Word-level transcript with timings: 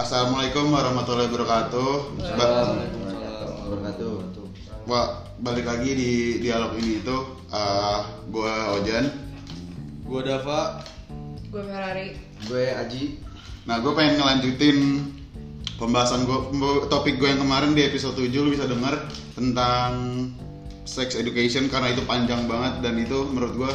Assalamualaikum 0.00 0.72
warahmatullahi 0.72 1.28
wabarakatuh. 1.28 1.90
Ba- 2.40 2.72
Waalaikumsalam 2.72 3.68
wabarakatuh. 3.68 4.12
Wah, 4.88 5.28
balik 5.44 5.68
lagi 5.68 5.92
di 5.92 6.12
dialog 6.40 6.72
ini 6.80 7.04
itu 7.04 7.16
uh, 7.52 8.08
gue 8.32 8.54
Ojan. 8.80 9.12
Gua 10.08 10.24
Dava. 10.24 10.80
Gue 11.52 11.62
Ferrari. 11.68 12.16
Gue 12.48 12.72
Aji. 12.72 13.20
Nah, 13.68 13.84
gue 13.84 13.92
pengen 13.92 14.24
ngelanjutin 14.24 14.78
pembahasan 15.76 16.24
gue 16.24 16.48
topik 16.88 17.20
gue 17.20 17.36
yang 17.36 17.44
kemarin 17.44 17.76
di 17.76 17.84
episode 17.84 18.16
7 18.16 18.32
lu 18.40 18.56
bisa 18.56 18.64
denger 18.64 19.04
tentang 19.36 19.92
sex 20.88 21.12
education 21.12 21.68
karena 21.68 21.92
itu 21.92 22.08
panjang 22.08 22.48
banget 22.48 22.80
dan 22.80 22.96
itu 22.96 23.28
menurut 23.28 23.52
gue 23.52 23.72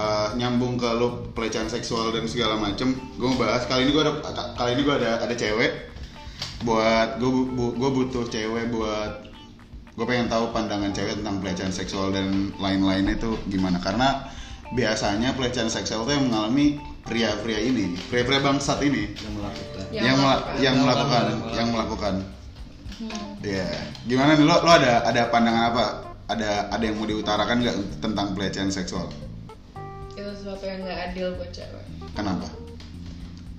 uh, 0.00 0.32
nyambung 0.34 0.74
ke 0.74 0.88
lu 0.90 1.08
pelecehan 1.30 1.68
seksual 1.68 2.08
dan 2.10 2.24
segala 2.24 2.56
macem 2.56 2.96
gue 3.14 3.26
mau 3.26 3.36
bahas 3.36 3.68
kali 3.68 3.84
ini 3.84 3.92
gue 3.92 4.00
ada 4.00 4.12
kali 4.54 4.70
ini 4.72 4.82
gue 4.82 4.96
ada 4.96 5.20
ada 5.20 5.34
cewek 5.34 5.92
buat 6.60 7.16
gue 7.16 7.30
gue 7.72 7.90
butuh 7.90 8.24
cewek 8.26 8.68
buat 8.68 9.12
gue 9.90 10.06
pengen 10.06 10.28
tahu 10.28 10.48
pandangan 10.50 10.88
cewek 10.90 11.20
tentang 11.20 11.36
pelecehan 11.38 11.68
seksual 11.70 12.08
dan 12.08 12.52
lain-lainnya 12.56 13.14
itu 13.14 13.36
gimana 13.46 13.76
karena 13.78 14.28
biasanya 14.70 15.34
pelecehan 15.34 15.68
seksual 15.68 16.04
itu 16.04 16.14
yang 16.14 16.24
mengalami 16.26 16.66
pria-pria 17.02 17.58
ini 17.58 17.98
pria-pria 18.06 18.38
bangsat 18.38 18.80
ini 18.80 19.12
Yang 19.12 19.34
melakukan. 19.34 19.82
Yang 19.90 20.00
yang 20.00 20.16
mela- 20.16 20.44
yang 20.56 20.76
melakukan 20.78 21.24
Melakukan. 21.26 21.54
yang 21.54 21.68
melakukan 21.70 22.14
Hmm. 23.00 23.40
Iya. 23.40 23.64
Gimana 24.04 24.36
nih 24.36 24.44
lo 24.44 24.60
lo 24.60 24.68
ada 24.68 25.00
ada 25.00 25.32
pandangan 25.32 25.72
apa? 25.72 25.84
Ada 26.28 26.68
ada 26.68 26.84
yang 26.84 27.00
mau 27.00 27.08
diutarakan 27.08 27.64
nggak 27.64 27.76
tentang 27.96 28.36
pelecehan 28.36 28.68
seksual? 28.68 29.08
Itu 30.40 30.48
sesuatu 30.48 30.64
yang 30.64 30.88
gak 30.88 31.00
adil 31.12 31.36
buat 31.36 31.52
cewek. 31.52 31.84
Kenapa? 32.16 32.48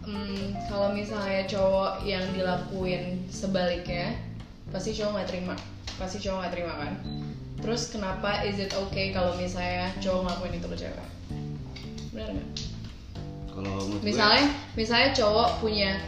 Hmm, 0.01 0.57
kalau 0.65 0.89
misalnya 0.97 1.45
cowok 1.45 2.01
yang 2.09 2.25
dilakuin 2.33 3.21
sebaliknya, 3.29 4.17
pasti 4.73 4.97
cowok 4.97 5.13
nggak 5.13 5.29
terima. 5.29 5.53
Pasti 6.01 6.17
cowok 6.17 6.41
nggak 6.41 6.53
terima 6.57 6.73
kan. 6.81 6.93
Terus 7.61 7.93
kenapa 7.93 8.41
is 8.49 8.57
it 8.57 8.73
okay 8.73 9.13
kalau 9.13 9.37
misalnya 9.37 9.93
cowok 10.01 10.25
ngelakuin 10.25 10.57
itu 10.57 10.67
ke 10.73 10.77
cewek? 10.81 11.09
Benar 12.17 12.27
nggak? 12.33 12.49
Kalau 13.53 13.75
Misalnya, 14.01 14.45
misalnya 14.73 15.09
cowok 15.13 15.49
punya 15.61 16.01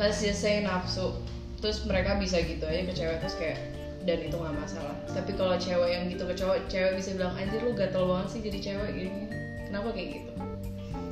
let's 0.00 0.24
just 0.24 0.40
say 0.40 0.64
nafsu, 0.64 1.20
terus 1.60 1.84
mereka 1.84 2.16
bisa 2.16 2.40
gitu 2.40 2.64
aja 2.64 2.80
ke 2.80 2.96
cewek 2.96 3.20
terus 3.20 3.36
kayak 3.36 3.60
dan 4.08 4.24
itu 4.24 4.40
nggak 4.40 4.56
masalah. 4.56 4.96
Tapi 5.12 5.36
kalau 5.36 5.60
cewek 5.60 5.92
yang 5.92 6.08
gitu 6.08 6.24
ke 6.24 6.32
cowok, 6.32 6.64
cewek 6.72 6.96
bisa 6.96 7.12
bilang 7.12 7.36
anjir 7.36 7.60
lu 7.60 7.76
gatel 7.76 8.08
banget 8.08 8.28
sih 8.32 8.40
jadi 8.40 8.58
cewek 8.72 8.90
gini. 8.96 9.43
Kenapa 9.74 9.90
kayak 9.90 10.08
gitu? 10.14 10.30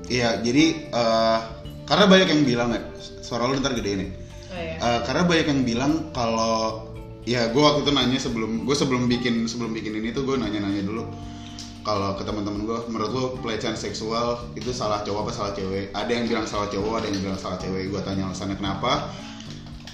Iya, 0.07 0.31
jadi 0.39 0.65
eh, 0.87 1.39
karena 1.83 2.05
banyak 2.07 2.29
yang 2.31 2.43
bilang 2.47 2.71
ya, 2.71 2.81
suara 3.19 3.51
lu 3.51 3.59
ntar 3.59 3.75
gede 3.75 3.91
nih. 3.99 4.11
Oh 4.55 4.61
ya. 4.63 4.75
Eh, 4.79 5.01
karena 5.03 5.27
banyak 5.27 5.47
yang 5.51 5.61
bilang 5.67 5.93
kalau 6.15 6.87
ya 7.27 7.51
gue 7.51 7.59
waktu 7.59 7.83
itu 7.83 7.91
nanya 7.91 8.19
sebelum 8.23 8.63
gue 8.63 8.77
sebelum 8.79 9.11
bikin 9.11 9.51
sebelum 9.51 9.75
bikin 9.75 9.99
ini 9.99 10.15
tuh 10.15 10.23
gue 10.23 10.39
nanya-nanya 10.39 10.87
dulu 10.87 11.11
kalau 11.83 12.15
ke 12.15 12.23
teman-teman 12.23 12.67
gue 12.67 12.79
menurut 12.87 13.11
lo 13.11 13.25
pelecehan 13.43 13.75
seksual 13.75 14.47
itu 14.55 14.71
salah 14.71 15.03
cowok 15.03 15.27
apa 15.27 15.33
salah 15.35 15.53
cewek 15.55 15.91
ada 15.95 16.11
yang 16.11 16.27
bilang 16.31 16.47
salah 16.47 16.67
cowok 16.71 17.03
ada 17.03 17.07
yang 17.11 17.23
bilang 17.23 17.39
salah 17.39 17.59
cewek 17.59 17.91
gue 17.91 18.01
tanya 18.03 18.31
alasannya 18.31 18.59
kenapa 18.59 19.11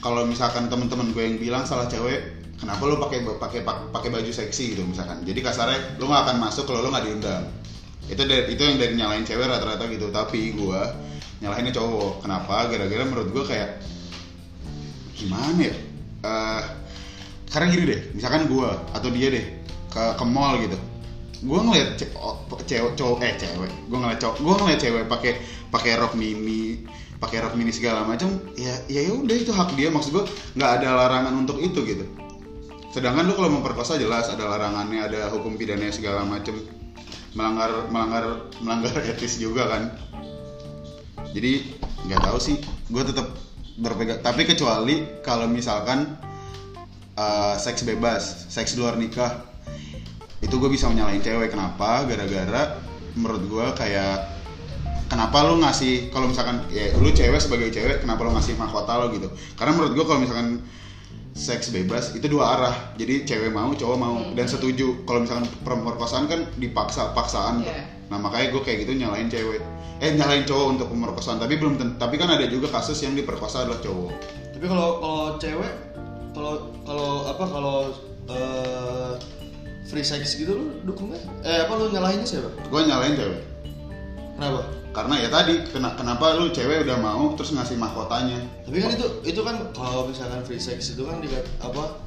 kalau 0.01 0.25
misalkan 0.25 0.69
teman-teman 0.73 1.13
gue 1.13 1.21
yang 1.25 1.37
bilang 1.37 1.65
salah 1.69 1.85
cewek 1.85 2.37
kenapa 2.57 2.81
lo 2.89 2.97
pakai 2.97 3.25
pakai 3.25 3.61
pakai 3.65 4.09
baju 4.09 4.33
seksi 4.33 4.77
gitu 4.77 4.89
misalkan 4.89 5.21
jadi 5.25 5.41
kasarnya 5.45 6.01
lo 6.01 6.09
nggak 6.09 6.23
akan 6.29 6.37
masuk 6.41 6.65
kalau 6.65 6.81
lo 6.81 6.89
nggak 6.93 7.05
diundang 7.09 7.45
itu 8.09 8.23
dari, 8.25 8.57
itu 8.57 8.63
yang 8.65 8.77
dari 8.81 8.95
nyalain 8.97 9.25
cewek 9.25 9.45
rata-rata 9.45 9.85
gitu. 9.93 10.09
Tapi 10.09 10.57
gue 10.57 10.81
nyalahinnya 11.45 11.73
cowok. 11.77 12.25
Kenapa? 12.25 12.67
Gara-gara 12.73 13.05
menurut 13.05 13.29
gue 13.31 13.45
kayak 13.45 13.71
gimana 15.15 15.61
ya? 15.61 15.75
Eh, 16.25 16.63
karena 17.53 17.67
gini 17.71 17.85
deh. 17.87 18.01
Misalkan 18.17 18.49
gue 18.49 18.69
atau 18.69 19.09
dia 19.13 19.29
deh 19.31 19.45
ke 19.89 20.03
ke 20.17 20.25
mall 20.25 20.59
gitu. 20.61 20.79
Gue 21.39 21.61
ngeliat 21.63 21.95
ce- 21.95 22.13
cewek 22.67 22.93
cowok 22.99 23.19
eh 23.23 23.35
cewek. 23.39 23.73
Gue 23.87 23.99
ngeliat 24.01 24.19
cowok 24.19 24.37
gue 24.43 24.55
ngeliat 24.59 24.81
cewek 24.81 25.05
pakai 25.07 25.33
pakai 25.69 25.93
rok 26.01 26.17
mini 26.17 26.89
pakai 27.19 27.43
rok 27.43 27.59
mini 27.59 27.75
segala 27.75 28.07
macam 28.07 28.31
ya 28.55 28.71
ya 28.87 29.11
udah 29.11 29.37
itu 29.37 29.53
hak 29.55 29.77
dia. 29.79 29.93
Maksud 29.93 30.11
gue 30.17 30.25
nggak 30.59 30.71
ada 30.83 30.89
larangan 30.97 31.35
untuk 31.39 31.63
itu 31.63 31.83
gitu. 31.87 32.05
Sedangkan 32.89 33.29
lu 33.29 33.37
kalau 33.37 33.53
memperkosa 33.53 34.01
jelas 34.01 34.33
ada 34.33 34.49
larangannya 34.49 35.07
ada 35.07 35.21
hukum 35.31 35.55
pidana 35.61 35.93
segala 35.93 36.25
macam 36.25 36.57
melanggar 37.37 37.89
melanggar 37.93 38.25
melanggar 38.63 38.95
etis 39.13 39.41
juga 39.41 39.69
kan. 39.69 39.83
Jadi 41.35 41.77
nggak 42.09 42.21
tahu 42.25 42.39
sih. 42.41 42.57
Gue 42.89 43.05
tetap 43.05 43.35
berpegang 43.79 44.21
tapi 44.25 44.43
kecuali 44.49 45.23
kalau 45.23 45.47
misalkan 45.47 46.19
uh, 47.15 47.55
seks 47.59 47.85
bebas 47.85 48.49
seks 48.49 48.77
luar 48.79 48.97
nikah. 48.97 49.45
Itu 50.39 50.63
gue 50.63 50.71
bisa 50.71 50.87
menyalahin 50.89 51.21
cewek. 51.21 51.53
Kenapa? 51.53 52.07
Gara-gara 52.07 52.79
menurut 53.19 53.43
gue 53.51 53.67
kayak 53.75 54.39
kenapa 55.11 55.49
lu 55.49 55.59
ngasih 55.59 56.13
kalau 56.13 56.31
misalkan 56.31 56.63
ya 56.71 56.93
lu 57.01 57.11
cewek 57.11 57.41
sebagai 57.41 57.73
cewek 57.73 58.05
kenapa 58.05 58.23
lu 58.23 58.33
ngasih 58.37 58.55
mahkota 58.55 58.93
lo 59.01 59.11
gitu? 59.11 59.29
Karena 59.59 59.73
menurut 59.75 59.93
gue 59.97 60.05
kalau 60.07 60.21
misalkan 60.23 60.63
seks 61.33 61.71
bebas 61.71 62.13
itu 62.13 62.27
dua 62.27 62.45
arah 62.55 62.75
jadi 62.95 63.25
cewek 63.25 63.51
mau 63.51 63.71
cowok 63.71 63.97
mau 63.97 64.17
Hmm. 64.19 64.35
dan 64.35 64.45
setuju 64.45 65.05
kalau 65.05 65.23
misalkan 65.23 65.47
pemerkosaan 65.63 66.25
kan 66.25 66.47
dipaksa 66.55 67.13
paksaan 67.13 67.63
tuh. 67.63 67.69
Iya. 67.69 67.85
nah 68.09 68.19
makanya 68.19 68.51
gue 68.51 68.63
kayak 68.63 68.79
gitu 68.83 68.93
nyalain 68.97 69.29
cewek 69.29 69.61
eh 69.99 70.11
nyalain 70.13 70.43
cowok 70.43 70.67
untuk 70.73 70.87
pemerkosaan 70.89 71.37
tapi 71.37 71.55
belum 71.55 71.77
tapi 71.95 72.15
kan 72.15 72.31
ada 72.31 72.47
juga 72.47 72.71
kasus 72.71 72.99
yang 73.01 73.13
diperkosa 73.13 73.65
adalah 73.65 73.79
cowok 73.79 74.11
Tapi 74.51 74.67
kalau 74.67 74.89
kalau 74.99 75.25
cewek 75.39 75.73
kalau 76.33 76.55
kalau 76.83 77.11
apa 77.27 77.45
kalau 77.45 77.77
eh, 78.27 79.13
free 79.85 80.03
sex 80.03 80.35
gitu 80.35 80.53
lu 80.53 80.65
dukung 80.85 81.09
nggak? 81.09 81.23
Eh 81.43 81.59
apa 81.63 81.73
lu 81.75 81.89
nyalahinnya 81.89 82.25
siapa? 82.25 82.51
gue 82.59 82.81
nyalain 82.83 83.15
cewek 83.15 83.41
Kenapa? 84.35 84.61
Karena 84.99 85.15
ya 85.23 85.29
tadi 85.31 85.55
kena, 85.71 85.95
kenapa 85.95 86.35
lu 86.35 86.51
cewek 86.51 86.83
udah 86.83 86.99
mau 86.99 87.31
terus 87.39 87.55
ngasih 87.55 87.79
mahkotanya 87.79 88.43
Tapi 88.67 88.83
kan 88.83 88.91
itu 88.99 89.07
itu 89.23 89.41
kan 89.47 89.57
kalau 89.71 90.11
misalkan 90.11 90.43
free 90.43 90.59
sex 90.59 90.99
itu 90.99 91.07
kan 91.07 91.23
dikat 91.23 91.47
apa 91.63 92.03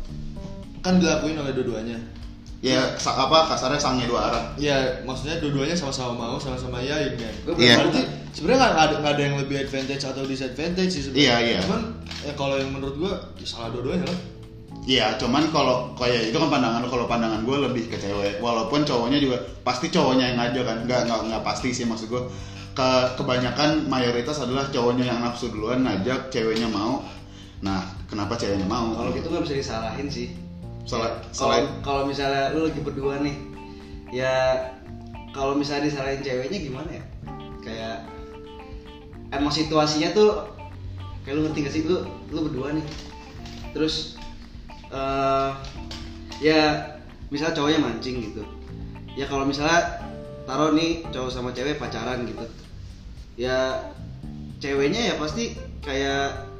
kan 0.84 1.00
dilakuin 1.00 1.40
oleh 1.40 1.56
dua-duanya. 1.56 1.96
ya 2.60 2.94
apa 3.00 3.38
kasarnya 3.50 3.80
sangnya 3.80 4.06
dua 4.06 4.28
arah 4.28 4.44
Ya 4.60 5.02
maksudnya 5.08 5.40
dua-duanya 5.40 5.74
sama-sama 5.74 6.14
mau 6.14 6.38
sama-sama 6.38 6.78
yain 6.84 7.16
kan. 7.18 7.34
Gua 7.48 7.56
Iya. 7.58 7.80
Berarti 7.80 8.02
sebenarnya 8.36 8.60
nggak 8.60 8.74
ada 8.76 8.96
nggak 9.02 9.14
ada 9.18 9.24
yang 9.24 9.36
lebih 9.40 9.58
advantage 9.66 10.04
atau 10.06 10.24
disadvantage 10.28 10.92
sih 10.94 11.02
sebenarnya. 11.08 11.26
Iya, 11.26 11.36
iya. 11.42 11.60
Cuman 11.66 11.82
ya 12.22 12.34
kalau 12.38 12.56
yang 12.60 12.70
menurut 12.70 12.96
gua 13.02 13.14
ya 13.40 13.48
salah 13.48 13.74
dua-duanya 13.74 14.06
lah. 14.06 14.20
Iya, 14.82 15.14
cuman 15.22 15.54
kalau 15.54 15.94
kayak 15.94 16.34
itu 16.34 16.38
kan 16.42 16.50
pandangan 16.50 16.82
lu, 16.82 16.90
kalau 16.90 17.06
pandangan 17.06 17.46
gue 17.46 17.58
lebih 17.70 17.84
ke 17.86 18.02
cewek. 18.02 18.42
Walaupun 18.42 18.82
cowoknya 18.82 19.22
juga 19.22 19.38
pasti 19.62 19.94
cowoknya 19.94 20.34
yang 20.34 20.38
ngajak 20.42 20.64
kan, 20.66 20.78
nggak 20.90 21.00
nggak 21.06 21.20
nggak 21.30 21.44
pasti 21.46 21.70
sih 21.70 21.86
maksud 21.86 22.10
gue. 22.10 22.24
Ke 22.82 23.14
kebanyakan 23.14 23.86
mayoritas 23.86 24.42
adalah 24.42 24.66
cowoknya 24.74 25.06
yang 25.06 25.22
nafsu 25.22 25.54
duluan 25.54 25.86
ngajak, 25.86 26.34
ceweknya 26.34 26.66
mau. 26.66 27.06
Nah, 27.62 27.86
kenapa 28.10 28.34
ceweknya 28.34 28.66
mau? 28.66 28.98
Kalau 28.98 29.14
gitu 29.14 29.30
nggak 29.30 29.44
bisa 29.46 29.56
disalahin 29.62 30.10
sih. 30.10 30.34
Ya, 30.90 31.14
selain- 31.30 31.70
kalau 31.86 32.10
misalnya 32.10 32.50
lu 32.58 32.66
lagi 32.66 32.82
berdua 32.82 33.22
nih, 33.22 33.38
ya 34.10 34.66
kalau 35.30 35.54
misalnya 35.54 35.94
disalahin 35.94 36.26
ceweknya 36.26 36.58
gimana 36.58 36.90
ya? 36.90 37.04
Kayak 37.62 37.98
emang 39.30 39.54
situasinya 39.54 40.10
tuh 40.18 40.50
kayak 41.22 41.38
lu 41.38 41.42
ngerti 41.46 41.60
gak 41.62 41.74
sih 41.78 41.82
lu 41.86 42.02
lu 42.34 42.50
berdua 42.50 42.74
nih. 42.74 42.86
Terus 43.78 44.18
eh 44.90 45.50
ya 46.42 46.82
misalnya 47.30 47.62
cowoknya 47.62 47.78
mancing 47.78 48.26
gitu. 48.26 48.42
Ya 49.14 49.30
kalau 49.30 49.46
misalnya 49.46 50.02
taruh 50.50 50.74
nih 50.74 51.06
cowok 51.14 51.30
sama 51.30 51.54
cewek 51.54 51.78
pacaran 51.78 52.26
gitu. 52.26 52.42
Ya 53.34 53.80
ceweknya 54.58 55.02
ya 55.04 55.14
pasti 55.16 55.52
kayak 55.80 56.52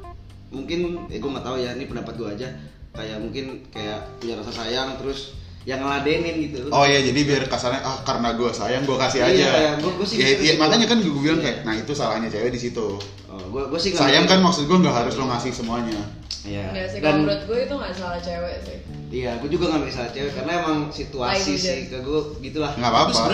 mungkin 0.48 0.78
eh 1.08 1.16
gue 1.16 1.30
nggak 1.30 1.42
tahu 1.42 1.56
ya 1.56 1.72
ini 1.72 1.84
pendapat 1.86 2.14
gue 2.14 2.28
aja 2.30 2.48
kayak 2.92 3.16
mungkin 3.18 3.64
kayak 3.68 4.04
punya 4.18 4.36
rasa 4.36 4.52
sayang 4.52 4.96
terus 4.96 5.32
yang 5.62 5.78
ngeladenin 5.78 6.42
gitu 6.42 6.66
Oh 6.68 6.82
iya, 6.82 6.98
jadi 7.00 7.20
biar 7.22 7.42
kasarnya 7.46 7.80
ah 7.80 8.02
karena 8.02 8.34
gue 8.34 8.50
sayang 8.50 8.82
gue 8.82 8.98
kasih 8.98 9.22
Iya, 9.22 9.30
aja. 9.30 9.46
kayak 9.48 9.74
gua- 9.78 9.94
gua 9.94 10.04
sih 10.04 10.16
Ya, 10.18 10.26
gitu 10.28 10.42
iya, 10.42 10.52
makanya 10.58 10.86
kan 10.88 10.98
gue 10.98 11.12
bilang 11.14 11.38
Iya. 11.38 11.46
kayak, 11.46 11.58
nah 11.62 11.74
itu 11.78 11.92
salahnya 11.92 12.28
cewek 12.28 12.50
di 12.50 12.60
situ. 12.60 12.86
oh, 13.24 13.42
gue 13.48 13.62
gue 13.64 13.80
sih 13.80 13.94
Sayang 13.94 14.26
kan 14.26 14.42
maksud 14.42 14.66
gue 14.66 14.76
nggak 14.76 14.92
harus 14.94 15.14
lo 15.14 15.24
ngasih 15.24 15.52
semuanya. 15.54 16.02
iya 16.42 16.66
Enggak 16.68 16.86
sih, 16.90 16.98
dan 16.98 17.06
kalau 17.06 17.22
menurut 17.22 17.42
gue 17.46 17.58
itu 17.62 17.74
nggak 17.78 17.92
salah 17.94 18.18
cewek 18.18 18.56
sih. 18.60 18.78
iya 19.14 19.30
gue 19.38 19.48
juga 19.48 19.64
nggak 19.70 19.84
bisa 19.86 20.02
cewek 20.10 20.32
karena 20.34 20.52
emang 20.58 20.78
situasi 20.90 21.52
sih 21.54 21.78
ke 21.86 21.96
gue 21.96 22.20
gitulah 22.42 22.72
Nggak 22.74 22.90
apa-apa. 22.90 23.24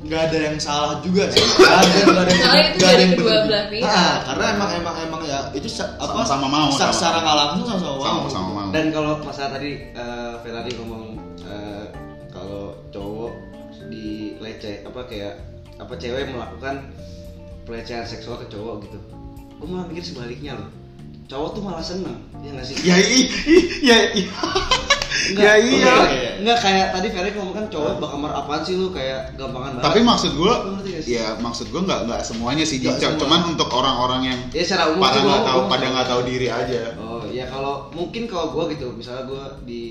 Nggak 0.00 0.22
ada 0.26 0.38
yang 0.42 0.56
salah 0.56 0.96
juga 1.00 1.28
sih. 1.28 1.44
Nggak 1.60 1.76
ada, 1.76 1.92
nggak 1.92 2.24
ada, 2.24 2.32
yang- 2.32 2.40
nggak 2.40 2.52
ada 2.56 2.70
dari 2.80 3.02
yang 3.02 3.12
kedua 3.14 3.34
belah 3.44 3.64
pihak. 3.68 3.84
Ah, 3.86 4.14
karena 4.24 4.44
emang 4.50 4.70
emang 4.74 4.96
emang 4.98 5.22
ya 5.22 5.38
itu 5.52 5.68
sa- 5.68 5.92
apa 5.94 6.24
Sama-sama 6.24 6.46
mau, 6.48 6.68
sa- 6.68 6.88
sama-sama. 6.88 6.92
secara 6.94 7.18
nggak 7.20 7.36
langsung 7.38 7.66
sama-sama 7.66 7.92
mau. 7.92 8.04
Sama-sama 8.24 8.48
mau. 8.50 8.68
dan 8.70 8.84
kalau 8.88 9.12
masalah 9.20 9.50
tadi 9.52 9.70
eh, 9.86 10.32
Ferrari 10.40 10.72
ngomong 10.74 11.04
eh, 11.42 11.84
kalau 12.28 12.62
cowok 12.88 13.32
dileceh 13.86 14.76
apa 14.84 15.00
kayak 15.04 15.34
apa 15.76 15.92
cewek 15.94 16.28
melakukan 16.28 16.74
pelecehan 17.62 18.04
seksual 18.04 18.36
ke 18.36 18.48
cowok 18.48 18.84
gitu 18.84 18.98
gue 19.54 19.66
malah 19.66 19.84
mikir 19.84 20.04
sebaliknya 20.06 20.56
loh 20.56 20.70
cowok 21.26 21.48
tuh 21.52 21.62
malah 21.62 21.82
seneng 21.82 22.16
ya 22.40 22.50
nggak 22.50 22.64
sih 22.64 22.76
ya 22.80 22.96
i, 22.96 23.20
i- 23.46 24.28
i- 25.22 25.36
ya 25.36 25.52
iya. 25.54 25.76
enggak, 25.76 25.98
enggak 26.38 26.58
kayak 26.58 26.86
tadi 26.90 27.08
Ferry 27.08 27.30
ngomong 27.32 27.52
kan 27.52 27.66
cowok 27.66 27.92
bakal 27.96 28.16
kamar 28.16 28.32
apaan 28.34 28.60
sih 28.60 28.74
lu? 28.74 28.88
Kayak 28.88 29.34
gampangan 29.34 29.70
banget. 29.74 29.84
Tapi 29.84 29.98
maksud 30.00 30.32
sih? 31.00 31.12
ya 31.12 31.26
maksud 31.36 31.66
gue 31.68 31.80
nggak 31.80 32.00
nggak 32.04 32.20
semuanya 32.22 32.64
sih 32.64 32.76
Nggak 32.80 33.12
semua. 33.12 33.20
cuman 33.20 33.40
untuk 33.48 33.68
orang-orang 33.70 34.20
yang 34.26 34.38
ya 34.50 34.62
secara 34.62 34.84
umum 34.88 35.00
pada 35.00 35.18
nggak 35.18 35.28
gua- 35.36 35.46
tahu 35.46 35.60
gua 35.60 35.70
pada 35.70 35.86
nggak 35.88 36.08
tahu 36.08 36.20
diri 36.24 36.48
aja. 36.48 36.80
Oh 36.96 37.22
ya 37.26 37.44
kalau 37.46 37.74
mungkin 37.90 38.22
kalau 38.24 38.46
gue 38.50 38.74
gitu 38.74 38.86
misalnya 38.90 39.24
gue 39.24 39.44
di 39.64 39.82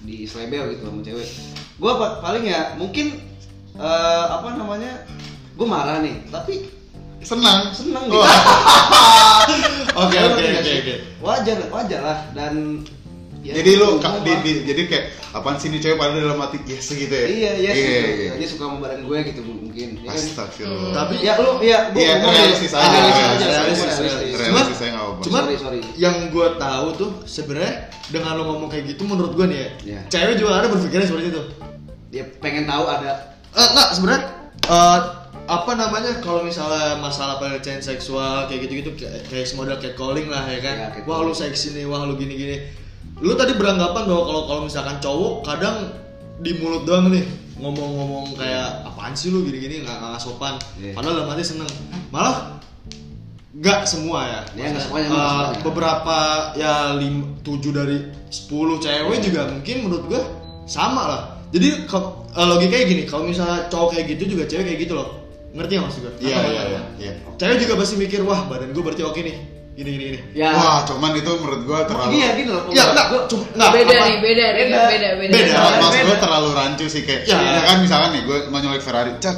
di 0.00 0.16
selebel 0.24 0.68
gitu 0.70 0.84
sama 0.84 1.00
cewek. 1.00 1.28
Gue 1.76 1.92
paling 2.20 2.44
ya 2.44 2.74
mungkin 2.74 3.06
eh, 3.74 4.24
apa 4.26 4.54
namanya 4.54 5.02
gue 5.52 5.66
marah 5.66 5.98
nih. 5.98 6.20
Tapi 6.28 6.68
senang. 7.20 7.72
Seneng 7.72 8.04
gitu. 8.04 8.18
Wah. 8.18 8.28
Oke 9.96 10.16
Ya, 10.16 10.26
oke 10.26 10.42
oke. 10.58 10.94
wajar 11.20 11.58
wajar 11.70 12.00
lah. 12.02 12.18
Dan 12.32 12.82
ya, 13.44 13.52
jadi 13.54 13.70
lu 13.76 13.88
ka- 13.98 14.18
di, 14.18 14.32
di- 14.40 14.64
jadi 14.64 14.82
kayak 14.84 15.04
apaan 15.30 15.54
sih 15.54 15.68
ini 15.68 15.76
cewek 15.76 15.94
pada 15.94 16.16
dalam 16.16 16.34
hati 16.36 16.58
yes 16.64 16.88
gitu 16.88 17.12
ya 17.12 17.26
iya 17.26 17.50
iya 17.54 17.70
iya, 17.70 17.74
gitu. 17.76 18.22
iya. 18.22 18.32
dia 18.34 18.48
suka 18.48 18.64
sama 18.66 18.88
gue 18.88 19.18
gitu 19.22 19.40
mungkin 19.42 19.88
ya 19.98 20.08
kan? 20.08 20.16
Astagfirullah 20.16 20.92
Tapi 20.92 21.14
ya 21.20 21.32
lu 21.36 21.50
ya 21.60 21.78
gue 21.90 22.00
Iya, 22.00 22.14
realistis 22.22 22.72
aja, 22.72 22.88
realistis 23.36 23.94
Cuman- 24.40 24.68
saya 24.72 24.90
nggak 24.90 25.04
apa-apa 25.04 25.22
Cuman 25.22 25.42
Sorry, 25.44 25.56
sorry. 25.56 25.80
yang 25.94 26.16
gue 26.28 26.48
tahu 26.56 26.86
tuh 26.94 27.10
sebenarnya 27.24 27.74
dengan 28.06 28.32
lo 28.34 28.42
ngomong 28.46 28.68
kayak 28.68 28.84
gitu 28.88 29.02
menurut 29.04 29.32
gue 29.32 29.46
nih 29.46 29.58
ya, 29.58 29.68
Iya. 29.84 30.00
cewek 30.08 30.34
juga 30.36 30.50
ada 30.58 30.66
berpikirnya 30.68 31.04
seperti 31.04 31.28
itu. 31.28 31.42
dia 32.08 32.24
pengen 32.38 32.64
tahu 32.64 32.84
ada 32.86 33.34
Eh, 33.50 33.66
enggak 33.66 33.88
sebenarnya 33.92 34.22
eh, 34.64 34.98
apa 35.44 35.72
namanya 35.74 36.12
kalau 36.18 36.40
misalnya 36.40 36.96
masalah 36.96 37.36
pelecehan 37.36 37.78
seksual 37.78 38.46
kayak 38.46 38.64
gitu-gitu 38.64 38.96
kayak, 38.96 39.28
kayak 39.28 39.46
model 39.52 39.76
catcalling 39.76 40.26
lah 40.26 40.40
ya 40.44 40.58
kan. 40.58 40.74
Iya, 40.74 40.86
catcalling. 40.94 41.06
wah 41.06 41.20
lu 41.20 41.32
seksi 41.32 41.68
nih, 41.72 41.84
wah 41.84 42.02
lu 42.02 42.14
gini-gini. 42.14 42.64
Lu 43.22 43.32
tadi 43.34 43.54
beranggapan 43.54 44.02
bahwa 44.06 44.22
kalau 44.26 44.42
kalau 44.46 44.60
misalkan 44.66 44.98
cowok 44.98 45.46
kadang 45.46 45.76
di 46.42 46.50
mulut 46.58 46.82
doang 46.82 47.08
nih 47.08 47.22
ngomong-ngomong 47.54 48.34
kayak 48.34 48.82
apaan 48.82 49.14
sih 49.14 49.30
lu 49.30 49.46
gini-gini 49.46 49.86
nggak 49.86 49.96
nggak 50.02 50.18
sopan. 50.18 50.58
Iya. 50.76 50.98
Padahal 50.98 51.22
dalam 51.22 51.30
hati 51.30 51.44
seneng. 51.46 51.70
Malah 52.10 52.58
nggak 53.54 53.86
semua 53.86 54.26
ya. 54.26 54.40
Ya, 54.58 54.66
nggak 54.74 54.82
semuanya, 54.82 55.06
Eh, 55.06 55.10
nggak 55.14 55.30
semuanya. 55.30 55.62
beberapa 55.62 56.18
ya 56.58 56.74
lim, 56.98 57.38
7 57.46 57.70
dari 57.70 57.98
10 58.26 58.82
cewek 58.82 59.18
juga 59.22 59.46
mungkin 59.46 59.76
menurut 59.86 60.04
gua 60.10 60.22
sama 60.66 61.02
lah. 61.06 61.22
Jadi 61.54 61.86
kalau 61.86 62.26
eh, 62.34 62.46
logikanya 62.50 62.84
gini, 62.90 63.02
kalau 63.06 63.30
misalnya 63.30 63.70
cowok 63.70 63.94
kayak 63.94 64.06
gitu 64.18 64.34
juga 64.34 64.44
cewek 64.50 64.64
kayak 64.74 64.80
gitu 64.90 64.94
loh. 64.98 65.22
Ngerti 65.54 65.70
nggak 65.78 65.86
maksud 65.86 66.00
gua? 66.02 66.12
iya 66.18 66.38
iya 66.50 66.62
iya 66.66 66.80
iya 66.98 67.12
Cewek 67.38 67.62
juga 67.62 67.78
pasti 67.78 67.94
mikir, 67.94 68.26
wah 68.26 68.42
badan 68.50 68.74
gua 68.74 68.90
berarti 68.90 69.06
oke 69.06 69.22
nih. 69.22 69.36
Gini 69.74 69.90
gini 69.90 70.04
gini. 70.08 70.20
ya 70.32 70.54
wah 70.54 70.78
cuman 70.84 71.10
itu 71.14 71.26
menurut 71.34 71.62
gua 71.62 71.82
terlalu 71.82 72.14
iya 72.14 72.28
gitu 72.34 72.46
loh 72.48 72.62
Ya 72.70 72.86
enggak, 72.86 73.06
Gua- 73.08 73.26
cuma 73.26 73.42
enggak 73.50 73.70
beda 73.74 73.90
apa- 73.92 74.06
nih 74.06 74.18
beda 74.18 74.44
nih 74.46 74.62
Beda. 74.64 74.80
beda 74.86 75.08
beda 75.16 75.34
Beda. 75.34 75.54
Mas 75.58 75.90
beda. 75.90 76.04
gue 76.04 76.18
terlalu 76.20 76.48
rancu 76.52 76.84
sih 76.86 77.02
kayak 77.02 77.22
Ya. 77.24 77.38
ya 77.42 77.60
kan 77.64 77.76
misalkan 77.80 78.10
nih 78.12 78.22
gue 78.22 78.38
mau 78.48 78.58
nyolek 78.58 78.80
Ferrari 78.80 79.12
cak 79.18 79.36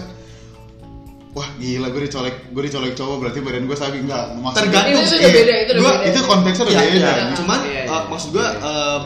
wah 1.32 1.48
gila 1.54 1.88
gue 1.88 2.02
dicolek 2.02 2.34
gue 2.50 2.62
dicolek 2.62 2.92
cowok 2.92 3.16
berarti 3.18 3.38
badan 3.40 3.64
gue 3.64 3.76
sabi 3.76 3.96
enggak 3.98 4.24
maksud 4.34 4.56
Tergantung 4.58 4.92
itu 4.94 5.04
sih. 5.06 5.18
udah 5.18 5.30
beda 5.34 5.54
itu 5.58 5.72
Gua- 5.74 5.92
beda 5.94 6.04
itu 6.06 6.18
konteksnya 6.22 6.64
udah 6.64 6.74
Iya, 6.74 6.84
beda 6.90 7.10
nih. 7.10 7.34
Cuman 7.34 7.58
Iya, 7.62 7.72
iya. 7.78 7.82
uh, 7.90 8.02
maksud 8.06 8.28
gua 8.30 8.46
uh, 8.58 9.00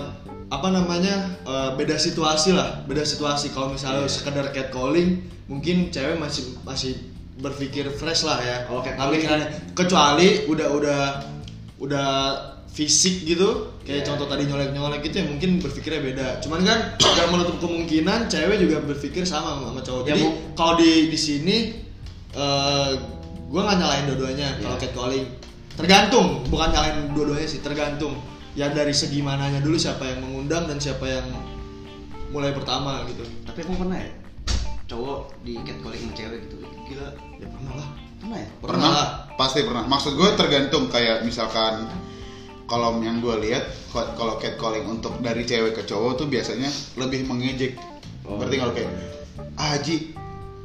apa 0.49 0.69
namanya 0.69 1.15
uh, 1.45 1.71
beda 1.73 1.95
situasi 1.97 2.51
lah, 2.51 2.83
beda 2.85 3.03
situasi. 3.05 3.51
Kalau 3.51 3.71
misalnya 3.71 4.03
Iya. 4.03 4.11
sekedar 4.13 4.51
catcalling, 4.51 5.11
mungkin 5.47 5.77
cewek 5.89 6.15
masih 6.17 6.59
masih 6.61 6.99
berpikir 7.41 7.89
fresh 7.91 8.23
lah 8.23 8.39
ya. 8.39 8.57
Kalau 8.65 8.81
catcalling- 8.81 9.21
mikirannya. 9.21 9.49
kecuali 9.73 10.29
udah 10.47 10.69
udah 10.71 11.01
udah 11.81 12.09
fisik 12.71 13.27
gitu, 13.27 13.75
kayak 13.83 14.05
Iya. 14.05 14.07
contoh 14.07 14.27
tadi 14.29 14.47
nyolek-nyolek 14.47 15.01
gitu 15.03 15.17
ya 15.21 15.27
mungkin 15.27 15.51
berpikirnya 15.59 16.01
beda. 16.01 16.27
Cuman 16.39 16.61
kan 16.63 16.79
gak 16.97 17.29
menutup 17.29 17.57
kemungkinan 17.59 18.29
cewek 18.29 18.57
juga 18.61 18.79
berpikir 18.81 19.25
sama 19.25 19.59
sama 19.59 19.81
cowok. 19.81 20.07
Ya, 20.07 20.15
Jadi 20.15 20.23
Bu. 20.23 20.31
kalau 20.55 20.75
di 20.77 21.09
di 21.09 21.19
sini 21.19 21.57
uh, 22.33 22.95
gua 23.51 23.67
nggak 23.67 23.79
nyalain 23.81 24.05
dua-duanya 24.07 24.49
kalau 24.63 24.77
Iya. 24.79 24.83
catcalling. 24.87 25.27
Tergantung, 25.75 26.27
bukan 26.47 26.69
nyalain 26.71 27.11
dua-duanya 27.11 27.49
sih, 27.49 27.59
tergantung. 27.59 28.15
Ya 28.53 28.69
dari 28.69 28.93
segi 28.93 29.19
mananya 29.19 29.59
dulu 29.59 29.75
siapa 29.75 30.05
yang 30.05 30.21
mengundang 30.23 30.69
dan 30.69 30.77
siapa 30.77 31.07
yang 31.07 31.27
mulai 32.31 32.55
pertama 32.55 33.03
gitu. 33.11 33.27
tapi 33.43 33.67
emang 33.67 33.79
pernah 33.83 33.99
ya 33.99 34.11
cowok 34.87 35.21
di 35.43 35.59
catcalling 35.59 35.99
sama 35.99 36.15
cewek 36.15 36.39
gitu 36.47 36.57
gila 36.87 37.09
Ya 37.41 37.49
pernah 37.49 37.73
lah. 37.73 37.89
pernah 38.21 38.39
ya? 38.39 38.49
Pernah. 38.61 38.91
Pasti 39.41 39.61
pernah. 39.65 39.85
Maksud 39.89 40.13
gue 40.15 40.29
tergantung 40.37 40.93
kayak 40.93 41.25
misalkan 41.25 41.89
kalau 42.69 43.01
yang 43.01 43.19
gue 43.19 43.35
lihat 43.51 43.67
kalau 43.91 44.39
catcalling 44.39 44.87
untuk 44.87 45.19
dari 45.25 45.43
cewek 45.43 45.75
ke 45.75 45.83
cowok 45.89 46.21
tuh 46.21 46.27
biasanya 46.29 46.69
lebih 47.01 47.25
mengejek. 47.27 47.75
Oh, 48.29 48.37
berarti 48.37 48.57
kalau 48.61 48.73
kayak 48.77 48.93
ah 49.57 49.75
Haji 49.75 50.15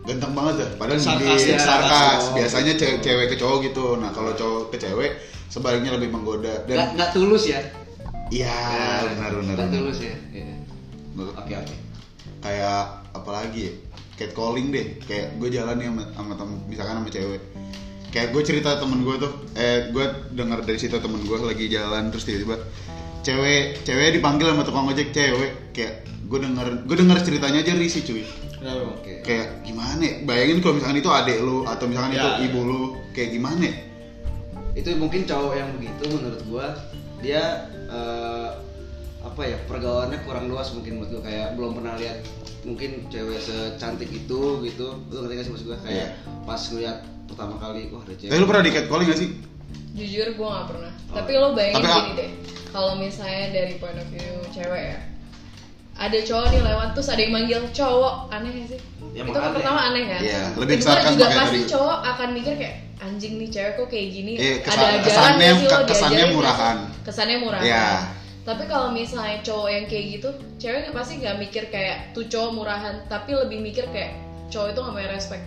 ganteng 0.06 0.34
banget 0.38 0.56
dah. 0.62 0.70
Padahal 0.78 1.00
Sarkas, 1.02 1.42
di 1.42 1.50
ya. 1.50 1.58
sarkas. 1.58 2.22
Oh, 2.30 2.34
biasanya 2.38 2.74
cewek, 2.78 3.00
cewek 3.02 3.26
ke 3.34 3.36
cowok 3.40 3.58
gitu. 3.72 3.86
Nah 3.98 4.14
kalau 4.14 4.36
cowok 4.36 4.76
ke 4.76 4.78
cewek 4.78 5.12
sebaliknya 5.50 5.96
lebih 5.96 6.14
menggoda. 6.14 6.68
Dan 6.68 6.94
nggak 6.94 7.16
tulus 7.16 7.48
ya? 7.50 7.64
Iya 8.30 8.60
benar 9.16 9.32
benar 9.38 9.56
nggak 9.56 9.70
tulus 9.72 10.00
ya? 10.02 10.16
Iya. 10.34 10.54
oke 11.16 11.54
oke. 11.56 11.76
kayak 12.44 13.08
apalagi 13.16 13.72
ya 13.72 13.74
catcalling 14.16 14.72
deh 14.72 15.00
kayak 15.04 15.36
gue 15.38 15.50
jalan 15.52 15.76
nih 15.76 15.88
sama, 15.92 16.04
sama 16.16 16.34
temen 16.36 16.58
misalkan 16.66 16.96
sama 16.98 17.10
cewek 17.12 17.42
kayak 18.10 18.28
gue 18.32 18.42
cerita 18.48 18.80
temen 18.80 19.04
gue 19.04 19.16
tuh 19.20 19.32
eh 19.54 19.92
gue 19.92 20.06
dengar 20.32 20.64
dari 20.64 20.80
situ 20.80 20.96
temen 20.98 21.20
gue 21.20 21.38
lagi 21.38 21.66
jalan 21.68 22.08
terus 22.10 22.24
tiba-tiba 22.24 22.56
cewek 23.22 23.84
cewek 23.84 24.10
dipanggil 24.16 24.56
sama 24.56 24.64
tukang 24.64 24.88
ojek 24.88 25.12
cewek 25.12 25.76
kayak 25.76 26.08
gue 26.26 26.40
denger 26.40 26.68
gue 26.88 26.96
denger 26.96 27.18
ceritanya 27.22 27.60
aja 27.62 27.74
risih 27.76 28.02
cuy 28.02 28.24
Kenapa? 28.56 28.98
oke 28.98 29.14
kayak 29.22 29.48
gimana 29.62 30.02
ya? 30.02 30.14
bayangin 30.24 30.58
kalau 30.64 30.74
misalkan 30.80 30.98
itu 30.98 31.12
adek 31.12 31.38
lu 31.44 31.68
atau 31.68 31.86
misalkan 31.86 32.12
Ya. 32.16 32.22
itu 32.24 32.30
ibu 32.50 32.60
lu 32.64 32.80
kayak 33.12 33.30
gimana 33.36 33.62
ya? 33.68 33.76
itu 34.76 34.90
mungkin 34.96 35.22
cowok 35.24 35.54
yang 35.54 35.70
begitu 35.76 36.04
menurut 36.12 36.42
gua 36.48 36.68
dia 37.20 37.44
eh, 37.92 38.50
apa 39.26 39.42
ya 39.42 39.58
pergaulannya 39.66 40.22
kurang 40.22 40.46
luas 40.48 40.70
mungkin 40.72 41.02
menurut 41.02 41.12
gua. 41.12 41.22
Kayak 41.26 41.48
belum 41.58 41.72
pernah 41.76 41.94
lihat 41.98 42.18
mungkin 42.62 43.10
cewek 43.10 43.40
secantik 43.40 44.08
itu 44.08 44.42
gitu. 44.62 44.88
Lu 45.10 45.18
ngerti 45.20 45.34
gak 45.36 45.46
sih 45.46 45.52
maksud 45.52 45.68
gua? 45.68 45.80
Kayak 45.82 46.10
pas 46.46 46.62
ngeliat 46.70 46.98
pertama 47.26 47.56
kali 47.58 47.90
wah 47.90 48.02
ada 48.02 48.14
cewek 48.14 48.30
Tapi 48.30 48.40
lu 48.40 48.48
pernah 48.48 48.64
di 48.64 48.72
catcalling 48.72 49.08
gak 49.10 49.20
sih? 49.20 49.30
jujur 49.96 50.28
gue 50.28 50.44
nggak 50.46 50.68
pernah. 50.68 50.92
Oh. 51.08 51.16
tapi 51.16 51.32
lo 51.34 51.56
bayangin 51.56 51.80
Tapi, 51.80 51.96
gini 51.96 52.14
deh. 52.14 52.30
Kalau 52.70 53.00
misalnya 53.00 53.48
dari 53.50 53.80
point 53.80 53.96
of 53.96 54.08
view 54.12 54.36
cewek 54.52 54.84
ya 54.92 55.00
ada 55.96 56.20
cowok 56.20 56.46
nih 56.52 56.60
lewat 56.60 56.88
terus 56.92 57.08
ada 57.08 57.22
yang 57.24 57.32
manggil 57.32 57.60
cowok. 57.72 58.16
Aneh 58.28 58.52
gak 58.52 58.68
sih? 58.76 58.80
Ya, 59.16 59.24
itu 59.24 59.32
kan 59.34 59.52
pertama 59.56 59.80
aneh 59.88 60.04
kan? 60.06 60.20
Iya, 60.20 60.42
lebih 60.60 60.76
kedua 60.84 61.00
juga 61.08 61.26
pakai 61.26 61.40
pasti 61.40 61.60
tadi. 61.64 61.72
cowok 61.72 61.98
akan 62.04 62.28
mikir 62.36 62.54
kayak 62.60 62.76
anjing 63.00 63.34
nih 63.40 63.48
cewek 63.48 63.72
kok 63.74 63.88
kayak 63.88 64.08
gini. 64.12 64.32
Eh, 64.36 64.56
kesan- 64.60 64.76
ada 64.76 64.86
ajaran 64.92 65.04
kesannya- 65.08 65.56
sih 65.56 65.66
lo 65.66 65.78
kesannya 65.88 66.26
murahan. 66.36 66.78
kesannya 67.08 67.38
murahan. 67.40 67.64
Iya. 67.64 67.88
Tapi 68.46 68.70
kalau 68.70 68.94
misalnya 68.94 69.42
cowok 69.42 69.70
yang 69.74 69.86
kayak 69.90 70.06
gitu 70.22 70.30
cewek 70.62 70.86
nggak 70.86 70.96
pasti 70.96 71.18
nggak 71.18 71.38
mikir 71.42 71.64
kayak 71.74 72.14
tuh 72.14 72.30
cowok 72.30 72.52
murahan. 72.54 73.02
Tapi 73.10 73.34
lebih 73.34 73.58
mikir 73.58 73.90
kayak 73.90 74.14
cowok 74.54 74.70
itu 74.70 74.80
nggak 74.86 74.96
punya 74.96 75.10
respect. 75.10 75.46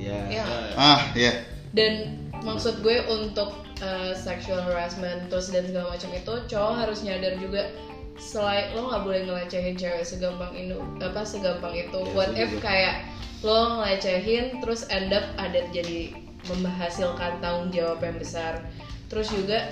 Iya. 0.00 0.18
ya 0.32 0.44
Ah, 0.80 1.00
iya. 1.12 1.44
dan 1.76 2.16
maksud 2.40 2.80
gue 2.80 3.04
untuk 3.12 3.52
uh, 3.84 4.16
sexual 4.16 4.64
harassment 4.64 5.28
terus 5.28 5.52
dan 5.52 5.68
segala 5.68 5.92
macam 5.92 6.10
itu 6.16 6.34
cowok 6.48 6.72
harus 6.80 7.04
nyadar 7.04 7.36
juga 7.36 7.68
selain 8.16 8.72
lo 8.72 8.88
nggak 8.88 9.04
boleh 9.04 9.20
ngelecehin 9.28 9.76
cewek 9.76 10.00
segampang 10.00 10.56
itu 10.56 10.80
apa 11.04 11.20
segampang 11.20 11.76
itu. 11.76 12.00
Ya, 12.00 12.12
what 12.16 12.32
if 12.32 12.48
kayak 12.64 13.04
lo 13.44 13.84
ngelecehin 13.84 14.64
terus 14.64 14.88
end 14.88 15.12
up 15.12 15.28
ada 15.36 15.60
jadi 15.68 16.16
menghasilkan 16.48 17.44
tanggung 17.44 17.68
jawab 17.68 18.00
yang 18.00 18.16
besar. 18.16 18.64
Terus 19.12 19.28
juga 19.28 19.68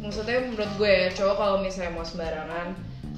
maksudnya 0.00 0.38
menurut 0.44 0.70
gue 0.76 0.90
ya 0.90 1.08
cowok 1.12 1.36
kalau 1.36 1.56
misalnya 1.60 1.92
mau 1.96 2.04
sembarangan 2.04 2.68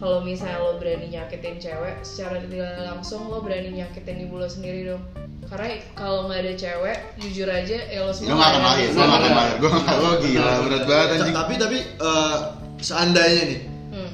kalau 0.02 0.18
misalnya 0.26 0.58
lo 0.58 0.82
berani 0.82 1.14
nyakitin 1.14 1.62
cewek 1.62 1.94
secara 2.02 2.42
tidak 2.42 2.74
langsung 2.82 3.30
lo 3.30 3.38
berani 3.38 3.70
nyakitin 3.78 4.26
ibu 4.26 4.34
lo 4.38 4.50
sendiri 4.50 4.90
dong 4.90 5.02
karena 5.46 5.78
kalau 5.94 6.26
nggak 6.26 6.42
ada 6.42 6.52
cewek 6.58 6.98
jujur 7.20 7.48
aja 7.50 7.76
ya 7.86 8.00
lo 8.02 8.10
Gue 8.10 8.24
semua 8.24 8.34
gak 8.34 8.48
akan 8.50 8.60
nggak 8.62 8.72
lahir, 8.72 8.88
gue 8.88 9.02
gak 9.04 9.10
akan 9.20 9.32
lahir 9.36 9.56
Gue 9.60 9.70
gak, 9.70 9.96
gue 10.00 10.12
gila, 10.24 10.52
berat 10.64 10.84
banget 10.88 11.08
anjing 11.12 11.36
Tapi 11.36 11.52
tapi 11.60 11.78
eh, 11.98 12.36
seandainya 12.80 13.42
nih 13.46 13.60
Hmm. 13.92 14.12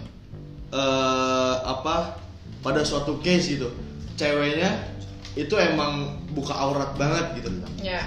eh, 0.74 1.54
apa 1.62 2.18
pada 2.58 2.82
suatu 2.82 3.22
case 3.22 3.54
gitu, 3.54 3.70
ceweknya 4.18 4.90
itu 5.38 5.54
emang 5.54 6.18
buka 6.34 6.50
aurat 6.50 6.90
banget 6.98 7.38
gitu. 7.38 7.48
ya 7.78 8.02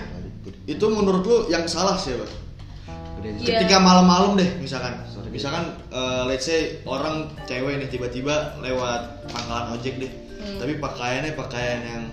Itu 0.68 0.92
menurut 0.92 1.24
lu 1.24 1.38
yang 1.48 1.64
salah 1.64 1.96
siapa? 1.96 2.28
Iya. 3.22 3.62
Ketika 3.62 3.78
malam-malam 3.78 4.38
deh 4.38 4.50
misalkan. 4.58 4.98
Sorry. 5.08 5.30
Misalkan 5.30 5.78
eh, 5.94 6.24
let's 6.26 6.46
say 6.50 6.82
orang 6.84 7.30
cewek 7.46 7.78
nih 7.82 7.90
tiba-tiba 7.90 8.58
lewat 8.60 9.30
pangkalan 9.30 9.78
ojek 9.78 10.02
deh. 10.02 10.12
Hmm. 10.42 10.58
Tapi 10.58 10.82
pakaiannya 10.82 11.38
pakaian 11.38 11.80
yang 11.86 12.04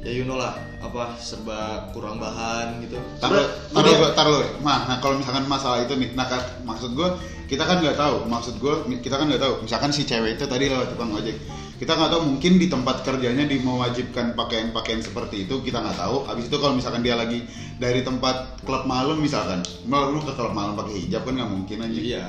ya 0.00 0.12
you 0.16 0.24
know 0.24 0.40
lah 0.40 0.56
apa 0.80 1.12
serba 1.20 1.92
kurang 1.92 2.16
bahan 2.16 2.80
gitu 2.80 2.96
Taruh, 3.20 3.44
taruh, 3.68 3.92
gua- 4.00 4.14
taruh, 4.16 4.40
mah, 4.64 4.88
nah 4.88 4.96
kalau 4.96 5.20
misalkan 5.20 5.44
masalah 5.44 5.84
itu 5.84 5.92
nih, 5.92 6.16
nah 6.16 6.24
maksud 6.64 6.96
gue, 6.96 7.08
kita 7.52 7.68
kan 7.68 7.84
nggak 7.84 8.00
tahu, 8.00 8.24
maksud 8.24 8.56
gue, 8.56 8.74
kita 9.04 9.20
kan 9.20 9.28
nggak 9.28 9.44
tahu, 9.44 9.60
misalkan 9.60 9.92
si 9.92 10.08
cewek 10.08 10.40
itu 10.40 10.48
tadi 10.48 10.72
lewat 10.72 10.96
tukang 10.96 11.12
ojek, 11.12 11.36
kita 11.80 11.96
nggak 11.96 12.12
tahu 12.12 12.22
mungkin 12.36 12.60
di 12.60 12.68
tempat 12.68 13.08
kerjanya 13.08 13.48
di 13.48 13.56
mewajibkan 13.64 14.36
pakaian-pakaian 14.36 15.00
seperti 15.00 15.48
itu, 15.48 15.64
kita 15.64 15.80
nggak 15.80 15.96
tahu. 15.96 16.28
Habis 16.28 16.52
itu 16.52 16.56
kalau 16.60 16.76
misalkan 16.76 17.00
dia 17.00 17.16
lagi 17.16 17.40
dari 17.80 18.04
tempat 18.04 18.60
klub 18.68 18.84
malam 18.84 19.16
misalkan, 19.16 19.64
mau 19.88 20.12
lu 20.12 20.20
ke 20.20 20.36
klub 20.36 20.52
malam 20.52 20.76
pakai 20.76 21.08
hijab 21.08 21.24
kan 21.24 21.40
nggak 21.40 21.48
mungkin 21.48 21.80
aja. 21.80 22.00
iya 22.04 22.26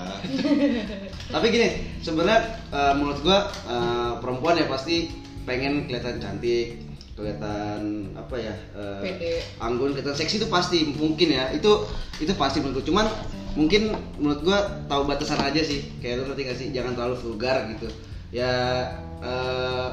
Tapi 1.35 1.45
gini, 1.51 1.67
sebenarnya 1.99 2.39
eh, 2.71 2.93
menurut 2.95 3.19
gua 3.27 3.51
eh, 3.67 4.11
perempuan 4.23 4.55
ya 4.55 4.71
pasti 4.71 5.11
pengen 5.43 5.83
kelihatan 5.83 6.23
cantik, 6.23 6.87
kelihatan 7.19 8.07
apa 8.15 8.35
ya? 8.39 8.55
Pede. 9.03 9.43
Anggun, 9.59 9.91
kelihatan 9.91 10.15
seksi 10.15 10.39
itu 10.39 10.47
pasti 10.47 10.95
mungkin 10.95 11.27
ya. 11.27 11.51
Itu 11.51 11.91
itu 12.23 12.31
pasti 12.39 12.63
menurut 12.63 12.87
gua. 12.87 12.87
Cuman 12.87 13.05
mungkin 13.59 13.99
menurut 14.15 14.47
gua 14.47 14.63
tahu 14.87 15.11
batasan 15.11 15.43
aja 15.43 15.59
sih. 15.59 15.91
Kayak 15.99 16.23
lu 16.23 16.31
ngerti 16.31 16.41
gak 16.47 16.55
sih? 16.55 16.67
Jangan 16.71 16.95
terlalu 16.95 17.19
vulgar 17.19 17.67
gitu. 17.75 17.91
Ya 18.31 18.53
eh 19.21 19.89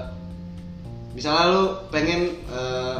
misalnya 1.12 1.44
lu 1.50 1.64
pengen 1.90 2.38
eh, 2.46 2.98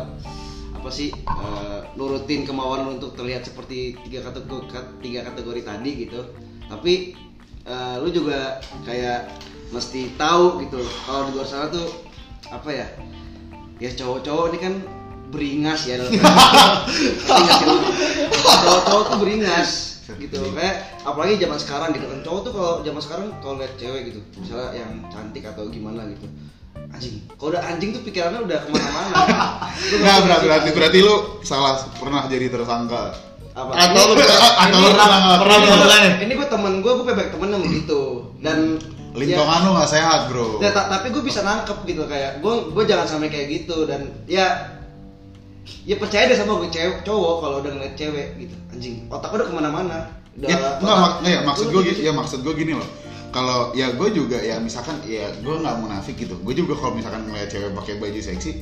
apa 0.75 0.91
sih 0.91 1.15
eh, 1.15 1.79
nurutin 1.95 2.43
kemauan 2.43 2.91
lu 2.91 2.91
untuk 2.99 3.15
terlihat 3.15 3.47
seperti 3.47 3.95
tiga 4.07 4.27
kategori 4.27 4.67
tiga 4.99 5.23
kategori 5.31 5.63
tadi 5.63 5.91
gitu. 6.07 6.21
Tapi 6.67 7.15
eh, 7.63 7.95
lu 8.03 8.11
juga 8.11 8.59
kayak 8.83 9.31
mesti 9.71 10.11
tahu 10.19 10.67
gitu. 10.67 10.83
Kalau 11.07 11.31
di 11.31 11.39
luar 11.39 11.47
sana 11.47 11.71
tuh 11.71 11.87
apa 12.51 12.71
ya 12.75 12.87
ya 13.79 13.95
cowok-cowok 13.95 14.45
ini 14.51 14.59
kan 14.59 14.75
beringas 15.31 15.87
ya. 15.87 16.03
Cowok-cowok 18.43 19.05
tuh 19.07 19.19
beringas 19.23 19.98
gitu. 20.17 20.41
kayak 20.53 20.77
apalagi 21.03 21.37
zaman 21.37 21.59
sekarang 21.59 21.91
gitu 21.93 22.07
kan. 22.07 22.19
Cowok 22.23 22.41
tuh 22.41 22.53
kalau 22.53 22.73
zaman 22.81 23.03
sekarang 23.03 23.27
kalau 23.39 23.55
lihat 23.59 23.73
cewek 23.77 24.03
gitu 24.09 24.21
misalnya 24.37 24.71
yang 24.75 24.93
cantik 25.09 25.45
atau 25.45 25.69
gimana 25.69 26.09
gitu. 26.09 26.25
Anjing 26.89 27.21
kalau 27.37 27.53
udah 27.53 27.63
anjing 27.67 27.91
tuh 27.93 28.01
pikirannya 28.01 28.41
udah 28.41 28.59
ke 28.65 28.69
mana-mana. 28.71 29.13
Lu 29.93 29.95
Nggak 30.01 30.19
berarti, 30.25 30.47
berarti, 30.49 30.71
berarti 30.73 30.99
lu 31.03 31.15
salah 31.43 31.77
pernah 32.01 32.25
jadi 32.25 32.49
tersangka. 32.49 33.13
apa? 33.53 33.71
Atau 33.75 34.03
lu 34.09 34.23
atau 34.23 34.79
lu 34.79 34.91
pernah 34.95 35.19
pernah 35.43 35.99
ya? 35.99 36.11
ini 36.23 36.33
gue 36.33 36.49
temen 36.49 36.73
gue 36.79 36.93
gue 36.95 37.07
bebek 37.11 37.29
temen 37.35 37.49
yang 37.53 37.63
begitu 37.67 38.01
dan 38.39 38.79
Lingkungan 39.19 39.67
lu 39.67 39.71
nggak 39.75 39.91
sehat 39.91 40.31
bro. 40.31 40.63
ya, 40.63 40.71
ta- 40.71 40.87
tapi 40.87 41.11
gue 41.11 41.19
bisa 41.21 41.43
nangkep 41.43 41.83
gitu 41.85 42.07
kayak 42.07 42.39
gue 42.39 42.55
gue 42.71 42.85
jangan 42.87 43.07
sampai 43.09 43.29
kayak 43.29 43.47
gitu. 43.51 43.83
Dan 43.85 44.15
ya 44.31 44.78
ya 45.89 45.97
percaya 45.97 46.29
deh 46.29 46.37
sama 46.37 46.61
gue 46.61 46.71
cewek 46.71 47.03
cowok 47.03 47.35
kalau 47.41 47.57
udah 47.65 47.73
ngeliat 47.75 47.95
cewek 47.97 48.27
gitu. 48.37 48.57
Anjing 48.75 48.95
otak 49.09 49.31
udah 49.33 49.47
ke 49.49 49.55
mana-mana. 49.55 49.99
Udah 50.39 50.49
ya, 50.49 50.57
enggak, 50.79 50.97
mak 50.99 51.13
enggak, 51.25 51.33
ya, 51.33 51.41
maksud 51.43 51.67
gue 51.73 51.83
gitu. 51.89 52.01
ya 52.05 52.13
maksud 52.13 52.39
gue 52.45 52.55
gini 52.55 52.73
loh. 52.77 52.89
Kalau 53.29 53.77
ya 53.77 53.93
gue 53.93 54.09
juga 54.11 54.41
ya 54.41 54.57
misalkan 54.57 55.05
ya 55.05 55.29
gue 55.37 55.55
nggak 55.61 55.77
munafik 55.85 56.17
gitu. 56.17 56.39
Gue 56.41 56.55
juga 56.57 56.79
kalau 56.81 56.97
misalkan 56.97 57.29
ngeliat 57.29 57.49
cewek 57.53 57.77
pakai 57.77 58.01
baju 58.01 58.21
seksi 58.21 58.53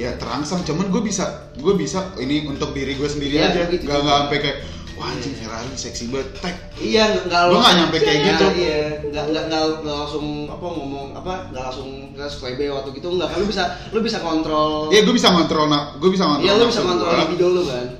ya 0.00 0.16
terangsang. 0.16 0.64
Cuman 0.64 0.88
gue 0.88 1.02
bisa 1.04 1.52
gue 1.56 1.74
bisa 1.76 2.14
ini 2.16 2.48
untuk 2.48 2.72
diri 2.72 2.96
gue 2.96 3.08
sendiri 3.08 3.36
Iya, 3.36 3.52
aja. 3.52 3.62
gitu. 3.68 3.84
nggak 3.84 3.98
nggak 4.00 4.16
sampai 4.24 4.38
kayak 4.40 4.58
wah 4.94 5.08
anjing 5.08 5.34
Ferrari 5.34 5.74
seksi 5.74 6.06
banget 6.06 6.28
tek 6.38 6.54
Iya, 6.76 7.04
nggak- 7.20 7.46
Gua 7.48 7.58
nggak 7.60 7.74
nyampe 7.76 7.96
kayak 7.98 8.14
Iya, 8.14 8.26
gitu. 8.28 8.46
Iya, 8.54 8.78
nggak 9.06 9.24
nggak 9.26 9.44
nggak 9.46 9.62
nggak 9.80 9.96
langsung 9.96 10.26
apa 10.46 10.66
ngomong 10.68 11.06
apa 11.12 11.32
nggak 11.48 11.62
langsung 11.64 11.88
nggak 12.12 12.28
selebe 12.28 12.64
waktu 12.68 12.88
gitu 12.92 13.08
nggak 13.10 13.26
kan 13.26 13.36
lu 13.36 13.46
bisa 13.46 13.62
lu 13.90 13.98
bisa 14.00 14.18
kontrol. 14.18 14.88
ya 14.88 15.00
gue 15.00 15.10
bisa 15.12 15.28
ngontrol 15.28 15.66
nak 15.66 15.98
gue 15.98 16.08
bisa 16.08 16.24
ngontrol 16.24 16.44
Iya, 16.44 16.52
lu 16.54 16.66
bisa 16.66 16.82
kontrol 16.82 17.08
gua. 17.08 17.20
libido 17.20 17.46
lu 17.48 17.62
kan. 17.64 17.86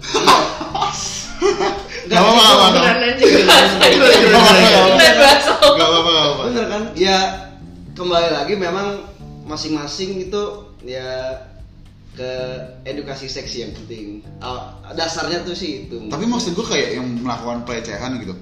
Iya. 1.34 1.60
Nggak 2.04 2.20
apa-apa, 2.20 2.42
nggak 2.42 2.54
apa-apa. 2.54 2.78
Nggak 5.66 5.88
apa-apa 5.88 6.42
Bener 6.44 6.64
kan? 6.68 6.82
Ya 6.94 7.16
kembali 7.94 8.28
lagi 8.30 8.54
memang 8.54 8.86
masing-masing 9.44 10.20
itu 10.22 10.42
ya 10.82 11.36
ke 12.14 12.30
edukasi 12.87 13.26
seksi 13.26 13.66
yang 13.66 13.73
penting. 13.75 14.23
Ah, 14.38 14.78
dasarnya 14.94 15.42
tuh 15.42 15.52
sih 15.52 15.87
itu. 15.90 16.09
tapi 16.09 16.25
maksud 16.30 16.54
gue 16.54 16.66
kayak 16.66 17.02
yang 17.02 17.06
melakukan 17.21 17.66
pelecehan 17.66 18.23
gitu 18.23 18.35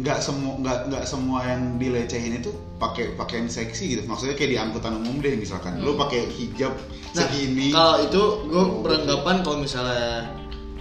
nggak 0.00 0.18
semua 0.22 0.54
nggak 0.62 0.78
nggak 0.88 1.04
semua 1.04 1.44
yang 1.44 1.76
dilecehin 1.76 2.40
itu 2.40 2.54
pakai 2.80 3.18
pakaian 3.20 3.50
seksi 3.50 3.98
gitu 3.98 4.02
maksudnya 4.08 4.32
kayak 4.38 4.50
di 4.54 4.58
angkutan 4.60 4.96
umum 4.96 5.20
deh 5.20 5.34
misalkan 5.36 5.76
lu 5.82 5.98
pakai 5.98 6.24
hijab 6.30 6.72
Nah, 7.10 7.26
segini 7.26 7.74
kalau 7.74 8.06
itu 8.06 8.22
gue 8.46 8.64
beranggapan 8.86 9.42
kalau 9.42 9.58
misalnya 9.58 10.30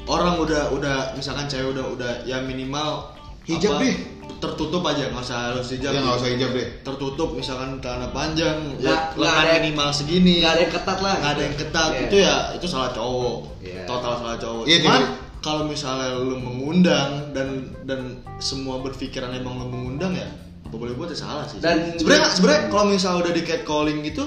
orang 0.05 0.37
udah 0.37 0.69
udah 0.77 0.97
misalkan 1.17 1.49
cewek 1.49 1.73
udah 1.73 1.85
udah 1.89 2.11
ya 2.29 2.37
minimal 2.45 3.17
Hijab 3.49 3.81
apa, 3.81 3.89
deh. 3.89 3.97
Tertutup 4.39 4.81
aja 4.81 5.07
nggak 5.07 5.19
usah 5.19 5.39
harus 5.51 5.67
hijab 5.69 5.91
ya 5.91 5.99
nggak 5.99 6.17
usah 6.17 6.29
hijab 6.29 6.49
deh 6.51 6.67
tertutup 6.81 7.29
misalkan 7.31 7.77
celana 7.77 8.07
panjang 8.09 8.55
ya 8.77 9.11
lengan 9.13 9.45
minimal 9.59 9.89
segini 9.89 10.39
nggak 10.39 10.51
ada 10.51 10.61
yang 10.61 10.73
ketat 10.73 10.99
lah. 10.99 11.13
nggak 11.15 11.29
ada 11.29 11.35
gitu. 11.35 11.43
yang 11.43 11.55
ketat 11.57 11.89
Iya. 11.89 12.01
itu 12.01 12.15
ya 12.17 12.35
itu 12.53 12.65
salah 12.65 12.89
cowok 12.89 13.37
Iya. 13.59 13.81
total 13.83 14.13
salah 14.17 14.37
cowok 14.37 14.63
Iya, 14.63 14.77
cuman 14.81 15.03
kalau 15.39 15.63
misalnya 15.63 16.09
lu 16.15 16.35
mengundang 16.35 17.11
dan 17.31 17.47
dan 17.83 17.99
semua 18.39 18.79
berpikiran 18.79 19.31
emang 19.31 19.55
lu 19.57 19.67
mengundang 19.67 20.11
ya 20.13 20.27
apa 20.61 20.75
boleh 20.75 20.93
buat 20.93 21.07
ya 21.07 21.17
salah 21.17 21.43
sih 21.43 21.59
Dan- 21.59 21.95
sebenarnya 21.95 22.27
sebenarnya 22.29 22.61
kalau 22.67 22.85
misalnya 22.87 23.19
udah 23.21 23.33
di 23.33 23.43
catcalling 23.43 23.99
gitu 24.03 24.23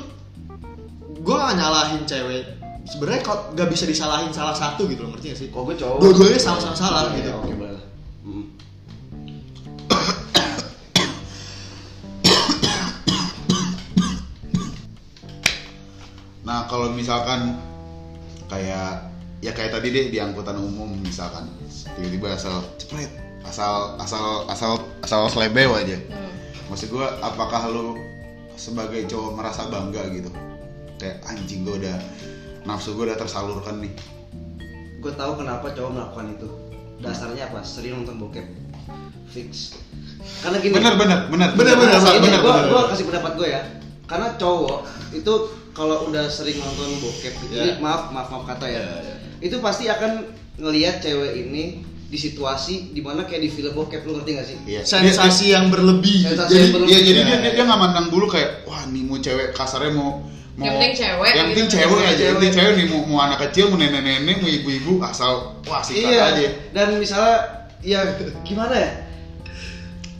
gue 1.17 1.35
gak 1.35 1.55
nyalahin 1.55 2.03
cewek 2.03 2.45
sebenarnya 2.85 3.21
kok 3.23 3.55
gak 3.55 3.69
bisa 3.69 3.85
disalahin 3.85 4.29
salah 4.31 4.53
satu 4.53 4.85
gitu 4.85 5.03
loh 5.03 5.15
ngerti 5.15 5.27
gak 5.29 5.39
sih 5.39 5.49
Kok 5.49 5.63
gue 5.65 5.77
cowok. 5.79 5.99
dua-duanya 5.99 6.37
sama-sama 6.37 6.75
salah 6.75 7.03
Iya, 7.09 7.17
gitu 7.17 7.31
Oke. 7.33 7.55
Hmm. 8.23 8.45
Nah 16.53 16.69
kalau 16.69 16.93
misalkan 16.93 17.57
kayak 18.45 19.09
ya 19.41 19.57
kayak 19.57 19.73
tadi 19.73 19.89
deh 19.89 20.07
di 20.13 20.21
angkutan 20.21 20.61
umum 20.61 20.93
misalkan. 21.01 21.49
Tiba-tiba 21.97 22.37
asal 22.37 22.61
cepret 22.77 23.09
asal 23.41 23.97
asal 23.97 24.45
asal 24.53 24.73
asal 25.01 25.33
selebeo 25.33 25.73
aja. 25.73 25.97
Hmm. 25.97 26.29
maksud 26.69 26.93
gue 26.93 27.07
apakah 27.25 27.73
lu 27.73 27.97
sebagai 28.61 29.09
cowok 29.09 29.33
merasa 29.33 29.65
bangga 29.73 30.05
gitu? 30.13 30.29
Kayak 31.01 31.25
anjing 31.25 31.65
gue 31.65 31.81
udah 31.81 31.97
nafsu 32.69 32.93
gue 33.01 33.09
udah 33.09 33.17
tersalurkan 33.17 33.81
nih. 33.81 33.97
Gue 35.01 35.13
tahu 35.17 35.41
kenapa 35.41 35.73
cowok 35.73 35.91
melakukan 35.97 36.37
itu. 36.37 36.49
Dasarnya 37.01 37.49
apa? 37.49 37.65
Sering 37.65 38.05
nonton 38.05 38.21
bokep. 38.21 38.45
Fix. 39.33 39.81
Karena 40.45 40.61
gini. 40.61 40.77
Bener 40.77 41.01
bener 41.01 41.19
bener 41.33 41.49
Bener, 41.57 41.75
bener, 41.81 41.97
Asal- 41.97 42.21
ini 42.21 42.29
bener, 42.29 42.41
gue 42.45 42.53
bener. 42.53 42.69
gue 42.69 42.83
kasih 42.93 43.05
pendapat 43.09 43.33
gue 43.41 43.49
ya. 43.49 43.63
Karena 44.05 44.29
cowok 44.37 44.81
itu 45.17 45.62
kalau 45.73 46.07
udah 46.07 46.25
sering 46.27 46.57
nonton 46.57 47.01
bokep 47.01 47.33
gitu, 47.35 47.55
ini 47.55 47.77
maaf 47.79 48.09
maaf 48.09 48.29
maaf 48.29 48.45
kata 48.47 48.67
ya 48.67 48.79
Ya, 48.79 48.85
ya. 49.03 49.15
itu 49.41 49.57
pasti 49.59 49.87
akan 49.87 50.29
ngelihat 50.55 51.01
cewek 51.01 51.33
ini 51.35 51.65
di 52.07 52.19
situasi 52.19 52.93
di 52.93 53.01
mana 53.01 53.25
kayak 53.25 53.41
di 53.41 53.51
film 53.51 53.73
bokep 53.73 54.05
lu 54.05 54.15
ngerti 54.15 54.31
gak 54.35 54.47
sih 54.47 54.57
Iya. 54.67 54.81
sensasi 54.83 55.47
yang 55.51 55.69
berlebih 55.69 56.29
Sensasi 56.29 56.51
jadi 56.51 56.61
yang 56.61 56.73
berlebih. 56.75 56.93
ya 56.93 56.99
jadi 57.01 57.09
Ya, 57.11 57.25
dia, 57.25 57.37
dia 57.39 57.41
ya. 57.43 57.53
dia 57.55 57.65
nggak 57.65 57.81
mandang 57.81 58.07
dulu 58.09 58.27
kayak 58.27 58.51
wah 58.63 58.85
nih 58.85 59.01
mau 59.01 59.17
cewek 59.17 59.47
kasarnya 59.51 59.91
mau 59.91 60.21
mau 60.53 60.61
Yang 60.63 60.75
penting 60.75 60.93
cewek 60.95 61.31
yang 61.33 61.47
penting 61.49 61.67
gitu. 61.67 61.75
cewek 61.75 61.97
aja 61.97 62.05
yang 62.05 62.13
Cewek. 62.13 62.33
penting 62.37 62.53
cewek 62.53 62.73
nih 62.77 62.87
mau, 62.87 63.01
mau 63.07 63.19
anak 63.23 63.39
kecil 63.43 63.65
mau 63.67 63.79
nenek 63.79 64.03
nenek 64.03 64.37
mau 64.39 64.51
ibu 64.51 64.69
ibu 64.71 64.93
asal 65.01 65.33
wah 65.65 65.81
sikat 65.81 66.05
iya 66.07 66.23
aja 66.29 66.49
dan 66.71 66.89
misalnya 66.97 67.37
ya 67.81 68.01
gimana 68.45 68.75
ya 68.77 68.91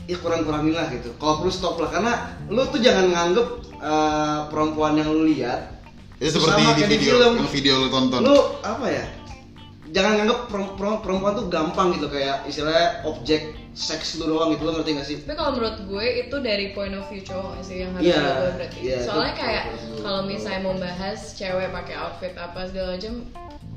ya 0.03 0.17
kurang 0.17 0.43
kurangin 0.43 0.73
lah 0.73 0.87
gitu. 0.89 1.13
Kalau 1.15 1.39
perlu 1.39 1.49
stop 1.49 1.75
lah. 1.77 1.89
Karena 1.89 2.13
lu 2.47 2.63
tuh 2.67 2.79
jangan 2.79 3.09
nganggep 3.09 3.47
eh, 3.75 4.39
perempuan 4.47 4.93
yang 4.95 5.09
lu 5.09 5.25
lihat 5.25 5.71
itu 6.17 6.31
seperti 6.31 6.61
sama 6.61 6.71
di 6.71 6.79
kayak 6.79 6.91
video 6.93 7.13
film. 7.13 7.33
yang 7.35 7.49
video 7.51 7.73
lu 7.77 7.87
tonton. 7.89 8.19
Lu 8.21 8.37
apa 8.61 8.87
ya? 8.87 9.05
Jangan 9.89 10.11
nganggep 10.17 10.39
perem- 10.47 10.73
perem- 10.73 11.01
perempuan 11.01 11.33
tuh 11.35 11.45
gampang 11.47 11.87
gitu. 11.93 12.07
Kayak 12.07 12.47
istilahnya 12.47 13.03
objek 13.03 13.41
seks 13.73 14.17
lu 14.17 14.27
doang 14.27 14.53
gitu. 14.53 14.63
Lo 14.63 14.73
ngerti 14.73 14.91
gak 14.93 15.05
sih? 15.05 15.17
Tapi 15.21 15.33
kalau 15.33 15.51
menurut 15.53 15.77
gue 15.83 16.05
itu 16.23 16.35
dari 16.39 16.71
point 16.71 16.93
of 16.93 17.05
view 17.07 17.21
cowok 17.21 17.59
sih 17.59 17.81
yang 17.81 17.91
harus 17.93 18.05
Iya, 18.05 18.17
dilakukan 18.17 18.53
berarti. 18.55 18.77
iya, 18.79 18.97
Soalnya 19.01 19.33
kayak 19.33 19.63
kalau 19.99 20.21
misalnya 20.23 20.61
mau 20.61 20.75
bahas 20.75 21.19
cewek 21.33 21.69
pakai 21.69 21.95
outfit 21.95 22.33
apa 22.33 22.59
segala 22.65 22.95
macam, 22.95 23.13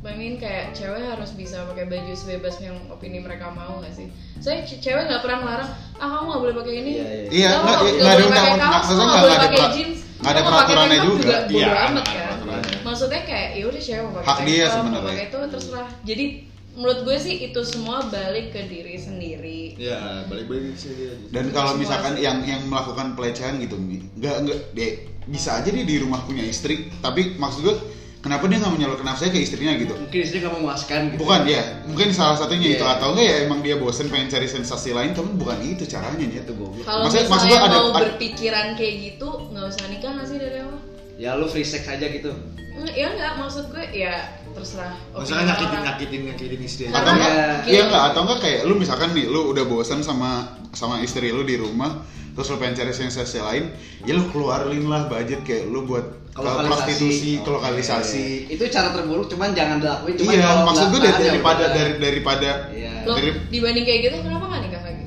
I 0.07 0.15
mean 0.15 0.35
kayak 0.37 0.73
cewek 0.73 1.03
harus 1.03 1.31
bisa 1.33 1.67
pakai 1.67 1.85
baju 1.85 2.13
sebebas 2.13 2.57
yang 2.59 2.79
opini 2.87 3.19
mereka 3.19 3.51
mau 3.51 3.79
nggak 3.79 3.93
sih? 3.93 4.07
Soalnya 4.39 4.63
ce- 4.63 4.79
cewek 4.79 5.05
nggak 5.05 5.21
pernah 5.21 5.39
melarang, 5.41 5.71
ah 5.95 6.07
kamu 6.09 6.25
nggak 6.25 6.41
boleh 6.41 6.55
pakai 6.57 6.75
ini. 6.77 6.91
Iya, 6.93 7.05
iya. 7.05 7.25
Iya, 7.29 7.49
nggak- 7.57 7.81
nggak 7.93 8.07
ada 8.07 8.17
boleh 8.17 8.31
pakai 8.33 8.47
undang- 8.49 8.61
kaos, 8.63 8.75
maksudnya 8.77 8.97
kamu 8.97 9.07
nggak 9.07 9.23
boleh 9.23 9.37
ada 9.37 9.47
pakai 9.47 9.69
jeans. 9.73 9.99
nggak 10.17 10.33
ada 10.33 10.41
peraturannya 10.43 10.99
juga. 11.03 11.35
Iya, 11.47 11.69
amat 11.85 12.05
kan. 12.07 12.35
Maksudnya 12.83 13.21
kayak 13.23 13.49
ya 13.53 13.65
udah 13.67 13.83
cewek 13.83 14.01
mau 14.01 14.13
pakai 14.15 14.27
Hak 14.27 14.39
dia 14.45 14.65
sebenarnya. 14.71 15.09
pakai 15.11 15.27
itu 15.27 15.39
terserah. 15.51 15.89
Jadi 16.03 16.25
menurut 16.73 16.99
gue 17.03 17.17
sih 17.17 17.35
itu 17.43 17.61
semua 17.65 17.97
balik 18.07 18.53
ke 18.53 18.61
diri 18.65 18.97
sendiri. 18.97 19.61
ya 19.77 20.25
balik-balik 20.25 20.73
di 20.73 20.79
sini 20.79 20.95
aja 21.03 21.17
dan 21.31 21.45
kalau 21.49 21.73
misalkan 21.75 22.17
yang 22.17 22.41
yang 22.43 22.61
melakukan 22.65 23.13
pelecehan 23.13 23.57
gitu 23.59 23.77
nggak 23.77 24.37
nggak 24.45 24.59
deh 24.73 24.93
bisa 25.25 25.57
aja 25.57 25.69
dia 25.69 25.83
di 25.83 25.97
rumah 25.97 26.21
punya 26.23 26.45
istri 26.45 26.93
tapi 26.99 27.33
maksud 27.35 27.61
gue 27.63 27.77
kenapa 28.27 28.45
dia 28.45 28.59
nggak 28.59 28.75
menyalurkan 28.75 29.07
nafsunya 29.07 29.31
ke 29.31 29.41
istrinya 29.41 29.73
gitu? 29.77 29.95
Mungkin 29.95 30.19
istrinya 30.19 30.45
gak 30.45 30.55
memuaskan 30.57 31.01
gitu. 31.09 31.19
Bukan 31.23 31.41
ya. 31.47 31.63
Mungkin 31.87 32.09
salah 32.11 32.37
satunya 32.37 32.69
itu. 32.69 32.83
Iya. 32.83 32.93
atau 32.93 33.07
enggak 33.15 33.25
ya 33.25 33.37
emang 33.47 33.61
dia 33.61 33.77
bosen 33.77 34.07
pengen 34.07 34.27
cari 34.27 34.45
sensasi 34.45 34.91
lain 34.91 35.15
tapi 35.15 35.31
bukan 35.33 35.57
itu 35.63 35.87
caranya 35.87 36.21
ya 36.21 36.43
itu 36.43 36.53
goblok. 36.53 36.83
Kalau 36.83 37.07
Maksud- 37.07 37.25
misalnya 37.25 37.31
maksud 37.31 37.49
ada- 37.63 37.71
mau 37.73 37.89
ada- 37.89 38.03
berpikiran 38.03 38.67
kayak 38.75 38.95
gitu, 39.01 39.29
nggak 39.49 39.65
usah 39.65 39.87
nikah 39.87 40.11
nggak 40.13 40.27
sih 40.27 40.37
dari 40.37 40.59
awal? 40.59 40.79
ya 41.17 41.33
lu 41.33 41.47
free 41.47 41.65
sex 41.65 41.87
aja 41.87 42.05
gitu. 42.05 42.29
Mm, 42.77 42.93
Ya 42.93 43.09
nggak, 43.09 43.41
maksud 43.41 43.73
gue 43.73 43.85
ya 43.91 44.13
terserah. 44.53 44.93
Masalah 45.11 45.49
nyakitin 45.49 45.81
nyakitin 45.83 46.21
nyakitin 46.29 46.61
istri 46.61 46.85
atau 46.87 47.09
enggak 47.09 47.33
Iya. 47.33 47.49
iya 47.65 47.81
enggak 47.85 48.03
atau 48.07 48.21
enggak 48.23 48.39
kayak 48.39 48.61
lu 48.65 48.75
misalkan 48.75 49.13
nih 49.13 49.25
lu 49.25 49.49
udah 49.49 49.65
bosan 49.65 50.01
sama 50.01 50.45
sama 50.73 51.01
istri 51.01 51.33
lu 51.33 51.41
di 51.41 51.57
rumah 51.57 52.05
terus 52.37 52.47
lu 52.47 52.57
pengen 52.57 52.77
cari 52.77 52.93
sensasi 52.93 53.41
lain 53.41 53.73
ya 54.03 54.13
lu 54.13 54.29
keluarin 54.29 54.85
lah 54.85 55.09
budget 55.09 55.41
kayak 55.41 55.67
lu 55.67 55.83
buat 55.83 56.05
ke 56.29 56.39
Lokalisasi. 56.39 56.69
prostitusi 56.69 57.31
ke 57.35 57.49
Oh, 57.49 57.53
lokalisasi 57.57 58.27
iya. 58.45 58.53
itu 58.53 58.65
cara 58.69 58.93
terburuk 58.93 59.25
cuman 59.27 59.49
jangan 59.51 59.81
dilakuin 59.81 60.15
cuman 60.15 60.31
iya 60.31 60.45
kalau 60.45 60.63
maksud 60.69 60.87
gue 60.87 61.01
ya 61.01 61.13
daripada 61.17 61.65
dari 61.67 61.93
daripada 61.97 62.51
iya 62.71 62.93
Loh, 63.03 63.17
Dari- 63.17 63.41
dibanding 63.49 63.83
kayak 63.83 64.01
gitu 64.05 64.17
kenapa 64.21 64.45
nggak 64.47 64.63
nikah 64.63 64.83
lagi? 64.83 65.05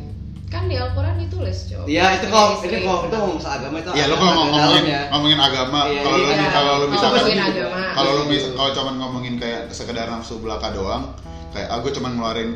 Kan 0.50 0.66
di 0.66 0.74
Al-Quran 0.74 1.16
ditulis 1.20 1.58
coba. 1.70 1.86
Iya 1.86 2.06
itu 2.16 2.26
kok 2.26 2.48
ini 2.66 2.78
kok 2.82 3.00
itu 3.06 3.16
ngomong 3.16 3.38
soal 3.38 3.54
agama 3.60 3.78
itu 3.78 3.90
ya 3.94 4.06
lu 4.08 4.16
kalau 4.16 4.34
ngomongin 4.40 4.58
dalam 4.58 4.86
ya. 4.88 5.02
ngomongin 5.14 5.40
agama 5.40 5.80
Iya, 5.86 6.02
kalau 6.02 6.18
lu 6.18 6.26
iya. 6.26 6.50
kalau 6.50 6.72
lu 6.74 6.86
agama. 6.90 7.80
kalau 7.94 8.12
lu 8.16 8.24
mis 8.26 8.44
kalau 8.50 8.72
cuman 8.74 8.94
ngomongin 8.98 9.34
kayak 9.38 9.62
sekedar 9.70 10.08
nafsu 10.08 10.42
belaka 10.42 10.74
doang 10.74 11.14
kayak 11.52 11.68
ah 11.68 11.78
gue 11.78 11.92
cuman 11.92 12.12
ngeluarin 12.16 12.50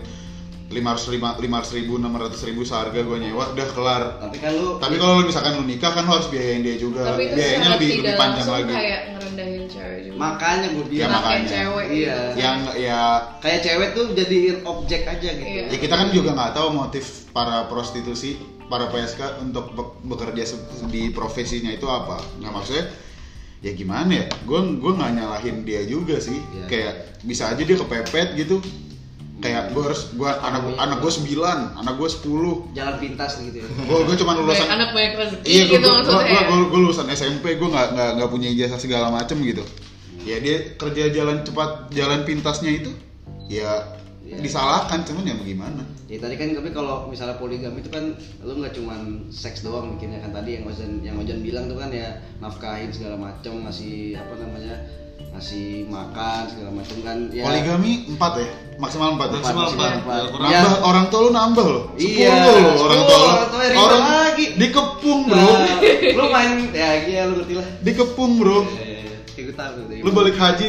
lima 0.74 0.90
ratus 0.92 1.08
lima 1.08 1.38
lima 1.38 1.62
ribu 1.64 1.94
enam 1.96 2.14
ratus 2.14 2.42
ribu 2.44 2.62
seharga 2.62 2.98
gue 2.98 3.18
nyewa 3.20 3.46
udah 3.48 3.68
kelar 3.70 4.04
Tapi 4.20 4.38
kan 4.38 4.52
lu 4.52 4.68
tapi 4.76 4.96
kalau 4.96 5.14
lu 5.16 5.26
misalkan 5.26 5.54
lu 5.54 5.64
nikah 5.64 5.92
kan 5.92 6.02
lu 6.02 6.12
harus 6.12 6.28
biayain 6.28 6.60
dia 6.60 6.76
juga 6.76 7.06
Tapi 7.08 7.24
biayanya 7.32 7.70
lebih 7.72 7.90
lebih 8.00 8.14
panjang 8.14 8.34
langsung 8.42 8.56
lagi 8.60 8.74
kayak 8.74 9.02
ngerendahin 9.08 9.64
cewek 9.66 10.00
juga. 10.04 10.18
makanya 10.18 10.68
gue 10.68 10.84
Ya, 10.84 10.90
bilang 10.90 11.12
Pakai 11.12 11.22
makanya. 11.24 11.50
cewek. 11.50 11.86
Iya. 11.94 12.18
yang 12.36 12.58
ya 12.76 13.02
kayak 13.40 13.60
cewek 13.62 13.90
tuh 13.92 14.06
jadi 14.12 14.38
objek 14.64 15.02
aja 15.06 15.30
gitu. 15.32 15.46
Iya. 15.48 15.64
ya 15.68 15.78
kita 15.80 15.96
kan 15.96 16.08
juga 16.10 16.30
nggak 16.32 16.52
tahu 16.54 16.68
motif 16.72 17.06
para 17.30 17.66
prostitusi 17.66 18.36
para 18.64 18.88
PSK 18.88 19.22
untuk 19.40 19.66
be- 19.72 19.94
bekerja 20.04 20.44
di 20.88 21.10
profesinya 21.10 21.70
itu 21.70 21.86
apa 21.86 22.18
nggak 22.36 22.52
maksudnya 22.52 22.86
ya 23.60 23.72
gimana 23.72 24.12
ya 24.12 24.26
gue 24.40 24.60
gue 24.76 24.92
nggak 24.92 25.12
nyalahin 25.14 25.62
dia 25.62 25.82
juga 25.84 26.18
sih 26.18 26.36
Iya. 26.36 26.66
kayak 26.66 26.94
bisa 27.22 27.48
aja 27.48 27.62
dia 27.62 27.78
kepepet 27.78 28.36
gitu 28.36 28.60
kayak 29.42 29.74
gue 29.74 29.82
harus 29.82 30.14
gue 30.14 30.30
anak 30.30 30.62
anak 30.78 30.98
gue 31.02 31.12
sembilan 31.12 31.60
anak 31.76 31.94
gue 31.98 32.10
sepuluh 32.10 32.56
Jalan 32.72 32.96
pintas 32.98 33.40
gitu 33.40 33.58
ya. 33.60 33.66
gue 33.66 33.98
gue 34.06 34.16
cuma 34.22 34.32
lulusan 34.36 34.62
Banyak 34.62 34.76
anak 34.76 34.90
banyak 34.94 35.14
rezeki 35.18 35.46
iya 35.48 35.64
gue 35.66 35.74
gitu 35.74 35.88
maksudnya. 35.90 36.42
ya. 36.46 36.70
lulusan 36.70 37.08
SMP 37.10 37.46
gue 37.56 37.68
nggak 37.68 37.88
nggak 37.94 38.10
nggak 38.20 38.30
punya 38.30 38.48
ijazah 38.50 38.78
segala 38.78 39.10
macem 39.10 39.42
gitu 39.42 39.64
ya 40.22 40.38
dia 40.38 40.78
kerja 40.78 41.10
jalan 41.10 41.42
cepat 41.42 41.90
jalan 41.92 42.22
pintasnya 42.24 42.72
itu 42.74 42.92
ya 43.48 43.84
Iya. 44.24 44.40
disalahkan 44.40 45.04
cuman 45.04 45.28
ya 45.28 45.36
bagaimana 45.36 45.84
Ya 46.08 46.16
tadi 46.16 46.38
kan 46.38 46.54
tapi 46.54 46.70
kalau 46.72 47.10
misalnya 47.10 47.36
poligami 47.36 47.82
itu 47.82 47.90
kan 47.90 48.16
lu 48.40 48.56
nggak 48.56 48.72
cuman 48.72 49.28
seks 49.28 49.62
doang 49.62 49.94
bikinnya 49.94 50.22
kan 50.22 50.32
tadi 50.32 50.56
yang 50.56 50.64
Ojan 50.64 51.02
yang 51.02 51.16
Ojan 51.18 51.42
bilang 51.42 51.68
tuh 51.68 51.76
kan 51.76 51.90
ya 51.90 52.22
nafkahin 52.40 52.88
segala 52.88 53.18
macam 53.20 53.66
ngasih 53.66 54.16
apa 54.16 54.34
namanya 54.38 54.78
ngasih 55.34 55.66
makan 55.86 56.42
segala 56.46 56.70
macam 56.72 56.98
kan 57.02 57.18
ya 57.28 57.44
Poligami 57.44 57.92
empat 58.08 58.32
ya, 58.38 58.48
maksimal 58.76 59.10
empat. 59.14 59.28
ya? 59.28 59.36
Maksimal 59.36 59.66
empat. 59.68 59.90
Ya, 60.46 60.62
Nambah 60.62 60.74
orang 60.84 61.06
tua 61.10 61.20
lu 61.20 61.32
nambah 61.32 61.66
loh. 61.66 61.84
Iya, 61.96 62.30
Sepuluh 62.30 62.54
loh 62.56 62.76
orang 62.80 63.02
tua 63.02 63.18
lu. 63.18 63.26
orang 63.28 63.48
tua 63.48 63.62
ribet 63.64 63.80
Orang 63.80 64.04
lagi. 64.04 64.46
dikepung 64.56 65.20
bro, 65.26 65.42
nah, 65.42 65.78
lu 66.12 66.26
main 66.28 66.52
ya 66.72 66.90
iya 67.02 67.22
lu 67.26 67.34
ngerti 67.36 67.54
lah 67.56 67.68
dikepung 67.80 68.32
bro. 68.36 68.60
Gue 69.34 69.50
tahu 69.52 69.72
tuh. 69.76 69.98
Lu 70.00 70.10
balik 70.10 70.36
haji 70.36 70.68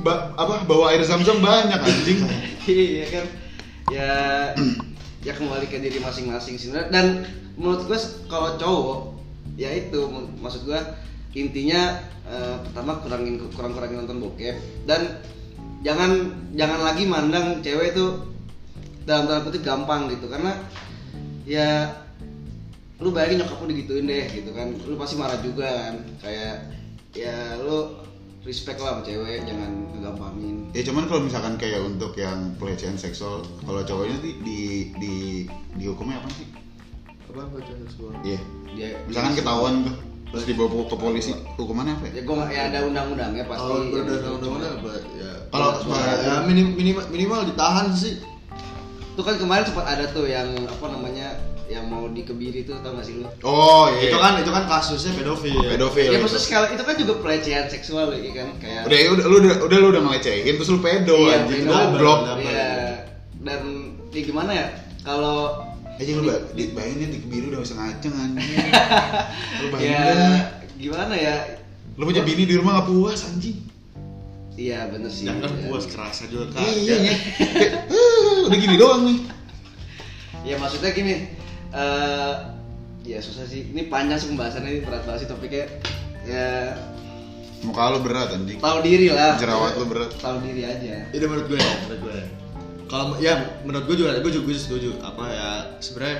ba- 0.00 0.32
apa 0.34 0.64
bawa 0.64 0.90
air 0.90 1.02
zam-zam 1.02 1.38
banyak 1.38 1.76
anjing. 1.78 2.18
iya 2.66 3.04
kan 3.06 3.24
ya 3.88 4.10
ya 5.20 5.32
kembali 5.32 5.64
ke 5.64 5.78
diri 5.78 5.98
masing-masing 5.98 6.56
sebenarnya 6.56 6.88
dan 6.90 7.06
menurut 7.54 7.84
gue 7.84 7.98
kalau 8.26 8.56
cowok 8.56 8.98
ya 9.54 9.68
itu 9.70 10.00
mak- 10.04 10.32
maksud 10.40 10.64
gue 10.64 10.80
intinya 11.36 12.00
eh, 12.24 12.56
pertama 12.68 13.00
kurangin 13.04 13.36
kurang 13.52 13.72
kurangin 13.76 14.04
nonton 14.04 14.20
bokep. 14.24 14.56
Dan 14.88 15.20
jangan 15.84 16.32
jangan 16.56 16.80
lagi 16.84 17.04
mandang 17.04 17.60
cewek 17.60 17.92
itu 17.92 18.06
dalam 19.04 19.28
tanda 19.28 19.44
kutip 19.44 19.64
gampang 19.64 20.08
gitu. 20.12 20.28
Karena 20.28 20.56
ya 21.48 21.92
lu 22.98 23.14
bayangin 23.14 23.44
nyokap 23.44 23.62
lu 23.62 23.72
digituin 23.72 24.08
deh 24.08 24.24
gitu 24.32 24.50
kan. 24.56 24.72
Lu 24.88 24.96
pasti 24.96 25.14
marah 25.20 25.38
juga 25.40 25.68
kan. 25.68 25.94
Kayak 26.20 26.72
ya 27.16 27.56
lu 27.60 28.08
respect 28.48 28.80
lah 28.80 28.96
sama 28.96 29.02
cewek 29.04 29.44
jangan 29.44 29.70
kegampangin 29.92 30.56
Ya 30.72 30.82
cuman 30.84 31.04
kalau 31.04 31.20
misalkan 31.24 31.54
kayak 31.60 31.80
untuk 31.84 32.16
yang 32.16 32.56
pelecehan 32.56 32.96
seksual, 32.96 33.44
kalau 33.64 33.84
cowoknya 33.84 34.16
di 34.24 34.30
di 34.44 34.60
di 34.96 35.14
dihukumnya 35.76 36.20
apa 36.20 36.28
sih? 36.32 36.48
apa 37.28 37.44
baca 37.44 37.72
sekolah 37.92 38.24
Iya. 38.24 38.40
dia 38.72 38.88
Misalkan 39.04 39.36
ketahuan 39.36 39.84
tuh 39.84 39.96
terus 40.28 40.44
dibawa 40.44 40.68
ke 40.84 40.96
polisi, 40.96 41.32
hukumannya 41.56 41.96
apa 41.96 42.04
ya? 42.08 42.12
ya 42.12 42.22
gue 42.22 42.36
ya 42.52 42.60
ada 42.68 42.78
undang-undangnya 42.84 43.44
pasti 43.48 43.64
kalau 43.64 43.80
ya, 43.80 43.88
udah 43.88 44.04
gitu. 44.04 44.28
undang-undang 44.36 44.72
apa 44.76 44.88
ya 45.16 45.30
Kalau- 45.48 45.74
ya 46.20 46.34
minim, 46.44 46.66
minimal 46.76 47.04
minimal 47.08 47.40
ditahan 47.48 47.88
sih 47.92 48.20
Tuh 49.18 49.26
kan 49.26 49.34
kemarin 49.34 49.66
sempat 49.66 49.82
ada 49.82 50.06
tuh 50.14 50.30
yang 50.30 50.46
apa 50.62 50.94
namanya 50.94 51.34
yang 51.66 51.90
mau 51.90 52.06
dikebiri 52.06 52.62
tuh 52.62 52.78
tau 52.80 52.94
gak 52.94 53.02
sih 53.02 53.18
lu? 53.18 53.26
Oh 53.42 53.90
iya. 53.90 54.08
itu 54.08 54.16
kan 54.16 54.38
itu 54.38 54.46
kan 54.46 54.64
kasusnya 54.70 55.10
pedofil 55.18 55.58
pedofil. 55.58 56.06
Ya 56.06 56.16
itu. 56.16 56.22
maksudnya 56.22 56.44
sekali 56.46 56.66
itu 56.78 56.82
kan 56.86 56.94
juga 56.94 57.12
pelecehan 57.18 57.66
seksual 57.66 58.14
ya 58.14 58.30
kan 58.30 58.48
kayak 58.62 58.82
Udah, 58.86 58.98
ya 59.02 59.08
udah, 59.10 59.24
lu 59.26 59.36
udah, 59.42 59.54
udah 59.66 59.78
lu 59.82 59.86
udah 59.90 60.02
ngelecehin 60.06 60.54
terus 60.54 60.70
lu 60.70 60.78
pedo 60.78 61.18
Iya, 61.18 61.34
anjing, 61.44 61.66
pedo. 61.66 61.74
goblok. 61.74 62.18
Double. 62.30 62.46
Iya. 62.46 62.72
Dan 63.42 63.60
ya 64.14 64.20
gimana 64.22 64.50
ya? 64.54 64.66
Kalau 65.02 65.38
Aja 65.98 66.10
lu 66.14 66.22
di 66.54 66.64
bayangin 66.70 66.98
dia 67.00 67.10
dikebiri 67.12 67.44
udah 67.50 67.60
bisa 67.60 67.74
ngaceng 67.74 68.14
anjing. 68.14 68.54
lu 69.60 69.66
bayangin 69.68 69.98
ya 69.98 70.14
dah. 70.14 70.40
gimana 70.74 71.14
ya? 71.14 71.34
Lu 71.94 72.06
punya 72.06 72.22
bini 72.22 72.42
di 72.44 72.54
rumah 72.54 72.78
gak 72.78 72.86
puas 72.86 73.26
anjing. 73.26 73.58
Iya 74.54 74.86
bener 74.88 75.06
sih. 75.08 75.26
jangan 75.26 75.50
Ya. 75.50 75.66
puas 75.66 75.86
kerasa 75.86 76.26
juga 76.26 76.50
Iya, 76.56 76.70
kagak 76.70 76.78
iya. 76.98 77.14
"Eh, 77.90 78.36
udah 78.42 78.56
gini 78.56 78.74
doang 78.74 79.02
nih. 79.04 79.18
Ya 80.44 80.54
maksudnya 80.56 80.90
gini, 80.90 81.30
eh 81.68 82.34
ya 83.04 83.18
susah 83.18 83.42
sih. 83.44 83.66
Ini 83.68 83.86
panjang 83.86 84.18
sih 84.18 84.28
pembahasannya 84.28 84.70
ini 84.72 84.80
berat 84.82 85.02
banget 85.02 85.20
sih 85.22 85.28
topiknya. 85.28 85.66
Ya 86.22 86.74
Muka 87.58 87.90
lu 87.90 87.98
berat 88.00 88.30
anjing. 88.32 88.58
tahu 88.58 88.78
diri 88.80 89.10
lah. 89.10 89.34
Jerawat 89.34 89.74
lu 89.74 89.86
berat. 89.86 90.14
Tahu 90.14 90.38
diri 90.40 90.62
aja. 90.62 91.10
itu 91.10 91.24
menurut 91.24 91.46
gue 91.46 91.58
ya 91.58 91.74
menurut 91.84 92.00
gue 92.00 92.14
ya. 92.14 92.26
Kalau 92.88 93.14
ya 93.18 93.34
menurut 93.62 93.84
gue 93.86 93.96
juga 93.98 94.16
gue 94.16 94.32
juga 94.32 94.44
gue 94.46 94.56
setuju 94.56 94.90
apa 94.98 95.24
ya 95.28 95.50
sebenarnya 95.78 96.18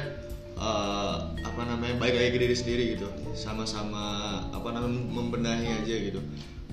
eh, 0.55 1.17
apa 1.41 1.61
namanya 1.65 1.95
baik 1.97 2.15
lagi 2.15 2.31
ke 2.31 2.39
diri 2.39 2.55
sendiri 2.55 2.85
gitu 2.95 3.09
sama-sama 3.33 4.05
apa 4.49 4.69
namanya 4.69 5.01
membenahi 5.09 5.67
aja 5.75 5.95
gitu 6.05 6.21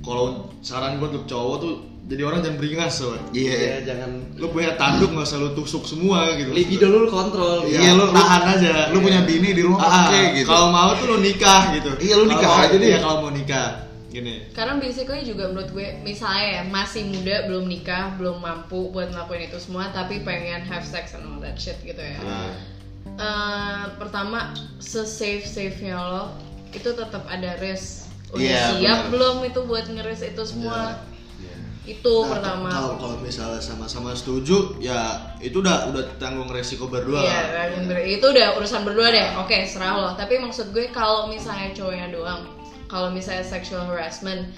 kalau 0.02 0.52
saran 0.60 1.00
gue 1.00 1.08
untuk 1.10 1.26
cowok 1.26 1.56
tuh 1.58 1.74
jadi 2.06 2.22
orang 2.22 2.40
jangan 2.40 2.58
beringas 2.60 2.94
soalnya 2.94 3.26
Iya. 3.34 3.56
Ya 3.58 3.78
jangan 3.84 4.10
lu 4.36 4.48
punya 4.48 4.76
tanduk 4.76 5.10
nggak 5.10 5.26
usah 5.26 5.40
lu 5.40 5.50
tusuk 5.54 5.84
semua 5.84 6.30
gitu 6.36 6.54
libido 6.54 6.86
lu 6.86 7.10
kontrol. 7.10 7.66
Iya, 7.66 7.82
Iya, 7.82 7.92
lu- 7.98 8.14
tahan 8.14 8.44
aja. 8.46 8.74
Lu 8.94 9.02
punya 9.02 9.26
bini 9.26 9.50
di 9.50 9.66
rumah 9.66 9.82
Ah, 9.82 9.90
pakai 10.06 10.38
gitu. 10.38 10.46
Kalau 10.46 10.70
mau 10.70 10.94
tuh 10.94 11.06
lu 11.08 11.18
nikah 11.20 11.74
gitu. 11.74 11.90
Iya, 11.98 12.14
lu 12.16 12.30
nikah 12.30 12.46
mau- 12.48 12.62
aja 12.62 12.76
deh. 12.78 12.86
Iya, 12.86 13.00
kalau 13.02 13.18
mau 13.20 13.32
nikah. 13.34 13.85
Gini. 14.16 14.36
Karena 14.50 14.80
basically 14.80 15.22
juga 15.22 15.52
menurut 15.52 15.68
gue 15.70 16.00
misalnya 16.02 16.46
ya 16.50 16.64
masih 16.64 17.04
muda 17.06 17.44
belum 17.46 17.68
nikah 17.68 18.16
belum 18.16 18.40
mampu 18.40 18.88
buat 18.90 19.12
ngelakuin 19.12 19.52
itu 19.52 19.60
semua 19.60 19.92
tapi 19.92 20.24
pengen 20.24 20.64
have 20.64 20.88
sex 20.88 21.12
and 21.12 21.28
all 21.28 21.36
that 21.38 21.60
shit 21.60 21.76
gitu 21.84 22.00
ya. 22.00 22.16
Nah, 22.22 22.56
Eh, 23.16 23.86
pertama 23.96 24.52
se-safe 24.76 25.44
safe 25.44 25.80
nya 25.80 25.96
lo 25.96 26.36
itu 26.70 26.90
tetap 26.90 27.24
ada 27.26 27.56
risk. 27.60 28.12
Udah 28.36 28.44
Iya, 28.44 28.64
siap 28.76 29.00
benar. 29.00 29.12
belum 29.12 29.36
itu 29.46 29.60
buat 29.64 29.86
ngeris 29.86 30.22
itu 30.26 30.44
semua? 30.44 31.00
Itu 31.86 32.26
Nah, 32.26 32.30
pertama. 32.34 32.68
Kalau 32.68 32.94
kalau 32.98 33.18
misalnya 33.22 33.62
sama-sama 33.62 34.12
setuju, 34.12 34.74
ya 34.82 35.16
itu 35.38 35.62
udah 35.62 35.94
udah 35.94 36.18
tanggung 36.18 36.50
resiko 36.50 36.90
berdua. 36.90 37.22
Iya, 37.22 37.70
ber- 37.86 38.04
itu 38.04 38.26
udah 38.26 38.58
urusan 38.58 38.82
berdua 38.84 39.08
deh. 39.14 39.28
Oke, 39.38 39.64
serah 39.64 39.94
lo. 39.94 40.10
Tapi 40.18 40.42
maksud 40.42 40.74
gue 40.74 40.90
kalau 40.90 41.30
misalnya 41.30 41.70
cowoknya 41.72 42.10
doang, 42.10 42.42
kalau 42.86 43.10
misalnya 43.10 43.42
sexual 43.42 43.86
harassment, 43.86 44.54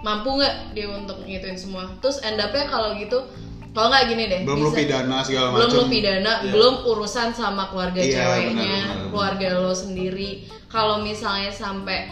mampu 0.00 0.36
nggak 0.36 0.76
dia 0.76 0.86
untuk 0.88 1.22
ngituin 1.24 1.56
semua? 1.56 1.88
Terus 1.98 2.20
end 2.20 2.38
up-nya 2.38 2.68
kalau 2.68 2.92
gitu, 2.94 3.24
kalau 3.72 3.88
nggak 3.90 4.04
gini 4.06 4.24
deh. 4.28 4.40
Belum 4.44 4.58
lu 4.60 4.70
pidana 4.70 5.18
segala 5.20 5.48
belum 5.50 5.68
macem. 5.68 5.78
lu 5.78 5.84
pidana, 5.88 6.32
Iya. 6.40 6.50
belum 6.52 6.74
urusan 6.86 7.28
sama 7.32 7.68
keluarga 7.68 8.00
Iya, 8.00 8.12
ceweknya, 8.14 8.52
benar, 8.52 8.68
benar, 8.68 8.94
benar. 8.94 9.08
keluarga 9.10 9.46
lo 9.58 9.72
sendiri. 9.72 10.30
Kalau 10.68 11.00
misalnya 11.00 11.50
sampai 11.50 12.10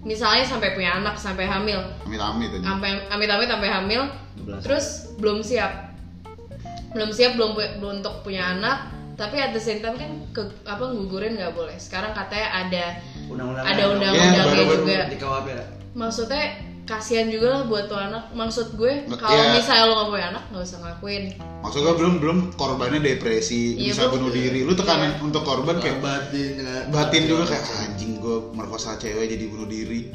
misalnya 0.00 0.44
sampai 0.44 0.72
punya 0.72 0.96
anak, 0.96 1.20
sampai 1.20 1.44
hamil, 1.44 1.76
Amit-amit 2.08 2.48
aja. 2.56 2.64
sampai 2.64 2.90
amit-amit 3.12 3.48
sampai 3.52 3.68
hamil, 3.68 4.02
12. 4.40 4.64
terus 4.64 4.86
belum 5.20 5.44
siap, 5.44 5.92
belum 6.96 7.12
siap 7.12 7.36
belum 7.36 7.52
belum 7.78 7.92
untuk 8.00 8.24
punya 8.24 8.56
anak, 8.56 8.88
tapi 9.14 9.36
at 9.36 9.52
the 9.52 9.60
same 9.60 9.84
time 9.84 10.00
kan 10.00 10.08
ke, 10.32 10.40
apa 10.64 10.88
ngugurin 10.88 11.36
nggak 11.36 11.52
boleh. 11.52 11.76
Sekarang 11.76 12.16
katanya 12.16 12.48
ada 12.64 12.84
Undang-undang 13.30 13.64
ada 13.64 13.78
Ya, 13.78 13.86
undang-undangnya 13.88 14.42
baru-baru 14.44 14.82
juga. 14.82 14.98
di 15.06 15.16
KUHP 15.16 15.46
ya. 15.48 15.64
Maksudnya 15.92 16.44
kasihan 16.82 17.30
juga 17.30 17.46
lah 17.48 17.62
buat 17.64 17.86
tuh 17.86 17.94
anak 17.94 18.34
maksud 18.34 18.74
gue 18.74 19.06
kalau 19.14 19.30
iya. 19.32 19.54
misalnya 19.54 19.84
lo 19.86 19.94
gak 19.94 20.08
punya 20.10 20.26
anak 20.28 20.44
nggak 20.50 20.64
usah 20.64 20.78
ngelakuin 20.82 21.24
maksud 21.62 21.80
gue 21.80 21.94
belum 21.94 22.14
belum 22.18 22.38
korbannya 22.58 22.98
depresi 22.98 23.78
Iya, 23.78 23.94
bisa 23.94 24.10
bunuh 24.10 24.26
diri 24.28 24.66
lu 24.66 24.74
tekanan 24.74 25.14
Iya. 25.14 25.22
untuk 25.22 25.46
korban 25.46 25.78
kayak 25.78 26.02
batin 26.02 26.58
batin 26.90 27.22
juga 27.24 27.46
kayak 27.46 27.62
anjing 27.86 28.18
gue 28.18 28.42
merkosa 28.50 28.98
cewek 28.98 29.30
jadi 29.30 29.44
bunuh 29.46 29.70
diri 29.70 30.10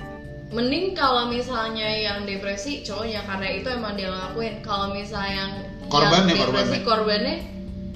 mending 0.51 0.91
kalau 0.91 1.31
misalnya 1.31 1.87
yang 1.87 2.27
depresi 2.27 2.83
cowoknya 2.83 3.23
karena 3.23 3.47
itu 3.55 3.67
emang 3.71 3.95
dia 3.95 4.11
ngelakuin 4.11 4.59
kalau 4.59 4.91
misalnya 4.91 5.31
yang 5.33 5.51
Korbannya, 5.85 6.33
yang 6.33 6.43
depresi 6.43 6.51
korbannya. 6.75 6.83
korbannya 6.83 7.35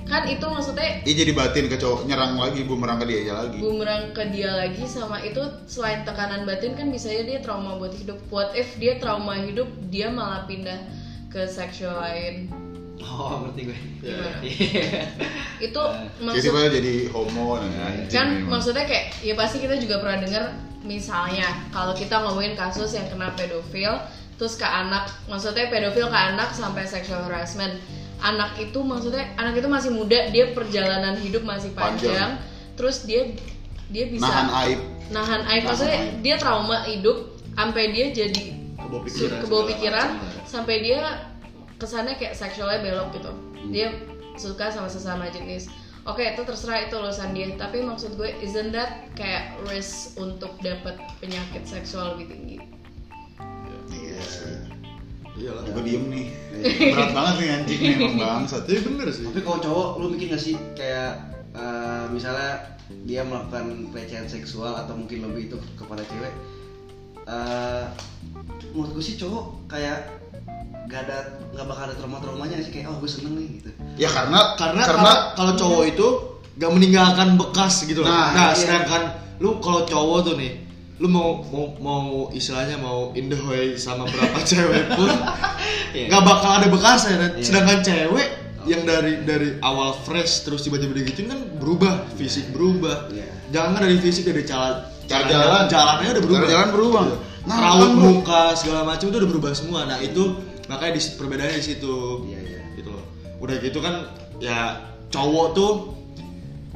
kan 0.10 0.26
itu 0.26 0.42
maksudnya 0.42 1.06
dia 1.06 1.16
jadi 1.22 1.32
batin 1.38 1.70
ke 1.70 1.78
cowok 1.78 2.10
nyerang 2.10 2.34
lagi 2.36 2.66
bumerang 2.66 2.98
ke 2.98 3.06
dia 3.06 3.18
aja 3.24 3.34
lagi 3.46 3.58
bumerang 3.62 4.04
ke 4.10 4.24
dia 4.34 4.52
lagi 4.58 4.84
sama 4.90 5.22
itu 5.22 5.40
selain 5.70 6.02
tekanan 6.02 6.50
batin 6.50 6.74
kan 6.74 6.90
bisa 6.90 7.14
aja 7.14 7.24
dia 7.30 7.40
trauma 7.46 7.78
buat 7.78 7.94
hidup 7.94 8.18
what 8.34 8.50
if 8.58 8.74
dia 8.82 8.98
trauma 8.98 9.38
hidup 9.38 9.70
dia 9.94 10.10
malah 10.10 10.50
pindah 10.50 10.82
ke 11.30 11.46
seksual 11.46 12.02
lain 12.02 12.50
Oh, 13.00 13.48
ngerti 13.48 13.72
gue. 13.72 13.80
Gimana? 14.04 14.38
Iya. 14.44 15.08
itu 15.72 15.82
jadi 15.82 16.24
maksud 16.24 16.44
tiba 16.44 16.62
jadi 16.68 16.94
homo 17.16 17.56
anjing 17.60 18.12
kan 18.12 18.28
memang. 18.28 18.60
maksudnya 18.60 18.84
kayak 18.88 19.16
ya 19.24 19.34
pasti 19.40 19.64
kita 19.64 19.76
juga 19.80 20.04
pernah 20.04 20.20
dengar 20.24 20.44
misalnya 20.84 21.48
kalau 21.72 21.92
kita 21.92 22.16
ngomongin 22.24 22.56
kasus 22.56 22.96
yang 22.96 23.08
kena 23.12 23.32
pedofil 23.36 24.04
terus 24.40 24.56
ke 24.56 24.64
anak 24.64 25.12
maksudnya 25.28 25.68
pedofil 25.68 26.08
ke 26.08 26.20
anak 26.20 26.56
sampai 26.56 26.88
sexual 26.88 27.28
harassment 27.28 27.76
anak 28.20 28.60
itu 28.60 28.80
maksudnya 28.84 29.32
anak 29.40 29.60
itu 29.60 29.68
masih 29.72 29.92
muda 29.96 30.28
dia 30.32 30.52
perjalanan 30.52 31.16
hidup 31.20 31.44
masih 31.48 31.72
panjang, 31.72 32.12
Panjang. 32.12 32.32
terus 32.76 33.08
dia 33.08 33.32
dia 33.90 34.06
bisa 34.12 34.28
nahan 34.28 34.50
aib. 34.68 34.80
Nahan 35.10 35.42
aib. 35.50 35.62
Nahan 35.64 35.66
maksudnya 35.66 36.00
aib. 36.00 36.22
dia 36.22 36.36
trauma 36.36 36.78
hidup 36.86 37.18
sampai 37.56 37.84
dia 37.92 38.06
jadi 38.12 38.44
kebawa 38.76 39.02
pikiran 39.04 39.38
kebawa 39.44 39.64
pikiran 39.72 40.08
lah. 40.16 40.46
sampai 40.46 40.76
dia 40.84 41.00
kesannya 41.80 42.14
kayak 42.20 42.36
seksualnya 42.36 42.80
belok 42.84 43.10
gitu. 43.16 43.32
Dia 43.72 43.88
suka 44.36 44.72
sama 44.72 44.92
sesama 44.92 45.32
jenis. 45.32 45.72
Oke 46.08 46.24
itu 46.24 46.42
terserah 46.44 46.88
itu 46.88 46.96
urusan 46.96 47.32
dia. 47.32 47.56
Tapi 47.56 47.84
maksud 47.84 48.20
gue 48.20 48.32
isn't 48.44 48.76
that 48.76 49.08
kayak 49.16 49.56
risk 49.68 50.16
untuk 50.20 50.56
dapat 50.60 51.00
penyakit 51.24 51.64
seksual 51.64 52.16
lebih 52.16 52.36
tinggi? 52.36 52.58
Sih 53.88 54.59
iyalah. 55.40 55.64
Gue 55.66 55.84
diem 55.88 56.06
nih. 56.12 56.26
Berat 56.92 57.12
banget 57.16 57.34
nih 57.40 57.50
anjing 57.56 57.80
nih 57.80 57.94
emang 57.96 58.16
bangsat 58.20 58.62
tapi 58.68 58.80
bener 58.84 59.08
sih. 59.10 59.24
Tapi 59.24 59.40
kalau 59.42 59.60
cowok 59.64 59.88
lu 59.98 60.06
mikir 60.12 60.28
gak 60.30 60.44
sih 60.44 60.56
kayak 60.76 61.12
eh, 61.56 62.06
misalnya 62.12 62.76
dia 63.08 63.22
melakukan 63.24 63.88
pelecehan 63.94 64.28
seksual 64.28 64.76
atau 64.76 64.98
mungkin 64.98 65.24
lebih 65.24 65.54
itu 65.54 65.58
kepada 65.78 66.04
cewek 66.04 66.34
eh 67.30 67.86
menurut 68.74 68.92
gue 68.98 69.04
sih 69.06 69.16
cowok 69.16 69.70
kayak 69.70 70.10
gak 70.90 71.06
ada 71.06 71.38
nggak 71.54 71.66
bakal 71.70 71.84
ada 71.86 71.96
trauma-traumanya 72.02 72.58
sih 72.66 72.74
kayak 72.74 72.90
oh 72.90 72.98
gue 72.98 73.06
seneng 73.10 73.38
nih 73.38 73.48
gitu. 73.62 73.70
Ya 73.96 74.10
karena 74.10 74.58
karena 74.58 74.82
karena 74.90 75.14
kalau 75.38 75.54
cowok 75.54 75.84
itu 75.86 76.08
gak 76.60 76.72
meninggalkan 76.74 77.38
bekas 77.38 77.86
gitu 77.86 78.02
loh. 78.04 78.10
Nah, 78.10 78.34
Nah, 78.34 78.52
iya. 78.52 78.58
sedangkan 78.58 79.02
lu 79.40 79.62
kalau 79.64 79.88
cowok 79.88 80.18
tuh 80.28 80.36
nih, 80.36 80.60
lu 81.00 81.08
mau 81.08 81.40
mau 81.48 81.66
mau 81.80 82.04
istilahnya 82.30 82.76
mau 82.76 83.12
in 83.14 83.28
the 83.28 83.40
way 83.42 83.74
sama 83.74 84.04
berapa 84.04 84.40
cewek 84.50 84.94
pun 84.94 85.08
Iya. 85.90 86.06
nggak 86.08 86.24
bakal 86.24 86.52
ada 86.54 86.68
bekasnya. 86.68 87.16
Dan 87.18 87.32
Iya. 87.34 87.44
Sedangkan 87.44 87.80
cewek 87.82 88.28
yang 88.68 88.84
dari 88.84 89.24
dari 89.24 89.58
awal 89.60 89.96
fresh 89.98 90.44
terus 90.44 90.62
tiba-tiba 90.62 90.94
digituin 90.94 91.28
kan 91.28 91.42
berubah, 91.56 92.06
fisik 92.14 92.52
berubah. 92.52 93.08
Iya. 93.10 93.26
Jangan 93.50 93.70
kan 93.74 93.82
dari 93.82 93.98
fisik 93.98 94.24
dari 94.24 94.44
cara 94.44 94.86
Cara 95.08 95.26
jalan. 95.26 95.66
jalannya 95.66 96.10
udah 96.14 96.24
berubah. 96.24 96.48
Jalan 96.48 96.70
berubah. 96.70 97.04
Nah, 97.50 97.58
Raut 97.58 97.82
kan, 97.82 97.92
muka 97.98 98.42
segala 98.54 98.86
macam 98.86 99.10
itu 99.10 99.18
udah 99.18 99.30
berubah 99.32 99.52
semua. 99.58 99.90
Nah, 99.90 99.98
itu 99.98 100.38
makanya 100.70 100.94
di 100.94 101.02
perbedaannya 101.18 101.58
di 101.58 101.66
situ 101.66 101.96
Iya, 102.30 102.40
iya. 102.46 102.60
gitu 102.78 102.94
loh 102.94 103.02
udah 103.40 103.56
gitu 103.58 103.80
kan 103.80 104.06
ya 104.38 104.78
cowok 105.10 105.48
tuh 105.58 105.72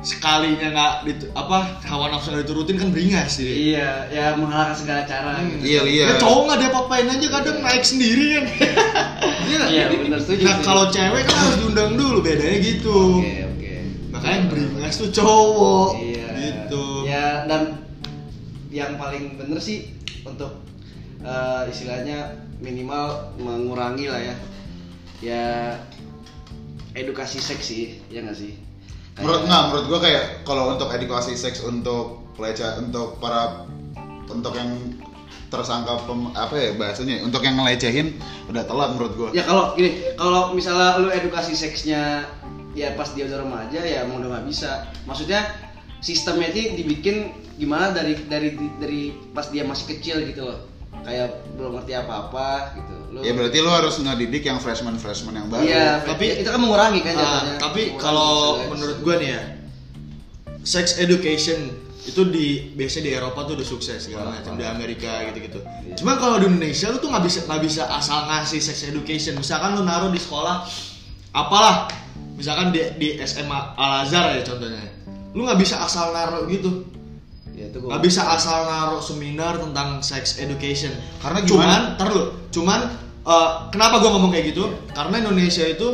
sekalinya 0.02 0.68
nggak 0.74 0.94
apa 1.38 1.80
hawa 1.86 2.10
nafsu 2.12 2.34
nggak 2.34 2.44
diturutin 2.50 2.76
kan 2.82 2.90
beringas 2.90 3.38
jadi 3.40 3.54
iya 3.54 3.90
ya 4.10 4.26
menghalalkan 4.36 4.76
segala 4.76 5.06
cara 5.06 5.38
Hmm. 5.38 5.48
gitu. 5.54 5.64
Iya, 5.64 5.82
iya. 5.88 6.06
Ya, 6.10 6.16
cowok 6.20 6.42
nggak 6.50 6.58
ada 6.60 6.68
apa-apain 6.74 7.08
aja 7.08 7.28
kadang 7.30 7.58
naik 7.62 7.84
sendiri 7.86 8.26
kan. 8.36 8.46
Iya. 9.44 9.60
Iya 9.70 9.84
benar 10.02 10.20
setuju 10.24 10.44
nah 10.44 10.58
kalau 10.66 10.86
cewek 10.90 11.24
kan 11.30 11.36
harus 11.38 11.58
diundang 11.62 11.92
dulu 11.94 12.20
bedanya 12.26 12.58
gitu. 12.64 13.22
Oke 13.22 13.44
oke. 13.54 13.74
Makanya 14.12 14.36
yang 14.36 14.48
beringas 14.50 14.96
tuh 14.98 15.10
cowok 15.14 15.90
iya. 16.02 16.28
gitu. 16.42 16.86
Ya 17.06 17.26
dan 17.46 17.62
yang 18.74 18.98
paling 18.98 19.38
bener 19.38 19.60
sih 19.62 19.94
untuk 20.26 20.58
eh, 21.22 21.64
istilahnya 21.70 22.34
minimal 22.60 23.36
mengurangi 23.38 24.10
lah 24.10 24.20
ya. 24.20 24.36
Ya 25.24 25.46
edukasi 26.92 27.40
seks 27.40 27.72
sih 27.72 28.04
ya 28.12 28.20
nggak 28.22 28.36
sih 28.36 28.54
menurut 29.20 29.42
nggak 29.46 29.62
menurut 29.70 29.86
gua 29.90 30.00
kayak 30.02 30.24
kalau 30.48 30.74
untuk 30.74 30.90
edukasi 30.90 31.38
seks 31.38 31.62
untuk 31.62 32.26
pelecehan 32.34 32.90
untuk 32.90 33.22
para 33.22 33.70
untuk 34.26 34.58
yang 34.58 34.98
tersangka 35.54 36.02
pem, 36.10 36.34
apa 36.34 36.56
ya 36.58 36.70
bahasanya 36.74 37.22
untuk 37.22 37.46
yang 37.46 37.62
ngelecehin 37.62 38.18
udah 38.50 38.66
telat 38.66 38.90
menurut 38.98 39.14
gua. 39.14 39.30
Ya 39.38 39.46
kalau 39.46 39.78
gini 39.78 40.02
kalau 40.18 40.58
misalnya 40.58 40.98
lu 40.98 41.14
edukasi 41.14 41.54
seksnya 41.54 42.26
ya 42.74 42.98
pas 42.98 43.14
dia 43.14 43.30
udah 43.30 43.46
remaja 43.46 43.82
ya 43.86 44.02
mau 44.10 44.18
udah 44.18 44.34
nggak 44.34 44.46
bisa. 44.50 44.90
Maksudnya 45.06 45.46
sistemnya 46.02 46.50
itu 46.50 46.74
dibikin 46.74 47.38
gimana 47.62 47.94
dari 47.94 48.18
dari 48.26 48.58
dari 48.82 49.02
pas 49.30 49.46
dia 49.54 49.62
masih 49.62 49.94
kecil 49.94 50.26
gitu 50.26 50.50
loh 50.50 50.73
kayak 51.04 51.30
belum 51.54 51.72
ngerti 51.78 51.94
apa-apa 51.94 52.48
gitu 52.74 52.94
lu 53.12 53.20
ya 53.22 53.32
berarti 53.32 53.58
lo 53.60 53.72
harus 53.72 53.96
ngedidik 53.98 54.44
yang 54.44 54.58
freshman 54.58 54.96
freshman 54.96 55.36
yang 55.36 55.48
baru 55.52 55.64
iya 55.64 56.02
Tapi- 56.02 56.08
tapi 56.10 56.42
itu 56.42 56.50
kan 56.50 56.60
mengurangi 56.60 57.00
kan 57.04 57.14
Ah, 57.14 57.20
jatuhnya 57.20 57.56
tapi 57.60 57.82
kalau 57.96 58.34
menurut 58.68 58.98
gua 59.00 59.16
nih 59.20 59.30
ya 59.32 59.42
sex 60.64 60.98
education 60.98 61.60
itu 62.04 62.20
di 62.28 62.48
biasanya 62.76 63.04
di 63.04 63.12
Eropa 63.16 63.48
tuh 63.48 63.56
udah 63.56 63.64
sukses 63.66 63.96
segala 64.02 64.28
macam 64.30 64.56
wah. 64.56 64.60
di 64.60 64.66
Amerika 64.68 65.24
gitu-gitu. 65.32 65.60
Iya. 65.64 65.96
Cuma 65.96 66.20
kalau 66.20 66.36
di 66.36 66.52
Indonesia 66.52 66.92
lu 66.92 67.00
tuh 67.00 67.08
nggak 67.08 67.24
bisa 67.24 67.40
nggak 67.48 67.62
bisa 67.64 67.88
asal 67.88 68.28
ngasih 68.28 68.60
sex 68.60 68.84
education. 68.84 69.40
Misalkan 69.40 69.72
lu 69.72 69.88
naruh 69.88 70.12
di 70.12 70.20
sekolah 70.20 70.68
apalah, 71.32 71.88
misalkan 72.36 72.76
di 72.76 72.84
di 73.00 73.08
SMA 73.24 73.56
Al 73.80 74.04
Azhar 74.04 74.36
ya 74.36 74.44
contohnya. 74.44 74.84
Lu 75.32 75.48
nggak 75.48 75.56
bisa 75.58 75.80
asal 75.80 76.12
naruh 76.12 76.44
gitu. 76.52 76.92
Itu 77.74 77.82
gua 77.82 77.90
Nggak 77.90 78.02
bisa 78.06 78.22
asal 78.30 78.64
naruh 78.64 79.02
seminar 79.02 79.58
tentang 79.58 79.98
sex 80.00 80.38
education. 80.38 80.94
Karena 81.18 81.42
cuman, 81.42 81.66
gimana? 81.66 81.78
ntar 81.98 82.08
dulu. 82.08 82.26
Cuman 82.48 82.80
eh, 83.26 83.50
kenapa 83.68 83.98
gua 83.98 84.14
ngomong 84.14 84.30
kayak 84.30 84.54
gitu? 84.54 84.70
Karena 84.94 85.16
Indonesia 85.18 85.66
itu 85.66 85.88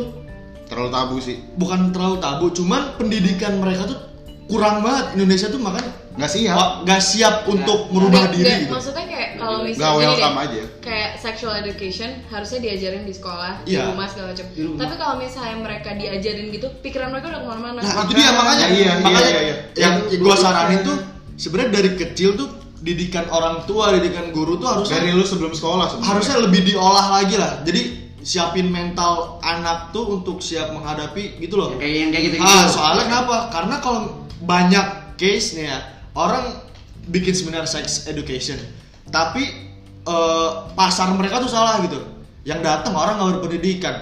terlalu 0.68 0.90
tabu 0.92 1.16
sih 1.18 1.40
bukan 1.56 1.90
terlalu 1.90 2.20
tabu, 2.20 2.46
cuman 2.52 2.94
pendidikan 2.94 3.58
mereka 3.58 3.88
tuh 3.88 3.98
kurang 4.46 4.82
banget 4.82 5.14
Indonesia 5.14 5.46
tuh 5.46 5.58
makanya 5.58 5.90
nggak 6.10 6.26
siap 6.26 6.54
oh, 6.54 6.70
nggak 6.82 6.98
siap 7.00 7.34
untuk 7.46 7.86
merubah 7.88 8.26
Nggak- 8.26 8.34
diri 8.34 8.44
nggak, 8.44 8.60
gitu. 8.60 8.72
maksudnya 8.74 9.04
kayak 9.06 9.30
kalau 9.34 9.58
misalnya 9.62 9.86
gini 9.86 10.02
welcome 10.04 10.34
deh, 10.34 10.42
aja 10.42 10.62
kayak 10.82 11.10
sexual 11.16 11.54
education 11.56 12.10
harusnya 12.26 12.58
diajarin 12.60 13.02
di 13.02 13.14
sekolah 13.14 13.52
di 13.62 13.70
Iya. 13.72 13.82
rumah 13.88 14.06
segala 14.06 14.26
macam 14.34 14.46
tapi 14.50 14.94
kalau 14.98 15.14
misalnya 15.16 15.56
mereka 15.56 15.90
diajarin 15.94 16.46
gitu 16.50 16.66
pikiran 16.82 17.08
mereka 17.08 17.26
udah 17.30 17.40
ke 17.40 17.48
mana-mana 17.48 17.78
Nah 17.78 17.94
itu 18.02 18.12
dia 18.12 18.30
makanya, 18.30 18.66
Iya, 18.66 18.74
iya, 18.74 18.92
makanya 18.98 19.30
iya, 19.30 19.40
iya. 19.40 19.56
yang 19.78 19.94
Itu 20.06 20.14
gue 20.18 20.26
gua- 20.26 20.34
saranin 20.36 20.78
tuh 20.82 20.96
sebenarnya 21.40 21.80
dari 21.80 21.90
kecil 21.96 22.36
tuh 22.36 22.48
didikan 22.80 23.28
orang 23.32 23.64
tua, 23.64 23.92
didikan 23.96 24.28
guru 24.32 24.60
tuh 24.60 24.68
harusnya 24.68 25.00
dari 25.00 25.16
lu 25.16 25.24
sebelum 25.24 25.52
sekolah 25.56 25.88
sebenarnya. 25.88 26.08
harusnya 26.12 26.36
lebih 26.44 26.60
diolah 26.68 27.06
lagi 27.20 27.36
lah. 27.40 27.64
Jadi 27.64 27.80
siapin 28.20 28.68
mental 28.68 29.40
anak 29.40 29.96
tuh 29.96 30.20
untuk 30.20 30.44
siap 30.44 30.76
menghadapi 30.76 31.40
gitu 31.40 31.56
loh. 31.56 31.72
yang 31.72 31.80
kayak 31.80 31.96
yang 31.96 32.10
kayak 32.12 32.24
gitu 32.28 32.36
gitu 32.36 32.44
Ah, 32.44 32.68
soalnya 32.68 33.04
kenapa? 33.08 33.36
Karena 33.48 33.76
kalau 33.80 34.00
banyak 34.44 34.86
case 35.16 35.56
nih 35.56 35.72
ya, 35.72 35.78
orang 36.12 36.44
bikin 37.08 37.32
seminar 37.32 37.64
sex 37.64 38.04
education, 38.08 38.60
tapi 39.08 39.44
eh, 40.00 40.50
pasar 40.76 41.12
mereka 41.16 41.40
tuh 41.40 41.48
salah 41.48 41.80
gitu. 41.84 42.00
Yang 42.44 42.60
datang 42.64 42.92
orang 42.96 43.20
nggak 43.20 43.40
berpendidikan. 43.40 43.96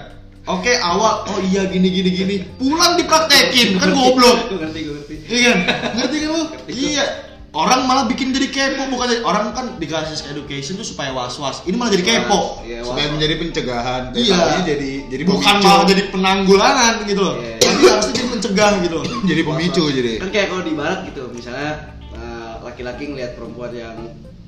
Oke, 0.49 0.73
awal 0.75 1.29
oh 1.29 1.37
iya 1.43 1.69
gini 1.69 1.87
gini 1.87 2.09
gini, 2.09 2.35
pulang 2.57 2.97
dipraktekin 2.97 3.77
kan 3.77 3.93
goblok. 3.93 4.49
gue 4.49 4.57
ngerti 4.57 4.79
gue 4.81 4.93
ngerti 4.95 5.15
Iya 5.23 5.39
kan? 5.45 5.57
Ngerti 5.93 6.15
kan 6.17 6.29
lu? 6.31 6.41
Iya. 6.89 7.05
Orang 7.49 7.85
malah 7.85 8.05
bikin 8.05 8.29
jadi 8.29 8.45
kepo 8.47 8.89
bukan 8.89 9.09
jadi- 9.09 9.21
orang 9.23 9.53
kan 9.53 9.77
dikasih 9.77 10.13
sex 10.13 10.25
education 10.27 10.73
tuh 10.73 10.85
supaya 10.85 11.09
was-was. 11.11 11.61
Ini 11.63 11.73
malah 11.73 11.89
jadi 11.91 12.01
kepo. 12.03 12.61
Iya, 12.61 12.81
supaya 12.81 13.05
wah. 13.05 13.13
menjadi 13.13 13.33
pencegahan 13.37 14.03
Iya. 14.11 14.37
Jadi 14.63 14.91
jadi 15.07 15.21
Bukan 15.23 15.53
pemicu. 15.55 15.65
malah 15.67 15.85
jadi 15.85 16.03
penanggulangan 16.09 16.93
gitu 17.05 17.21
loh. 17.21 17.35
Iya. 17.37 17.57
Tapi 17.59 17.81
harusnya 17.85 18.13
jadi 18.15 18.27
mencegah 18.27 18.71
gitu 18.81 18.95
loh. 18.95 19.05
jadi 19.29 19.41
pemicu 19.43 19.83
jadi 19.87 20.11
kan 20.17 20.29
kayak 20.29 20.47
kalau 20.47 20.63
di 20.65 20.73
barat 20.73 20.99
gitu 21.05 21.23
misalnya 21.29 21.71
eh, 22.11 22.53
laki-laki 22.61 23.03
ngelihat 23.07 23.31
perempuan 23.33 23.69
yang 23.71 23.97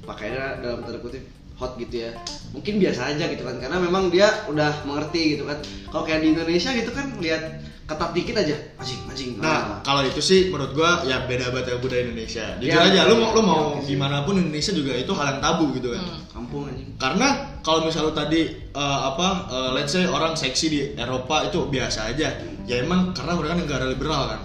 pakaiannya 0.02 0.46
dalam 0.62 0.80
tanda 0.82 0.98
kutip 0.98 1.22
hot 1.62 1.78
gitu 1.78 2.10
ya 2.10 2.12
mungkin 2.52 2.82
biasa 2.82 3.14
aja 3.14 3.30
gitu 3.30 3.46
kan 3.46 3.62
karena 3.62 3.78
memang 3.78 4.10
dia 4.10 4.28
udah 4.50 4.82
mengerti 4.84 5.38
gitu 5.38 5.46
kan 5.46 5.62
kalau 5.94 6.04
kayak 6.04 6.26
di 6.26 6.34
Indonesia 6.34 6.74
gitu 6.74 6.90
kan 6.90 7.06
lihat 7.22 7.44
ketat 7.86 8.12
dikit 8.16 8.36
aja 8.40 8.56
anjing 8.80 9.02
anjing 9.06 9.30
Nah, 9.38 9.84
kalau 9.84 10.02
itu 10.02 10.24
sih 10.24 10.48
menurut 10.48 10.72
gua 10.72 11.04
ya 11.04 11.28
beda 11.28 11.52
banget 11.52 11.76
ya 11.76 11.78
budaya 11.78 12.02
Indonesia. 12.08 12.46
Jujur 12.56 12.72
Ya, 12.72 12.88
aja, 12.88 13.02
lu 13.10 13.20
mau 13.20 13.36
lu 13.36 13.42
ya, 13.42 13.48
mau 13.52 13.64
sih. 13.84 13.94
gimana 13.94 14.24
pun 14.24 14.40
Indonesia 14.40 14.72
juga 14.72 14.94
itu 14.96 15.12
hal 15.12 15.28
yang 15.36 15.42
tabu 15.44 15.66
gitu 15.76 15.92
kan. 15.92 16.00
Hmm. 16.00 16.22
kampung 16.32 16.64
anjing 16.72 16.88
Karena 16.96 17.28
kalau 17.60 17.84
misal 17.84 18.08
lu 18.08 18.14
tadi 18.16 18.42
eh, 18.72 19.00
apa 19.12 19.28
eh, 19.52 19.70
let's 19.76 19.92
say 19.92 20.08
orang 20.08 20.34
seksi 20.34 20.66
di 20.72 20.80
Eropa 20.96 21.44
itu 21.44 21.68
biasa 21.68 22.16
aja. 22.16 22.32
Ya 22.64 22.76
emang 22.80 23.12
karena 23.12 23.36
mereka 23.36 23.54
negara 23.60 23.86
liberal 23.90 24.24
kan. 24.30 24.40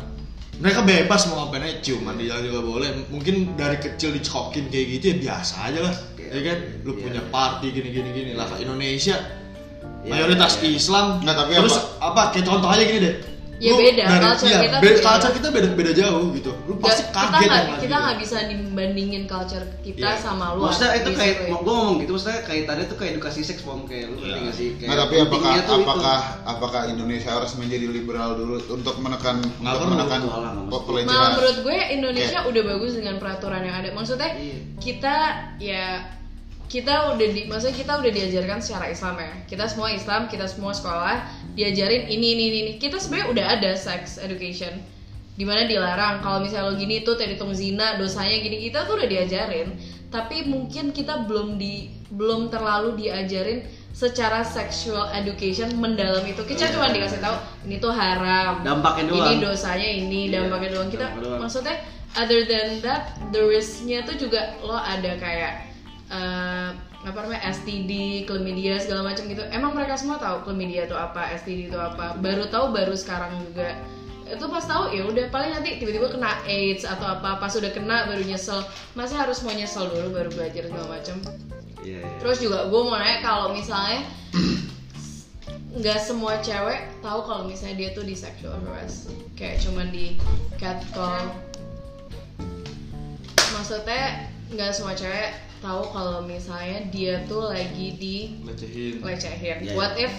Mereka 0.57 0.81
bebas 0.83 1.29
mau 1.29 1.47
ngapain 1.47 1.69
aja, 1.69 1.77
ciuman 1.85 2.17
di 2.17 2.27
jalan 2.27 2.49
juga 2.49 2.61
boleh. 2.65 2.89
Mungkin 3.13 3.55
dari 3.55 3.77
kecil 3.77 4.11
dicokin 4.11 4.73
kayak 4.73 4.87
gitu 4.99 5.05
ya 5.13 5.17
biasa 5.23 5.55
aja 5.71 5.81
lah. 5.87 5.95
Iya. 6.27 6.33
Ya 6.33 6.43
kan, 6.45 6.59
lu 6.81 6.91
Iya. 6.91 7.03
punya 7.03 7.23
party 7.29 7.67
gini 7.71 7.89
gini 7.91 8.09
gini 8.11 8.33
lah. 8.33 8.47
Indonesia 8.57 9.17
Iya, 9.99 10.11
mayoritas 10.13 10.53
iya. 10.59 10.71
Islam. 10.73 11.07
Nggak, 11.21 11.37
tapi 11.37 11.51
terus 11.57 11.77
apa- 11.77 11.91
apa? 12.05 12.23
Kayak 12.31 12.47
contoh 12.47 12.69
aja 12.69 12.83
gini 12.83 13.01
deh. 13.01 13.17
Ya 13.57 13.73
Lu 13.73 13.81
beda, 13.81 14.05
dari- 14.05 14.21
culture 14.21 14.49
iya, 14.53 14.59
kita 14.61 14.77
beda, 14.77 14.93
beda. 14.93 15.01
culture 15.03 15.33
kita 15.33 15.49
beda 15.49 15.69
beda 15.73 15.93
jauh 15.97 16.27
gitu. 16.31 16.53
Lu 16.69 16.77
pasti 16.77 17.03
Nggak- 17.03 17.17
kaget 17.17 17.33
kita 17.33 17.49
nggak 17.49 17.65
sama 17.65 17.73
kita 17.73 17.89
gitu. 17.89 18.05
nggak 18.05 18.17
bisa 18.21 18.37
dibandingin 18.45 19.23
culture 19.25 19.67
kita 19.81 19.97
Iya. 20.07 20.21
sama 20.21 20.47
luar 20.53 20.65
maksudnya 20.69 20.91
itu 20.95 21.11
kayak 21.11 21.35
gue 21.39 21.49
ngomong 21.57 21.93
gitu 21.97 22.11
maksudnya 22.13 22.41
kaitannya 22.45 22.85
tuh 22.85 22.97
kayak 22.97 23.11
edukasi 23.11 23.41
seks 23.41 23.65
pom 23.65 23.81
kayak 23.83 24.05
lu 24.07 24.15
ngerti 24.15 24.29
Iya. 24.29 24.43
nggak 24.45 24.55
sih 24.55 24.69
kayak 24.77 24.89
Nah, 24.93 24.97
tapi 25.01 25.15
apakah 25.19 25.53
itu. 25.57 25.73
apakah 25.75 26.19
apakah 26.45 26.81
Indonesia 26.87 27.31
harus 27.33 27.53
menjadi 27.57 27.87
liberal 27.89 28.31
dulu 28.37 28.55
untuk 28.61 28.95
menekan 29.01 29.37
untuk 29.41 29.89
menekan 29.89 30.21
nggak 30.21 30.37
pe- 30.37 30.53
mesti. 30.69 30.85
pelecehan? 30.85 31.09
Malah 31.09 31.31
menurut 31.33 31.59
gue 31.65 31.79
Indonesia 31.91 32.39
udah 32.45 32.63
bagus 32.69 32.93
dengan 32.93 33.15
peraturan 33.17 33.63
yang 33.63 33.77
ada. 33.79 33.89
Maksudnya 33.91 34.31
Iya. 34.37 34.57
kita 34.77 35.17
ya 35.57 35.85
kita 36.67 37.15
udah 37.15 37.29
di 37.31 37.47
maksudnya 37.47 37.77
kita 37.77 37.93
udah 37.97 38.11
diajarkan 38.11 38.59
secara 38.59 38.91
Islam 38.91 39.15
ya. 39.17 39.31
Kita 39.47 39.65
semua 39.67 39.89
Islam, 39.91 40.27
kita 40.27 40.47
semua 40.47 40.75
sekolah 40.75 41.23
diajarin 41.55 42.07
ini 42.07 42.27
ini 42.35 42.45
ini. 42.45 42.59
ini. 42.61 42.73
Kita 42.77 42.99
sebenarnya 42.99 43.27
udah 43.31 43.47
ada 43.57 43.71
sex 43.73 44.19
education 44.19 44.75
di 45.37 45.45
mana 45.45 45.69
dilarang 45.69 46.25
kalau 46.25 46.41
misalnya 46.41 46.73
lo 46.73 46.75
gini 46.75 47.05
tuh 47.05 47.13
terhitung 47.13 47.53
zina 47.53 48.01
dosanya 48.01 48.41
gini 48.41 48.57
kita 48.67 48.89
tuh 48.89 48.97
udah 48.97 49.05
diajarin 49.05 49.69
tapi 50.09 50.49
mungkin 50.49 50.97
kita 50.97 51.29
belum 51.29 51.61
di 51.61 51.93
belum 52.09 52.49
terlalu 52.49 52.97
diajarin 52.97 53.61
secara 53.93 54.41
sexual 54.41 55.13
education 55.13 55.77
mendalam 55.77 56.25
itu 56.25 56.41
kita 56.41 56.73
cuma 56.73 56.89
dikasih 56.89 57.21
tahu 57.21 57.37
ini 57.69 57.77
tuh 57.77 57.93
haram 57.93 58.65
Dampaknya 58.65 59.13
doang. 59.13 59.29
ini 59.29 59.45
dosanya 59.45 59.89
ini 59.93 60.21
Iya, 60.33 60.49
dampaknya 60.49 60.69
doang 60.73 60.89
kita 60.89 61.05
dampaknya 61.05 61.29
doang. 61.29 61.41
maksudnya 61.45 61.77
other 62.17 62.41
than 62.49 62.67
that 62.81 63.03
the 63.29 63.41
risknya 63.45 64.09
tuh 64.09 64.17
juga 64.17 64.57
lo 64.65 64.73
ada 64.73 65.21
kayak 65.21 65.69
eh, 66.11 66.71
apa 67.07 67.19
namanya 67.23 67.43
STD, 67.55 68.25
chlamydia 68.27 68.83
segala 68.83 69.15
macam 69.15 69.31
gitu. 69.31 69.43
Emang 69.55 69.73
mereka 69.79 69.95
semua 69.95 70.19
tahu 70.19 70.43
chlamydia 70.43 70.91
itu 70.91 70.97
apa, 70.99 71.31
STD 71.39 71.71
itu 71.71 71.79
apa. 71.79 72.19
Baru 72.19 72.51
tahu 72.51 72.75
baru 72.75 72.95
sekarang 72.99 73.39
juga. 73.47 73.79
Itu 74.27 74.51
pas 74.51 74.67
tahu 74.67 74.91
ya 74.91 75.07
udah 75.07 75.31
paling 75.31 75.55
nanti 75.55 75.79
tiba-tiba 75.79 76.11
kena 76.11 76.43
AIDS 76.51 76.83
atau 76.83 77.07
apa. 77.07 77.39
Pas 77.39 77.55
udah 77.55 77.71
kena 77.71 78.11
baru 78.11 78.27
nyesel. 78.27 78.59
Masa 78.99 79.23
harus 79.23 79.39
mau 79.47 79.55
nyesel 79.55 79.87
dulu 79.87 80.19
baru 80.19 80.31
belajar 80.35 80.67
segala 80.67 80.99
macam. 80.99 81.17
Iya, 81.87 82.03
iya. 82.03 82.19
Terus 82.19 82.43
juga 82.43 82.67
gue 82.67 82.81
mau 82.83 82.99
nanya 82.99 83.23
kalau 83.23 83.55
misalnya 83.55 84.03
nggak 85.77 86.01
semua 86.01 86.41
cewek 86.41 86.89
tahu 87.05 87.21
kalau 87.29 87.45
misalnya 87.45 87.77
dia 87.77 87.89
tuh 87.93 88.01
di 88.01 88.17
sexual 88.17 88.57
harass 88.65 89.13
kayak 89.37 89.61
cuman 89.61 89.93
di 89.93 90.17
catcall 90.57 91.29
maksudnya 93.53 94.33
nggak 94.57 94.73
semua 94.73 94.97
cewek 94.97 95.37
tahu 95.59 95.83
kalau 95.87 96.21
misalnya 96.21 96.85
dia 96.89 97.21
tuh 97.25 97.49
lagi 97.49 97.95
di 97.95 98.17
Lecehin. 98.43 99.01
lecehin 99.01 99.57
Iya, 99.61 99.73
what 99.73 99.97
if 99.97 100.13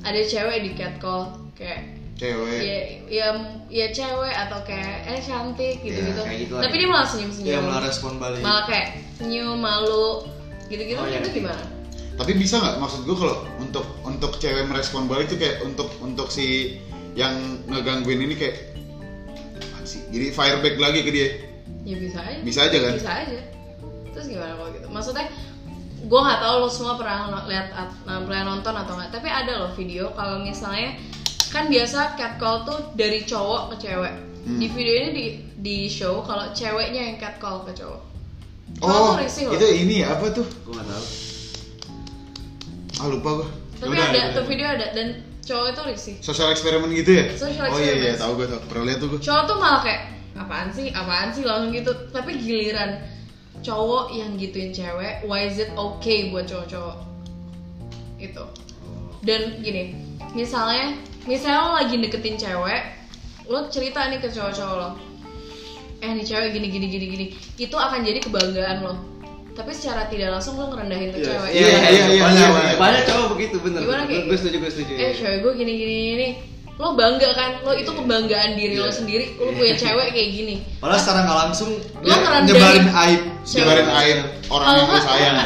ada 0.00 0.20
cewek 0.20 0.58
di 0.62 0.70
catcall 0.72 1.34
kayak 1.52 1.94
Cewek. 2.14 2.60
ya 2.60 2.78
ya 3.06 3.26
ya 3.68 3.86
cewek 3.90 4.32
atau 4.32 4.60
kayak 4.62 5.04
eh 5.04 5.20
cantik 5.20 5.76
gitu 5.80 6.00
gitu, 6.00 6.20
kayak 6.22 6.38
gitu 6.42 6.54
tapi 6.54 6.68
aja. 6.70 6.78
dia 6.78 6.88
malah 6.88 7.06
senyum 7.06 7.30
senyum 7.30 7.46
Iya 7.46 7.58
malah 7.60 7.82
respon 7.82 8.12
balik. 8.16 8.40
malah 8.40 8.64
kayak 8.64 8.86
senyum 9.14 9.58
malu 9.58 10.24
gitu 10.66 10.82
gitu 10.82 10.96
Oh, 10.96 11.04
iya, 11.04 11.20
itu 11.20 11.30
gimana 11.36 11.64
Tapi 12.16 12.32
bisa 12.34 12.56
nggak 12.56 12.76
maksud 12.78 13.04
gue 13.04 13.12
kalau 13.14 13.44
untuk 13.58 13.84
untuk 14.00 14.32
cewek 14.36 14.64
merespon 14.64 15.04
balik 15.04 15.28
tuh 15.28 15.36
kayak 15.36 15.60
untuk 15.60 15.92
untuk 16.00 16.28
si 16.28 16.80
yang 17.12 17.36
ngegangguin 17.66 18.20
ini 18.22 18.34
kayak 18.34 18.56
sih? 19.82 20.00
Jadi 20.08 20.26
fire 20.30 20.58
back 20.58 20.76
lagi 20.76 21.00
ke 21.00 21.10
dia. 21.10 21.28
ya 21.82 21.94
bisa 21.94 22.18
aja 22.18 22.40
Bisa 22.40 22.60
aja 22.64 22.78
kan? 22.80 22.92
bisa 22.96 23.12
aja 23.14 23.38
gimana 24.36 24.52
kalau 24.54 24.70
gitu 24.70 24.86
maksudnya 24.86 25.26
gue 25.98 26.20
nggak 26.22 26.38
tahu 26.38 26.54
lo 26.60 26.68
semua 26.68 26.94
pernah 26.94 27.18
lihat 27.44 27.68
at- 27.72 27.98
nah, 28.04 28.20
pernah 28.20 28.42
nonton 28.46 28.70
atau 28.70 28.94
nggak 28.94 29.10
tapi 29.10 29.26
ada 29.26 29.52
loh 29.56 29.72
video 29.72 30.12
kalau 30.12 30.38
misalnya 30.38 30.94
kan 31.48 31.66
biasa 31.66 32.14
catcall 32.14 32.62
tuh 32.62 32.92
dari 32.92 33.24
cowok 33.24 33.72
ke 33.72 33.76
cewek 33.82 34.14
Hmm. 34.46 34.62
di 34.62 34.70
video 34.70 34.94
ini 34.94 35.10
di 35.10 35.26
di 35.58 35.76
show 35.86 36.22
kalau 36.22 36.52
ceweknya 36.52 37.02
yang 37.04 37.16
catcall 37.16 37.64
ke 37.64 37.74
cowok 37.74 37.98
Oh, 38.78 39.16
tuh 39.16 39.18
risih 39.18 39.48
loh. 39.48 39.56
itu 39.56 39.66
ini 39.82 39.94
ya 39.98 40.12
apa 40.12 40.30
tuh? 40.30 40.46
gue 40.46 40.70
nggak 40.70 40.86
tahu 40.86 41.04
Ah 42.96 43.06
lupa 43.08 43.30
gue. 43.34 43.48
tapi 43.76 43.90
Yaudah, 43.90 44.06
ada 44.06 44.16
yaudah. 44.16 44.32
tuh 44.32 44.44
video 44.46 44.66
ada 44.68 44.86
dan 44.90 45.06
cowok 45.42 45.66
itu 45.68 45.80
risih 45.84 46.14
Sosial 46.20 46.48
eksperimen 46.50 46.88
gitu 46.94 47.10
ya? 47.10 47.24
Social 47.34 47.66
oh 47.66 47.76
iya 47.76 47.92
iya, 47.94 48.14
tahu 48.14 48.32
gue 48.36 48.46
tahu. 48.46 48.60
Pernah 48.66 48.84
lihat 48.86 48.98
tuh 49.00 49.08
gue. 49.10 49.20
cowok 49.20 49.42
tuh 49.44 49.56
malah 49.56 49.80
kayak 49.82 50.02
apaan 50.34 50.68
sih 50.68 50.86
apaan 50.92 51.28
sih 51.30 51.42
langsung 51.42 51.72
gitu 51.72 51.90
tapi 52.10 52.36
giliran 52.36 53.00
cowok 53.66 54.14
yang 54.14 54.38
gituin 54.38 54.70
cewek 54.70 55.26
why 55.26 55.42
is 55.42 55.58
it 55.58 55.74
okay 55.74 56.30
buat 56.30 56.46
cowok-cowok? 56.46 57.02
Itu 58.22 58.46
dan 59.26 59.58
gini 59.58 59.98
misalnya 60.38 60.94
misalnya 61.26 61.58
lo 61.66 61.70
lagi 61.74 61.98
deketin 61.98 62.38
cewek 62.38 62.94
lo 63.50 63.66
cerita 63.66 64.06
nih 64.06 64.22
ke 64.22 64.30
cowok-cowok 64.30 64.76
lo. 64.78 64.90
Eh 65.98 66.10
nih 66.14 66.22
cewek 66.22 66.54
gini 66.54 66.70
gini 66.70 66.86
gini 66.86 67.06
gini. 67.10 67.26
Itu 67.58 67.74
akan 67.74 68.06
jadi 68.06 68.22
kebanggaan 68.22 68.86
lo. 68.86 68.94
Tapi 69.56 69.72
secara 69.72 70.06
tidak 70.06 70.36
langsung 70.36 70.60
lo 70.60 70.68
ngerendahin 70.68 71.16
tuh 71.16 71.20
Iya, 71.24 71.30
cewek. 71.32 71.50
iya, 71.50 71.66
iya, 71.66 71.72
iya, 71.72 71.82
banyak, 71.88 72.12
iya, 72.12 72.22
banyak. 72.22 72.70
iya. 72.70 72.76
banyak 72.78 73.02
cowok 73.08 73.26
begitu 73.34 73.56
bener. 73.64 73.80
Gimana 73.82 74.02
kayak 74.06 74.24
gue 74.28 74.36
setuju 74.38 74.56
gue 74.62 74.70
setuju 74.70 74.92
eh 74.94 75.12
cewek 75.16 75.38
gue 75.42 75.52
gini 75.56 75.72
gini 75.74 75.94
gini 76.14 76.28
lo 76.76 76.92
bangga 76.92 77.32
kan 77.32 77.50
lo 77.64 77.72
itu 77.72 77.88
kebanggaan 77.88 78.52
diri 78.52 78.76
lo 78.76 78.84
Iya. 78.84 78.92
sendiri 78.92 79.24
lo 79.40 79.48
punya 79.50 79.74
cewek 79.74 80.12
kayak 80.12 80.28
gini 80.28 80.54
Padahal 80.76 81.00
secara 81.00 81.18
nggak 81.24 81.38
langsung 81.48 81.70
Lo 82.04 82.14
nyebarin 82.44 82.86
aib. 82.92 83.20
Nyebarin 83.48 83.88
air 83.88 84.16
orang 84.46 84.66
yang 84.68 84.84
gue 84.84 84.92
nggak, 84.92 85.04
sayang. 85.08 85.36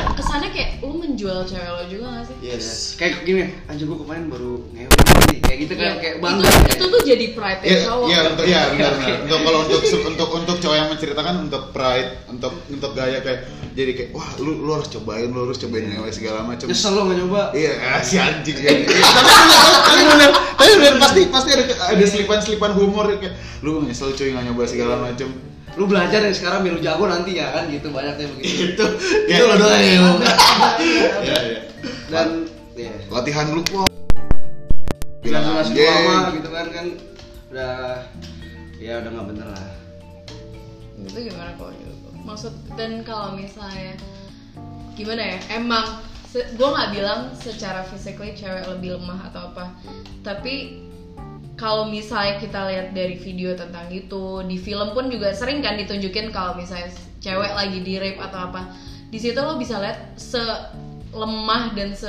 Kayak 0.70 0.86
lo 0.86 0.94
menjual 0.94 1.38
cewek 1.42 1.66
lo 1.68 1.82
juga 1.84 2.06
gak 2.12 2.24
sih? 2.24 2.36
Yes. 2.40 2.66
kayak 2.94 3.12
gini 3.22 3.42
anjir 3.66 3.84
gue 3.84 3.98
kemarin 3.98 4.24
baru 4.26 4.62
ngewe 4.70 4.86
gini 4.94 5.36
kayak 5.40 5.58
gitu 5.60 5.72
kan 5.74 5.82
Iya. 5.82 5.94
kayak 5.96 6.14
itu, 6.14 6.22
bangga 6.22 6.48
itu 6.70 6.84
tuh 6.86 7.00
jadi 7.02 7.26
pride 7.32 7.60
ya 7.60 7.66
Iya, 7.66 7.78
cowok. 7.82 8.06
iya 8.06 8.18
untuk 8.24 8.44
iya 8.46 8.60
benar 8.70 8.92
benar. 8.94 9.16
Untuk 9.20 9.38
kalau 9.40 9.58
untuk 9.62 9.80
untuk 10.06 10.28
untuk 10.32 10.56
cowok 10.58 10.76
yang 10.76 10.88
menceritakan 10.88 11.34
untuk 11.42 11.62
pride, 11.70 12.10
untuk 12.28 12.52
untuk 12.64 12.90
gaya 12.92 13.18
kayak 13.18 13.40
jadi 13.70 13.90
kayak 13.92 14.10
wah 14.12 14.30
lu 14.38 14.52
lu 14.56 14.70
harus 14.72 14.88
cobain, 14.88 15.26
lu 15.26 15.40
harus 15.42 15.58
cobain 15.58 15.84
ngewe 15.84 16.10
segala 16.10 16.42
macam. 16.42 16.66
nyesel 16.66 16.92
lo 16.92 17.02
nggak 17.04 17.18
nyoba 17.18 17.42
Iya, 17.52 17.72
ah, 17.80 18.00
si 18.06 18.16
anjing 18.16 18.56
ya. 18.56 18.70
tapi 18.70 19.26
tapi 19.82 20.02
bener, 20.06 20.30
tapi 20.52 20.70
bener 20.76 20.94
pasti 20.96 21.20
pasti 21.26 21.48
ada 21.50 21.64
ada 21.66 22.04
selipan-selipan 22.04 22.72
humor 22.72 23.10
kayak 23.12 23.34
lu 23.60 23.82
nyesel 23.82 24.10
cuy 24.10 24.30
nggak 24.30 24.44
nyoba 24.46 24.62
segala 24.64 24.94
macam. 25.02 25.49
Lu 25.72 25.84
belajar 25.84 26.18
dari 26.18 26.32
sekarang 26.32 26.60
biar 26.60 26.74
lu 26.74 26.80
jago 26.80 27.04
nanti 27.04 27.34
ya 27.34 27.50
kan 27.50 27.66
gitu 27.66 27.88
banyaknya 27.88 28.26
begitu 28.28 28.62
Itu 28.74 28.84
Ya. 29.26 29.36
itu 29.36 29.44
lo 29.44 29.54
doang 29.56 29.76
ya. 29.76 29.86
Iya, 29.86 29.98
iya. 31.20 31.58
dan 32.08 32.28
ya 32.74 32.92
Latihan 33.08 33.46
lu 33.50 33.62
kok. 33.62 33.86
bilang 35.20 35.44
anjing. 35.54 35.84
lama 35.84 36.32
gitu 36.32 36.48
kan 36.48 36.66
kan 36.68 36.86
udah 37.50 37.76
ya 38.76 38.98
udah 38.98 39.10
nggak 39.10 39.26
bener 39.28 39.46
lah 39.48 39.68
Itu 40.98 41.18
gimana 41.22 41.50
kalau 41.54 41.72
gitu? 41.72 41.94
Maksud 42.20 42.52
dan 42.74 43.00
kalau 43.00 43.32
misalnya 43.32 43.96
gimana 44.92 45.22
ya? 45.22 45.38
Emang 45.50 45.86
gue 46.30 46.68
nggak 46.68 46.90
bilang 46.92 47.20
secara 47.34 47.82
physically 47.82 48.32
cewek 48.32 48.62
lebih 48.64 48.94
lemah 48.94 49.28
atau 49.28 49.50
apa, 49.50 49.74
tapi 50.20 50.78
kalau 51.60 51.84
misalnya 51.86 52.40
kita 52.40 52.56
lihat 52.72 52.96
dari 52.96 53.20
video 53.20 53.52
tentang 53.52 53.84
itu 53.92 54.40
di 54.48 54.56
film 54.56 54.96
pun 54.96 55.12
juga 55.12 55.36
sering 55.36 55.60
kan 55.60 55.76
ditunjukin 55.76 56.32
kalau 56.32 56.56
misalnya 56.56 56.88
cewek 57.20 57.52
lagi 57.52 57.84
di 57.84 58.00
rape 58.00 58.16
atau 58.16 58.48
apa 58.48 58.72
di 59.12 59.20
situ 59.20 59.36
lo 59.36 59.60
bisa 59.60 59.76
lihat 59.76 60.16
selemah 60.16 61.76
dan 61.76 61.92
se 61.92 62.08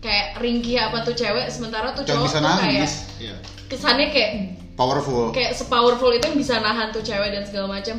kayak 0.00 0.40
ringkih 0.40 0.80
apa 0.80 1.04
tuh 1.04 1.12
cewek 1.12 1.52
sementara 1.52 1.92
tuh 1.92 2.06
cowok 2.06 2.24
bisa 2.24 2.38
tuh 2.40 2.48
kayak 2.48 2.64
nangis. 2.80 2.92
Iya. 3.20 3.36
kesannya 3.68 4.08
kayak 4.08 4.30
Powerful. 4.76 5.32
kayak 5.32 5.52
sepowerful 5.52 6.12
itu 6.12 6.24
yang 6.28 6.38
bisa 6.38 6.60
nahan 6.60 6.92
tuh 6.92 7.00
cewek 7.00 7.32
dan 7.32 7.44
segala 7.44 7.76
macam 7.80 7.96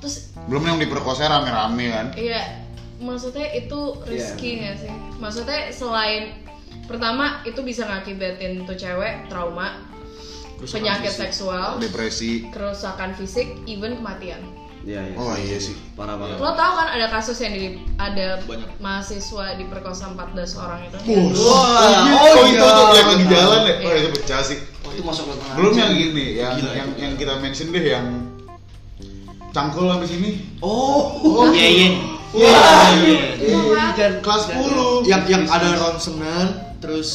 terus 0.00 0.32
Belum 0.48 0.64
yang 0.64 0.78
diperkosa 0.80 1.28
rame-rame 1.28 1.86
kan. 1.92 2.06
iya 2.16 2.64
maksudnya 3.00 3.48
itu 3.52 3.96
risky 4.04 4.60
nggak 4.60 4.76
sih 4.76 4.92
maksudnya 5.16 5.72
selain 5.72 6.36
pertama 6.90 7.24
itu 7.42 7.62
bisa 7.62 7.86
ngakibatin 7.86 8.66
tuh 8.66 8.74
cewek 8.74 9.30
trauma 9.30 9.78
Kerusakan 10.58 10.76
penyakit 10.76 11.08
fisik. 11.08 11.22
seksual 11.24 11.68
Depresi. 11.78 12.32
kerusakan 12.50 13.14
fisik 13.14 13.46
even 13.64 13.96
kematian 13.96 14.42
Iya, 14.80 14.96
iya. 15.04 15.14
Oh 15.14 15.36
iya 15.36 15.60
sih. 15.60 15.76
Parah 15.92 16.16
parah. 16.16 16.40
Lo 16.40 16.56
tau 16.56 16.72
kan 16.72 16.88
ada 16.88 17.04
kasus 17.06 17.36
yang 17.36 17.52
di 17.52 17.68
ada 17.94 18.40
Banyak. 18.40 18.80
mahasiswa 18.80 19.52
diperkosa 19.54 20.08
14 20.08 20.32
orang 20.56 20.80
itu? 20.82 20.96
Wah, 21.36 22.08
oh, 22.08 22.48
itu 22.48 22.64
tuh 22.64 22.96
yang 22.96 23.08
lagi 23.12 23.26
jalan 23.28 23.60
ya. 23.60 23.74
Oh 23.76 23.92
Iya. 23.92 24.00
itu 24.00 24.08
pecah 24.16 24.40
sih. 24.40 24.56
Oh, 24.80 24.88
itu 24.88 25.04
masuk 25.04 25.28
ke 25.28 25.36
Belum 25.52 25.76
yang 25.76 25.92
ini, 25.92 26.26
yang 26.34 26.56
Gila, 26.56 26.72
yang 26.72 26.88
itu. 26.88 26.96
yang 26.96 27.12
kita 27.14 27.34
mention 27.36 27.68
deh 27.70 27.84
yang 27.84 28.06
cangkul 29.52 29.84
sampai 29.84 30.08
sini. 30.08 30.30
Oh, 30.64 31.20
Iya 31.52 31.66
iya. 31.68 31.88
Wah, 32.32 32.88
Iya. 32.96 33.84
kan 33.92 34.12
Kelas 34.24 34.42
10 34.48 35.04
Yang 35.04 35.22
yang 35.28 35.44
ada 35.44 35.68
ronsenan 35.76 36.46
terus 36.80 37.08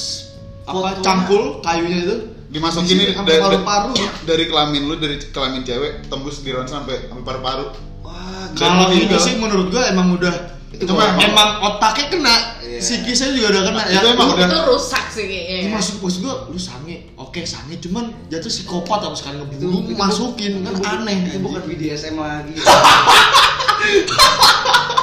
apa 0.64 0.96
Foto. 0.96 1.02
cangkul 1.02 1.44
kayunya 1.60 1.98
itu 2.02 2.16
dimasukin 2.48 2.96
ini 2.96 3.06
dari, 3.12 3.42
paru-paru. 3.42 3.92
dari 4.24 4.46
kelamin 4.46 4.82
lu 4.86 4.96
dari 4.96 5.18
kelamin 5.20 5.62
cewek 5.62 6.08
tembus 6.08 6.40
di 6.40 6.50
ronsen 6.50 6.80
sampai 6.80 7.06
sampai 7.06 7.24
paru-paru. 7.24 7.66
Wah, 8.02 8.48
Kalau 8.54 8.88
itu 8.88 9.06
meninggal. 9.06 9.20
sih 9.20 9.34
menurut 9.36 9.68
gua 9.68 9.84
emang 9.86 10.14
udah 10.14 10.36
Itu 10.72 10.92
emang, 10.92 11.16
emang- 11.18 11.56
otaknya 11.64 12.06
kena, 12.10 12.36
Iya. 12.60 12.80
psikisnya 12.80 13.32
juga 13.32 13.48
udah 13.50 13.64
kena 13.66 13.82
Itu 13.88 14.08
emang 14.10 14.28
Lu- 14.28 14.36
udah- 14.36 14.50
Itu 14.50 14.60
rusak 14.68 15.06
sih 15.08 15.24
kayaknya. 15.24 15.56
Ini 15.58 15.70
maksud 15.72 15.94
maksud 15.98 16.20
gua 16.22 16.36
lu 16.46 16.60
sange, 16.60 16.85
oke 17.26 17.42
sange 17.44 17.82
cuman 17.82 18.14
jatuh 18.30 18.48
psikopat 18.48 19.02
atau 19.02 19.18
sekali 19.18 19.42
itu, 19.42 19.66
ngebunuh 19.66 19.82
itu 19.90 19.94
masukin 19.98 20.52
itu 20.62 20.62
kan 20.62 20.74
bukan- 20.78 21.02
aneh. 21.02 21.18
Itu 21.26 21.40
bukan 21.42 21.62
BDSM 21.66 22.16
lagi. 22.16 22.54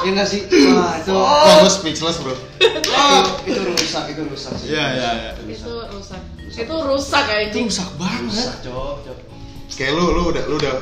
ya 0.03 0.09
nggak 0.11 0.27
sih? 0.27 0.41
Wah, 0.75 0.99
itu 0.99 1.11
Wah, 1.15 1.63
gue 1.63 1.71
speechless 1.71 2.17
bro. 2.19 2.35
Oh, 2.35 3.23
itu 3.47 3.61
rusak, 3.63 4.03
itu 4.11 4.21
rusak 4.27 4.53
sih. 4.59 4.75
Iya 4.75 4.85
iya 4.93 5.09
iya. 5.15 5.31
Itu 5.39 5.73
rusak. 5.89 6.21
Itu 6.53 6.75
rusak 6.83 7.23
Itu 7.23 7.33
anjing. 7.39 7.65
rusak 7.71 7.89
banget. 7.95 8.45
Rusak, 8.45 8.55
cok, 8.63 8.95
cok. 9.07 9.17
Kayak 9.73 9.93
lu, 9.97 10.05
lu 10.11 10.21
udah, 10.29 10.43
lu 10.45 10.55
udah, 10.59 10.75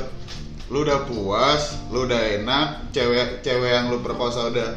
lu 0.68 0.78
udah 0.84 1.00
puas, 1.06 1.62
lu 1.94 2.04
udah 2.04 2.22
enak, 2.42 2.68
cewek, 2.92 3.40
cewek 3.40 3.72
yang 3.72 3.88
lu 3.88 4.02
perkosa 4.02 4.50
udah 4.50 4.70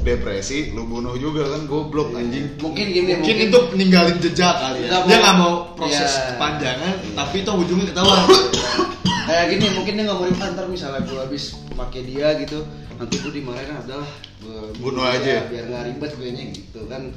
depresi, 0.00 0.70
lu 0.70 0.84
bunuh 0.84 1.14
juga 1.14 1.44
kan 1.46 1.64
goblok 1.64 2.12
anjing. 2.12 2.56
Mungkin 2.56 2.86
gini, 2.86 3.10
Mungkin 3.16 3.36
itu 3.42 3.58
ninggalin 3.74 4.16
jejak 4.18 4.54
kali 4.56 4.84
ya. 4.84 5.00
Dia 5.02 5.16
nggak 5.18 5.36
mau 5.36 5.52
proses 5.74 6.08
Iya. 6.10 6.24
kepanjangan, 6.30 6.94
tapi 7.14 7.36
itu 7.38 7.50
ujungnya 7.50 7.86
ketahuan. 7.88 8.20
kayak 9.28 9.46
gini 9.48 9.66
mungkin 9.72 9.92
dia 9.94 10.04
nggak 10.04 10.18
mau 10.18 10.26
dimakan 10.26 10.50
ntar 10.52 10.66
misalnya 10.66 11.00
gue 11.00 11.14
habis 11.16 11.44
pakai 11.70 12.02
dia 12.02 12.34
gitu 12.36 12.66
nanti 12.98 13.14
gue 13.16 13.30
dimarahin 13.30 13.70
ah 13.70 13.80
udahlah 13.80 14.10
gue 14.36 14.58
Bunuh 14.76 15.06
aja. 15.06 15.46
biar 15.46 15.64
nggak 15.64 15.82
ribet 15.86 16.10
gue 16.12 16.28
nya 16.28 16.44
gitu 16.50 16.80
kan 16.84 17.14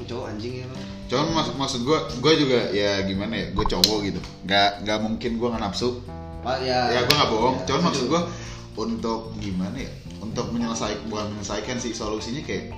cowok 0.00 0.24
anjing 0.26 0.54
ya 0.58 0.66
Bang. 0.66 0.82
Cuman 1.06 1.26
maksud 1.32 1.54
maksud 1.54 1.80
gue, 1.82 1.98
gue 2.18 2.32
juga 2.38 2.58
ya 2.70 3.02
gimana 3.02 3.34
ya, 3.34 3.46
gue 3.50 3.64
cowok 3.66 3.98
gitu, 4.04 4.20
nggak 4.44 4.70
nggak 4.82 4.98
mungkin 4.98 5.30
gue 5.36 5.48
nggak 5.48 5.62
nafsu. 5.62 6.02
Pak 6.38 6.58
ya 6.60 6.80
Ya 6.90 7.00
gue 7.02 7.14
nggak 7.14 7.30
bohong. 7.30 7.56
ya, 7.56 7.64
Cuman 7.66 7.82
maksud 7.86 8.04
gue 8.08 8.20
untuk 8.76 9.20
gimana 9.36 9.76
ya, 9.76 9.90
untuk 10.20 10.50
menyelesaikan 10.50 11.06
bukan 11.06 11.26
menyelesaikan 11.30 11.76
sih 11.76 11.92
solusinya 11.92 12.42
kayak 12.42 12.74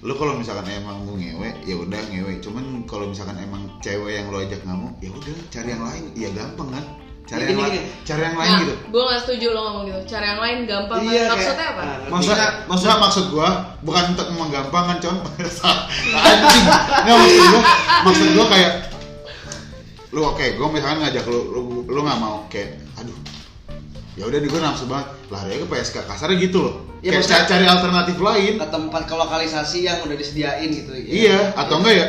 lu 0.00 0.12
kalau 0.12 0.36
misalkan 0.36 0.68
emang 0.68 1.02
mau 1.02 1.14
ngewe 1.14 1.50
ya 1.64 1.74
udah 1.74 1.98
ngewe 2.06 2.38
cuman 2.38 2.64
kalau 2.84 3.08
misalkan 3.08 3.36
emang 3.36 3.64
cewek 3.80 4.12
yang 4.14 4.28
lo 4.28 4.38
ajak 4.38 4.60
ngamuk 4.62 4.92
ya 5.00 5.08
udah 5.08 5.34
cari 5.48 5.68
yang 5.68 5.82
lain 5.82 6.04
ya 6.12 6.28
gampang 6.30 6.68
kan 6.70 6.84
cari 7.26 7.42
Ya, 7.42 7.48
yang 7.48 7.58
lain 7.58 7.82
cari 8.04 8.22
yang 8.22 8.36
lain 8.36 8.46
Nah, 8.48 8.60
gitu 8.60 8.74
gue 8.86 9.02
gak 9.02 9.20
setuju 9.20 9.46
lo 9.50 9.60
ngomong 9.60 9.84
gitu. 9.84 10.00
Cara 10.06 10.24
yang 10.30 10.40
lain 10.40 10.58
gampang. 10.62 10.98
Iya, 11.02 11.10
kayak- 11.10 11.26
Maksudnya 11.34 11.66
apa? 11.66 11.82
ngerti. 11.82 12.06
Maksudnya 12.06 12.36
Maksud, 12.46 12.68
maksudnya 12.70 12.96
maksud 13.02 13.24
gua 13.28 13.48
bukan 13.82 14.04
untuk 14.14 14.26
menggampangkan 14.30 14.96
con 15.02 15.16
anjing. 15.26 16.64
Nggak 17.02 17.16
maksud 17.18 17.42
gua, 17.42 17.62
maksud 18.06 18.28
gua 18.30 18.46
kayak 18.46 18.72
lu 20.14 20.20
oke, 20.22 20.46
gua 20.54 20.66
misalkan 20.70 20.98
ngajak 21.02 21.24
lu 21.26 21.40
lu 21.50 21.60
lu 21.84 22.00
nggak 22.00 22.18
mau 22.18 22.46
kayak 22.46 22.78
aduh 22.94 23.16
ya 24.14 24.24
udah 24.24 24.38
di 24.38 24.46
gua 24.46 24.60
nafsu 24.62 24.86
banget 24.86 25.08
lari 25.28 25.48
aja 25.50 25.60
ke 25.60 25.68
PSK 25.68 25.96
kasarnya 26.04 26.38
gitu 26.40 26.60
loh 26.62 26.74
Ya, 26.98 27.12
kayak 27.12 27.22
maksudnya- 27.22 27.38
cari, 27.40 27.50
cari 27.52 27.66
alternatif 27.68 28.16
lain 28.18 28.52
ke 28.56 28.66
tempat 28.68 29.02
ke 29.04 29.14
lokalisasi 29.14 29.78
yang 29.82 29.98
udah 30.00 30.16
disediain 30.16 30.68
gitu 30.68 30.90
ya. 30.92 31.02
iya 31.04 31.38
atau 31.52 31.78
enggak 31.78 31.94
ya 31.94 32.06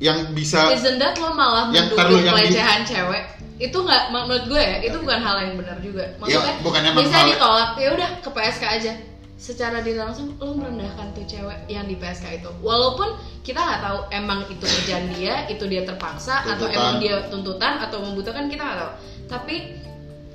yang 0.00 0.18
bisa 0.32 0.58
Isn't 0.68 0.98
that 0.98 1.14
lo 1.16 1.30
malah 1.32 1.68
Yang 1.68 1.92
mendukung 1.92 1.98
taruh 2.00 2.18
yang 2.18 2.34
di- 2.34 2.42
pelecehan 2.42 2.80
cewek? 2.82 3.22
Itu 3.60 3.78
nggak 3.78 4.02
menurut 4.10 4.44
gue 4.44 4.58
ya, 4.58 4.76
itu 4.82 4.96
bukan 4.96 5.20
hal 5.20 5.36
yang 5.40 5.54
benar 5.54 5.78
juga. 5.78 6.02
Maksudnya, 6.18 6.50
Ya, 6.50 6.58
bukannya 6.58 6.90
emang 6.90 7.04
bisa 7.04 7.14
hal- 7.16 7.28
ditolak, 7.28 7.70
ya 7.76 7.88
udah 7.92 8.10
ke 8.18 8.30
PSK 8.32 8.64
aja. 8.66 8.92
Secara 9.36 9.78
tidak 9.78 10.02
langsung 10.04 10.34
lo 10.36 10.50
merendahkan 10.52 11.06
tuh 11.12 11.22
cewek 11.24 11.58
yang 11.68 11.86
di 11.86 11.94
PSK 11.94 12.26
itu. 12.36 12.50
Walaupun 12.58 13.14
kita 13.40 13.60
nggak 13.60 13.80
tahu 13.80 13.98
emang 14.10 14.40
itu 14.48 14.64
kerjaan 14.64 15.06
dia, 15.12 15.46
itu 15.46 15.62
dia 15.64 15.82
terpaksa 15.84 16.42
atau 16.44 16.66
Tuntutan. 16.66 16.74
emang 16.74 16.94
dia 16.98 17.14
tuntutan 17.28 17.72
atau 17.78 17.98
membutuhkan 18.00 18.46
kita 18.48 18.62
nggak 18.64 18.78
tahu. 18.80 18.92
Tapi 19.28 19.54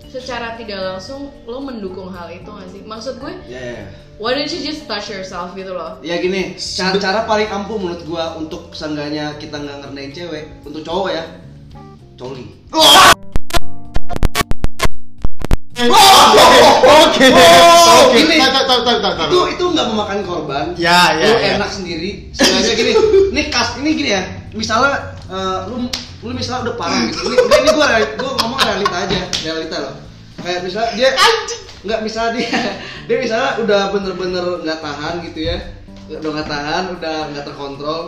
secara 0.08 0.56
tidak 0.56 0.80
langsung 0.96 1.32
lo 1.44 1.60
mendukung 1.60 2.08
hal 2.12 2.32
itu 2.32 2.48
nggak 2.48 2.70
sih? 2.72 2.82
Maksud 2.88 3.20
gue, 3.20 3.34
ya 3.52 3.60
ya, 3.60 3.80
why 4.18 4.32
don't 4.34 4.48
you 4.48 4.64
just 4.64 4.88
touch 4.88 5.12
yourself 5.12 5.52
gitu 5.54 5.76
loh? 5.76 6.00
Ya 6.00 6.18
gini, 6.24 6.56
cara, 6.56 6.96
cara 6.96 7.20
paling 7.28 7.50
ampuh 7.52 7.76
menurut 7.76 8.02
gua 8.08 8.40
untuk 8.40 8.72
seenggaknya 8.72 9.36
kita 9.36 9.60
nggak 9.60 9.84
ngerendahin 9.84 10.12
cewek, 10.16 10.44
untuk 10.64 10.82
cowok 10.88 11.10
ya, 11.12 11.24
coli. 12.16 12.46
oke 12.72 12.86
Oh, 15.78 16.18
oke. 17.06 17.28
Itu 18.18 19.40
itu 19.54 19.64
nggak 19.78 19.88
memakan 19.94 20.20
korban. 20.26 20.66
Ya, 20.74 21.14
ya, 21.14 21.26
lu 21.30 21.38
ya. 21.38 21.62
enak 21.62 21.70
sendiri. 21.70 22.34
Seenggaknya 22.34 22.74
gini, 22.74 22.92
ini 23.36 23.42
kas 23.54 23.78
ini 23.78 23.90
gini 23.94 24.10
ya. 24.10 24.22
Misalnya 24.58 25.17
eh, 25.28 25.60
lu 25.68 25.76
lu 26.24 26.32
misalnya 26.34 26.72
udah 26.72 26.76
parah 26.76 27.00
gitu. 27.08 27.20
Ini, 27.28 27.36
udah 27.36 27.58
ini 27.62 27.70
gua 27.76 27.86
reali- 27.92 28.14
gua 28.18 28.32
ngomong 28.42 28.60
realita 28.64 28.96
aja, 29.06 29.20
realita 29.44 29.76
loh. 29.80 29.96
Kayak 30.42 30.60
misalnya 30.64 30.92
dia 30.96 31.10
nggak 31.88 32.00
misalnya 32.04 32.32
dia 32.36 32.50
dia 33.08 33.18
misalnya 33.22 33.52
udah 33.64 33.82
bener-bener 33.94 34.46
nggak 34.66 34.80
tahan 34.82 35.14
gitu 35.28 35.40
ya. 35.48 35.58
Udah 36.08 36.30
nggak 36.40 36.50
tahan, 36.50 36.84
udah 36.98 37.18
nggak 37.36 37.46
terkontrol. 37.46 38.02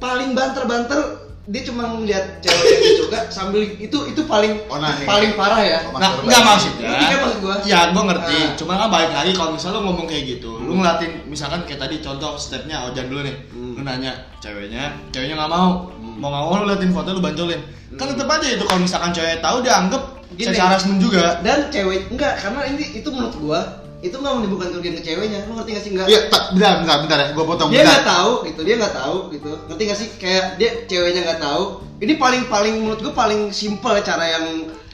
Paling 0.00 0.32
banter-banter 0.32 1.29
dia 1.50 1.62
cuma 1.66 1.82
ngeliat 1.90 2.38
cewek 2.38 2.62
yang 2.62 2.78
dia 2.80 2.94
suka 3.02 3.18
sambil 3.26 3.58
itu 3.66 3.98
itu 4.06 4.22
paling 4.22 4.54
Onani. 4.70 5.02
paling 5.02 5.34
parah 5.34 5.58
ya. 5.58 5.78
Oh, 5.90 5.98
Nah, 5.98 6.14
enggak 6.22 6.42
maksudnya. 6.46 6.88
Kan 6.94 7.18
maksud 7.26 7.38
gua? 7.42 7.56
Ya, 7.66 7.90
gua 7.90 8.02
ngerti. 8.06 8.38
Ah. 8.38 8.54
Cuma 8.54 8.72
kan 8.78 8.86
balik 8.86 9.10
lagi 9.10 9.32
kalau 9.34 9.50
misalnya 9.58 9.82
lu 9.82 9.90
ngomong 9.90 10.06
kayak 10.06 10.38
gitu, 10.38 10.62
lu 10.62 10.78
ngeliatin 10.78 11.26
misalkan 11.26 11.66
kayak 11.66 11.82
tadi 11.82 11.98
contoh 11.98 12.38
stepnya 12.38 12.86
Ojan 12.86 13.10
dulu 13.10 13.26
nih. 13.26 13.34
Hmm. 13.50 13.74
Lu 13.74 13.82
nanya 13.82 14.14
ceweknya, 14.38 14.94
ceweknya 15.10 15.34
nggak 15.34 15.50
mau. 15.50 15.90
Mau 15.98 16.28
nggak 16.30 16.44
mau 16.46 16.54
lu 16.62 16.64
liatin 16.70 16.94
foto 16.94 17.10
lu 17.10 17.20
bancolin. 17.20 17.58
Kan 17.98 18.06
tetep 18.14 18.30
aja 18.30 18.46
itu 18.46 18.64
kalau 18.70 18.80
misalkan 18.86 19.10
cewek 19.10 19.42
tahu 19.42 19.66
dia 19.66 19.74
anggap 19.74 20.02
Gini. 20.38 20.54
secara 20.54 20.78
juga. 20.78 21.42
dan 21.42 21.66
cewek 21.74 22.06
enggak 22.14 22.38
karena 22.38 22.60
ini 22.70 23.02
itu 23.02 23.08
menurut 23.10 23.34
gua 23.42 23.60
itu 24.00 24.16
nggak 24.16 24.32
menimbulkan 24.34 24.68
kerugian 24.70 24.96
ke 24.96 25.02
ceweknya 25.02 25.44
lu 25.44 25.52
ngerti 25.54 25.70
gak 25.70 25.84
sih 25.84 25.90
enggak 25.92 26.06
Iya, 26.08 26.20
tak, 26.26 26.42
bentar, 26.52 26.72
bentar, 26.80 26.96
bentar 27.00 27.18
ya, 27.18 27.28
gue 27.30 27.44
potong 27.44 27.68
dia 27.68 27.82
nggak 27.82 28.06
tahu 28.06 28.32
gitu 28.44 28.60
dia 28.64 28.74
nggak 28.76 28.94
tahu 28.94 29.16
gitu 29.28 29.50
ngerti 29.68 29.82
gak 29.84 29.98
sih 29.98 30.08
kayak 30.16 30.44
dia 30.56 30.70
ceweknya 30.84 31.20
nggak 31.22 31.40
tahu 31.40 31.64
ini 31.98 32.12
paling 32.16 32.42
paling 32.46 32.74
menurut 32.80 33.00
gua 33.00 33.12
paling 33.14 33.40
simple 33.50 33.92
cara 34.00 34.24
yang 34.26 34.44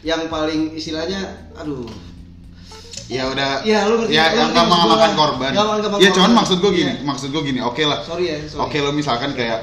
yang 0.02 0.20
paling 0.26 0.74
istilahnya 0.74 1.22
aduh 1.54 1.86
Ya 3.06 3.22
udah. 3.24 3.62
Iya, 3.62 3.86
lu 3.86 4.02
ngerti- 4.02 4.18
Ya, 4.18 4.34
yang 4.34 4.50
nggak 4.50 4.66
maksud 4.66 4.82
memakan 4.82 4.98
gua. 5.06 5.14
korban. 5.16 5.50
Nggak 5.54 5.66
memakan 5.70 6.02
Ya, 6.02 6.10
cuman 6.10 6.32
maksud 6.34 6.56
gue 6.58 6.72
gini, 6.74 6.90
Iya. 6.90 7.06
maksud 7.06 7.28
gue 7.30 7.42
gini. 7.44 7.60
Oke 7.62 7.82
lah. 7.86 8.02
sorry 8.02 8.24
ya 8.26 8.36
sorry 8.42 8.66
Oke 8.66 8.76
lo 8.82 8.90
misalkan 8.90 9.30
kayak 9.30 9.60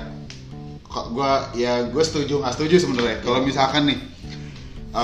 gua 1.11 1.51
ya 1.51 1.83
gue 1.83 1.99
setuju 2.01 2.39
nggak 2.39 2.53
setuju 2.55 2.75
sebenarnya. 2.79 3.19
Kalau 3.19 3.43
misalkan 3.43 3.83
nih 3.85 3.99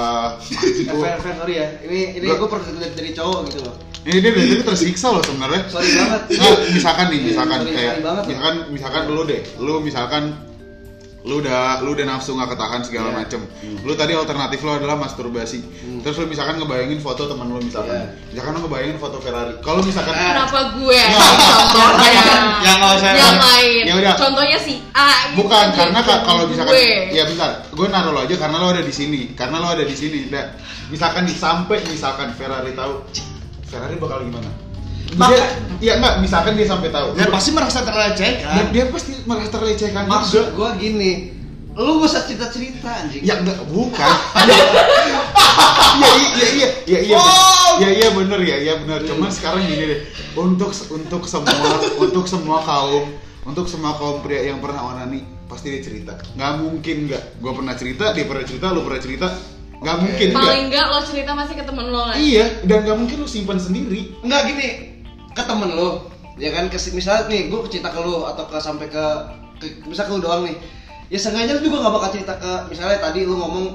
Eh, 0.80 0.96
fair, 0.96 1.18
fair, 1.18 1.36
sorry 1.36 1.54
ya 1.56 1.68
ini 1.82 2.00
ini 2.16 2.26
Gua- 2.26 2.40
gua 2.40 2.50
pernah 2.52 2.66
dari, 2.72 2.94
dari 2.94 3.12
cowok 3.12 3.40
gitu 3.48 3.60
loh 3.62 3.76
ini 4.00 4.18
dia 4.18 4.32
dari 4.32 4.64
tersiksa 4.64 5.12
loh 5.12 5.20
sebenarnya. 5.20 5.62
sorry 5.68 5.92
banget 5.92 6.22
Nah, 6.32 6.56
misalkan 6.72 7.06
nih, 7.10 7.20
misalkan 7.22 7.60
Sorry, 7.60 7.74
kayak 7.74 7.92
sorry 7.92 8.02
banget 8.02 8.22
loh. 8.22 8.30
misalkan 8.32 8.56
misalkan 8.72 9.02
lu 9.08 9.22
deh, 9.24 9.42
lu 9.60 9.74
misalkan 9.82 10.24
lu 11.22 11.38
udah 11.38 11.84
lu 11.84 11.92
udah 11.92 12.06
nafsu 12.08 12.32
nggak 12.32 12.48
ketahan 12.50 12.80
segala 12.80 13.12
Iya. 13.12 13.18
macem 13.18 13.42
lu 13.84 13.92
tadi 13.92 14.14
alternatif 14.14 14.60
lu 14.62 14.72
adalah 14.72 14.96
masturbasi 14.96 15.60
Hmm. 15.60 16.00
terus 16.00 16.16
lu 16.16 16.26
misalkan 16.26 16.56
ngebayangin 16.58 16.96
foto 16.98 17.28
teman 17.28 17.44
lu 17.46 17.60
misalkan 17.60 17.92
Iya. 17.92 18.08
misalkan 18.32 18.52
lu 18.56 18.62
ngebayangin 18.64 18.98
foto 18.98 19.18
Ferrari 19.20 19.52
kalau 19.60 19.82
misalkan 19.82 20.16
Kenapa 20.16 20.60
gue? 20.74 21.02
Contohnya 21.70 22.24
Ya 22.60 22.72
nggak 22.74 22.92
usah. 22.94 23.12
yang 23.14 23.36
lain. 23.38 23.84
Ya 23.84 23.94
udah. 23.96 24.14
Contohnya 24.16 24.58
si 24.58 24.74
A. 24.92 25.12
gitu 25.30 25.36
bukan 25.38 25.66
aja. 25.66 25.76
karena 25.78 26.00
ka- 26.02 26.24
kalau 26.24 26.44
misalkan 26.46 26.72
gue. 26.72 27.12
ya 27.12 27.24
bentar 27.26 27.52
gue 27.68 27.88
naruh 27.90 28.12
lo 28.12 28.20
aja 28.22 28.36
karena 28.36 28.58
lo 28.58 28.68
ada 28.70 28.82
di 28.82 28.92
sini 28.92 29.22
karena 29.34 29.56
lo 29.58 29.68
ada 29.70 29.84
di 29.84 29.96
sini 29.96 30.20
nah, 30.28 30.56
misalkan 30.88 31.24
nih 31.24 31.36
sampai 31.36 31.84
misalkan 31.86 32.32
Ferrari 32.34 32.72
tahu 32.74 33.04
Ferrari 33.66 33.96
bakal 33.98 34.24
gimana 34.24 34.48
dia, 35.10 35.18
Maka- 35.18 35.52
ya 35.80 35.94
enggak 35.98 36.14
misalkan 36.20 36.54
dia 36.54 36.68
sampai 36.68 36.90
tahu. 36.90 37.08
Dia 37.14 37.26
Lu- 37.26 37.34
pasti 37.34 37.50
merasa 37.52 37.80
dia, 37.80 37.88
terlecehkan. 37.90 38.64
dia 38.70 38.86
pasti 38.88 39.12
merasa 39.26 39.50
terlecehkan 39.50 40.04
maksud 40.06 40.34
juga 40.34 40.54
gua 40.54 40.70
gini 40.76 41.36
lu 41.80 42.04
gak 42.04 42.12
usah 42.12 42.28
cerita 42.28 42.52
cerita 42.52 42.90
anjing. 42.92 43.24
Ya 43.24 43.40
enggak 43.40 43.56
bukan. 43.66 44.04
Ya 46.00 46.08
iya 46.16 46.48
iya 46.54 46.68
iya 46.86 47.00
iya 47.02 47.20
iya 47.80 47.90
iya 47.92 48.08
bener 48.12 48.40
ya 48.40 48.58
iya 48.58 48.74
bener. 48.78 49.04
Cuman 49.04 49.32
sekarang 49.32 49.64
gini 49.64 49.84
deh. 49.86 50.00
Untuk 50.34 50.72
untuk 50.72 51.24
semua 51.26 51.76
untuk 52.06 52.26
semua 52.26 52.60
kaum 52.62 53.10
untuk 53.44 53.66
semua 53.66 53.96
kaum 53.96 54.22
pria 54.22 54.46
yang 54.46 54.60
pernah 54.60 54.86
onani 54.86 55.24
pasti 55.48 55.72
dia 55.72 55.82
cerita. 55.82 56.14
Nggak 56.36 56.52
mungkin 56.60 56.96
nggak. 57.08 57.24
Gue 57.40 57.52
pernah 57.52 57.74
cerita 57.74 58.12
dia 58.12 58.26
pernah 58.26 58.46
cerita 58.46 58.66
lu 58.70 58.84
pernah 58.84 59.02
cerita. 59.02 59.28
Nggak 59.80 59.96
mungkin 59.98 60.28
paling 60.30 60.44
nggak 60.44 60.58
enggak 60.68 60.86
lo 60.86 61.00
cerita 61.02 61.32
masih 61.32 61.56
ke 61.56 61.64
temen 61.64 61.86
lo 61.88 62.02
kan 62.04 62.16
iya 62.20 62.46
dan 62.68 62.84
nggak 62.84 62.98
mungkin 63.00 63.16
lu 63.24 63.28
simpan 63.28 63.56
sendiri. 63.56 64.12
Enggak 64.20 64.42
gini, 64.46 64.68
ke 65.40 65.46
temen 65.48 65.70
lu 65.72 65.90
ya 66.36 66.50
kan? 66.52 66.68
Ke, 66.68 66.78
misalnya 66.92 67.24
nih 67.28 67.48
gue 67.48 67.60
cerita 67.68 67.90
ke 67.90 68.00
lu 68.00 68.24
atau 68.24 68.44
ke 68.44 68.58
sampai 68.60 68.88
ke, 68.88 69.06
ke 69.58 69.66
misal 69.88 70.06
ke 70.06 70.14
lu 70.14 70.22
doang 70.22 70.44
nih. 70.44 70.56
Ya 71.10 71.18
seenggaknya 71.18 71.58
lu 71.58 71.66
juga 71.66 71.88
gak 71.88 71.94
bakal 71.96 72.10
cerita 72.14 72.34
ke 72.36 72.52
misalnya 72.70 73.00
tadi 73.00 73.24
lu 73.24 73.34
ngomong 73.34 73.66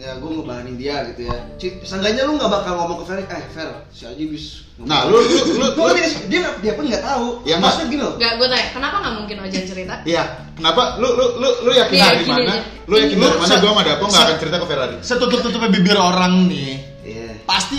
ya 0.00 0.16
gue 0.16 0.30
ngebahanin 0.32 0.80
dia 0.80 1.04
gitu 1.12 1.28
ya. 1.28 1.36
Seenggaknya 1.84 2.24
lu 2.24 2.40
gak 2.40 2.48
bakal 2.48 2.72
ngomong 2.78 3.02
ke 3.02 3.04
Fer 3.04 3.20
eh 3.20 3.44
Fer 3.52 3.68
si 3.90 4.08
Aji 4.08 4.24
bis 4.26 4.46
nah 4.80 5.04
lu 5.04 5.20
lu 5.20 5.60
lu, 5.60 5.66
Gua 5.76 5.92
lu 5.92 6.00
dia, 6.32 6.56
dia 6.56 6.72
pun 6.72 6.88
nggak 6.88 7.04
tahu. 7.04 7.44
Ya, 7.44 7.60
maksudnya 7.60 7.92
gini 7.92 8.00
loh. 8.00 8.16
Enggak, 8.16 8.32
gue 8.40 8.46
tanya, 8.48 8.66
kenapa 8.72 8.96
nggak 9.04 9.14
mungkin 9.20 9.36
Ojan 9.44 9.64
cerita? 9.68 9.94
Iya, 10.08 10.24
kenapa? 10.56 10.96
Lu 10.96 11.08
lu 11.12 11.36
lu 11.36 11.48
lu 11.68 11.70
yakin 11.76 11.94
Iya, 12.00 12.06
dari 12.16 12.24
mana? 12.24 12.40
aja. 12.56 12.64
Lu 12.88 12.94
yakin 12.96 13.16
dari 13.20 13.36
mana? 13.36 13.54
gua 13.60 13.70
sama 13.76 13.82
Dapo 13.84 14.04
nggak 14.08 14.16
se- 14.16 14.24
akan 14.24 14.36
cerita 14.40 14.56
ke 14.56 14.66
Ferrari? 14.72 14.96
setutup-tutupnya 15.04 15.68
bibir 15.68 15.98
orang 16.00 16.48
nih 16.48 16.80
iya. 17.04 17.28
pasti 17.44 17.76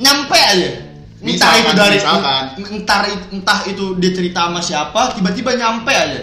nyampe 0.00 0.40
aja 0.40 0.85
entah 1.26 1.34
Misalkan, 1.50 1.58
itu 1.58 1.72
dari 1.74 1.98
misalkan. 1.98 2.42
entar 2.70 3.00
entah 3.34 3.60
itu 3.66 3.84
dia 3.98 4.10
cerita 4.14 4.40
sama 4.46 4.60
siapa 4.62 5.00
tiba-tiba 5.12 5.50
nyampe 5.52 5.90
aja. 5.90 6.20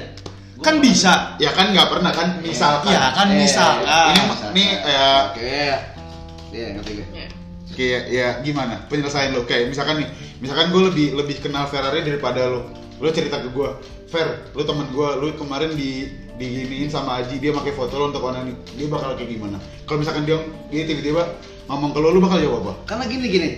Kan 0.64 0.80
bisa. 0.80 1.36
Ya 1.38 1.52
kan 1.52 1.76
nggak 1.76 1.92
pernah 1.92 2.10
kan 2.10 2.40
misalkan. 2.40 2.96
Iya 2.96 3.12
kan 3.12 3.28
Eh, 3.28 3.36
misalkan 3.36 3.84
ini 3.84 4.24
nih 4.56 4.70
eh, 4.80 5.20
oke 5.22 5.44
iya. 5.44 6.66
Ngerti 6.72 6.92
gue 6.94 7.06
Ya. 7.12 7.28
kayak 7.74 8.04
ya 8.08 8.28
gimana? 8.40 8.76
Penyelesaian 8.88 9.34
lu. 9.34 9.44
Kayak 9.44 9.74
misalkan 9.74 10.00
nih. 10.00 10.08
Misalkan 10.40 10.72
gue 10.72 10.82
lebih 10.88 11.08
lebih 11.14 11.36
kenal 11.42 11.68
Ferrari 11.68 12.00
daripada 12.02 12.48
lu. 12.48 12.64
Lu 12.98 13.10
cerita 13.12 13.38
ke 13.38 13.50
gue 13.50 13.70
Fer 14.08 14.54
lu 14.54 14.62
teman 14.62 14.88
gue 14.88 15.10
lu 15.20 15.34
kemarin 15.34 15.74
di 15.74 16.06
diginiin 16.34 16.86
sama 16.88 17.18
Aji 17.20 17.38
dia 17.38 17.50
pakai 17.50 17.74
foto 17.74 17.94
lo 17.94 18.10
untuk 18.10 18.22
onani 18.22 18.54
dia 18.74 18.86
bakal 18.86 19.18
kayak 19.18 19.26
gimana? 19.28 19.58
Kalau 19.84 20.00
misalkan 20.00 20.24
dia 20.24 20.38
dia 20.70 20.86
tiba-tiba 20.86 21.26
ngomong 21.66 21.92
ke 21.92 22.00
lu 22.00 22.10
lu 22.14 22.22
bakal 22.22 22.38
jawab 22.38 22.62
apa? 22.62 22.74
Karena 22.88 23.04
gini 23.06 23.26
gini 23.28 23.50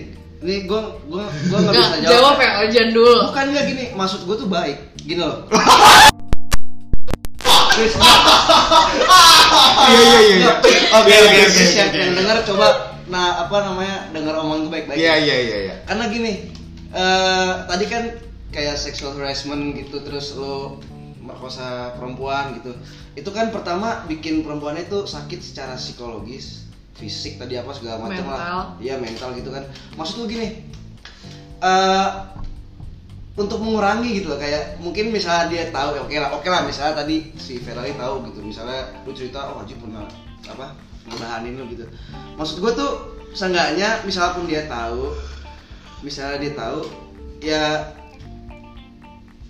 ini 0.44 0.68
gue 0.68 0.80
gue 1.08 1.24
gue 1.48 1.58
nggak 1.58 1.72
bisa 1.72 1.96
jawab. 2.04 2.12
jawab 2.12 2.36
ya 2.36 2.50
Ojan 2.66 2.88
dulu. 2.92 3.14
Bukan 3.32 3.46
nggak 3.56 3.64
gini 3.72 3.84
maksud 3.96 4.20
gue 4.28 4.36
tuh 4.36 4.48
baik 4.48 4.76
gini 5.00 5.22
loh. 5.22 5.48
Iya 7.76 7.84
iya 10.00 10.00
iya 10.00 10.40
iya. 10.40 10.48
Oke, 10.96 11.12
oke, 11.12 11.38
oke, 11.44 11.60
siap. 11.60 11.92
yang 11.92 12.16
dengar 12.16 12.40
coba 12.40 12.96
nah 13.06 13.46
apa 13.46 13.56
namanya 13.68 14.10
dengar 14.16 14.34
omongan 14.40 14.64
gue 14.66 14.72
baik-baik. 14.72 14.96
Iya 14.96 15.14
iya 15.20 15.36
iya 15.44 15.58
iya. 15.60 15.74
Karena 15.84 16.08
gini 16.08 16.32
eh 16.96 17.52
tadi 17.68 17.84
kan 17.84 18.16
kayak 18.48 18.80
sexual 18.80 19.12
harassment 19.20 19.76
gitu 19.76 20.00
terus 20.00 20.32
lo 20.40 20.80
merkosa 21.20 21.92
perempuan 22.00 22.56
gitu. 22.56 22.72
Itu 23.12 23.28
kan 23.36 23.52
pertama 23.52 24.08
bikin 24.08 24.40
perempuannya 24.40 24.88
itu 24.88 25.04
sakit 25.04 25.44
secara 25.44 25.76
psikologis 25.76 26.64
fisik 26.96 27.36
tadi 27.36 27.60
apa 27.60 27.70
segala 27.76 28.08
macam 28.08 28.24
lah. 28.28 28.74
Iya 28.80 28.96
mental 28.96 29.36
gitu 29.36 29.52
kan. 29.52 29.64
Maksud 29.96 30.24
lu 30.24 30.24
gini 30.28 30.48
eh 31.56 32.08
untuk 33.36 33.60
mengurangi 33.60 34.20
gitu 34.20 34.32
loh 34.32 34.40
kayak 34.40 34.80
mungkin 34.80 35.12
misalnya 35.12 35.52
dia 35.52 35.68
tahu 35.68 35.92
ya 35.96 36.00
oke 36.04 36.16
lah 36.16 36.30
oke 36.32 36.48
lah 36.48 36.64
misalnya 36.64 37.04
tadi 37.04 37.32
si 37.36 37.60
Ferrari 37.60 37.92
tahu 37.96 38.24
gitu 38.32 38.40
misalnya 38.40 38.88
lu 39.04 39.12
cerita 39.12 39.52
oh 39.52 39.60
Haji 39.60 39.76
pernah 39.76 40.08
apa 40.48 40.72
ngedahanin 41.08 41.60
lu 41.60 41.64
gitu. 41.68 41.84
Maksud 42.40 42.64
gue 42.64 42.72
tuh 42.72 42.92
seenggaknya 43.36 44.00
misalnya 44.08 44.32
pun 44.32 44.44
dia 44.48 44.64
tahu 44.64 45.12
misalnya 46.00 46.36
dia 46.40 46.52
tahu 46.56 46.80
ya 47.44 47.62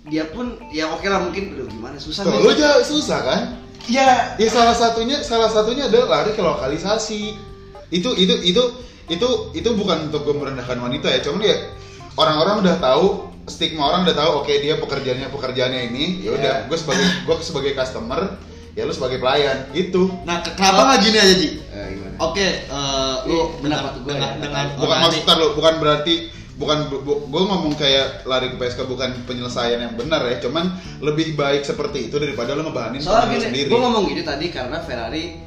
dia 0.07 0.23
pun 0.31 0.59
ya 0.71 0.91
oke 0.91 1.07
lah 1.07 1.23
mungkin 1.23 1.55
aduh 1.55 1.67
gimana 1.67 1.95
susah 1.99 2.23
Tuh, 2.23 2.39
lu 2.39 2.51
aja 2.51 2.83
susah 2.83 3.19
kan 3.23 3.41
ya 3.87 4.35
Ya 4.35 4.47
salah 4.47 4.73
satunya 4.73 5.19
salah 5.19 5.47
satunya 5.47 5.87
adalah 5.87 6.19
lari 6.19 6.31
ke 6.31 6.41
lokalisasi. 6.41 7.35
Itu 7.87 8.13
itu 8.13 8.35
itu 8.43 8.63
itu 9.07 9.27
itu 9.53 9.69
bukan 9.73 10.07
untuk 10.07 10.23
gue 10.23 10.35
merendahkan 10.35 10.75
wanita 10.77 11.07
ya, 11.07 11.19
cuman 11.21 11.39
ya 11.41 11.55
orang-orang 12.13 12.59
udah 12.59 12.75
tahu 12.77 13.05
stigma 13.47 13.87
orang 13.87 14.03
udah 14.03 14.11
tahu 14.13 14.31
oke 14.37 14.51
dia 14.51 14.75
pekerjaannya 14.75 15.27
pekerjaannya 15.29 15.81
ini 15.87 16.05
ya 16.19 16.31
udah 16.33 16.53
Iya. 16.57 16.67
gue 16.67 16.75
sebagai 16.75 17.07
gue 17.23 17.35
sebagai 17.39 17.71
customer 17.73 18.35
ya 18.75 18.83
lu 18.83 18.91
sebagai 18.91 19.17
pelayan 19.17 19.71
gitu 19.71 20.11
nah 20.21 20.43
ke- 20.43 20.51
kenapa 20.51 20.83
nggak 20.85 20.99
gini 21.01 21.17
aja 21.17 21.33
Ji 21.33 21.49
Eh, 21.71 21.87
oke 22.19 22.43
eh, 22.67 23.13
lu 23.23 23.31
Iya, 23.31 23.43
pendapat 23.57 23.93
gue 23.95 24.11
dengan, 24.11 24.27
ya. 24.27 24.35
dengan 24.37 24.65
bukan 24.75 24.97
maksud 24.99 25.23
lu 25.31 25.47
bukan 25.55 25.73
berarti 25.79 26.13
bukan 26.57 26.89
gue 27.05 27.43
ngomong 27.45 27.77
kayak 27.77 28.25
lari 28.25 28.49
ke 28.49 28.57
PSK 28.57 28.89
bukan 28.89 29.13
penyelesaian 29.29 29.77
yang 29.77 29.93
benar 29.93 30.25
ya 30.25 30.41
cuman 30.41 30.73
lebih 31.05 31.37
baik 31.37 31.61
seperti 31.61 32.09
itu 32.09 32.17
daripada 32.17 32.57
lu 32.57 32.65
ngebahanin 32.65 32.97
soalnya 32.97 33.37
gini 33.37 33.43
sendiri. 33.45 33.69
gue 33.69 33.77
ngomong 33.79 34.03
gitu 34.09 34.21
tadi 34.25 34.49
karena 34.49 34.77
Ferrari 34.81 35.37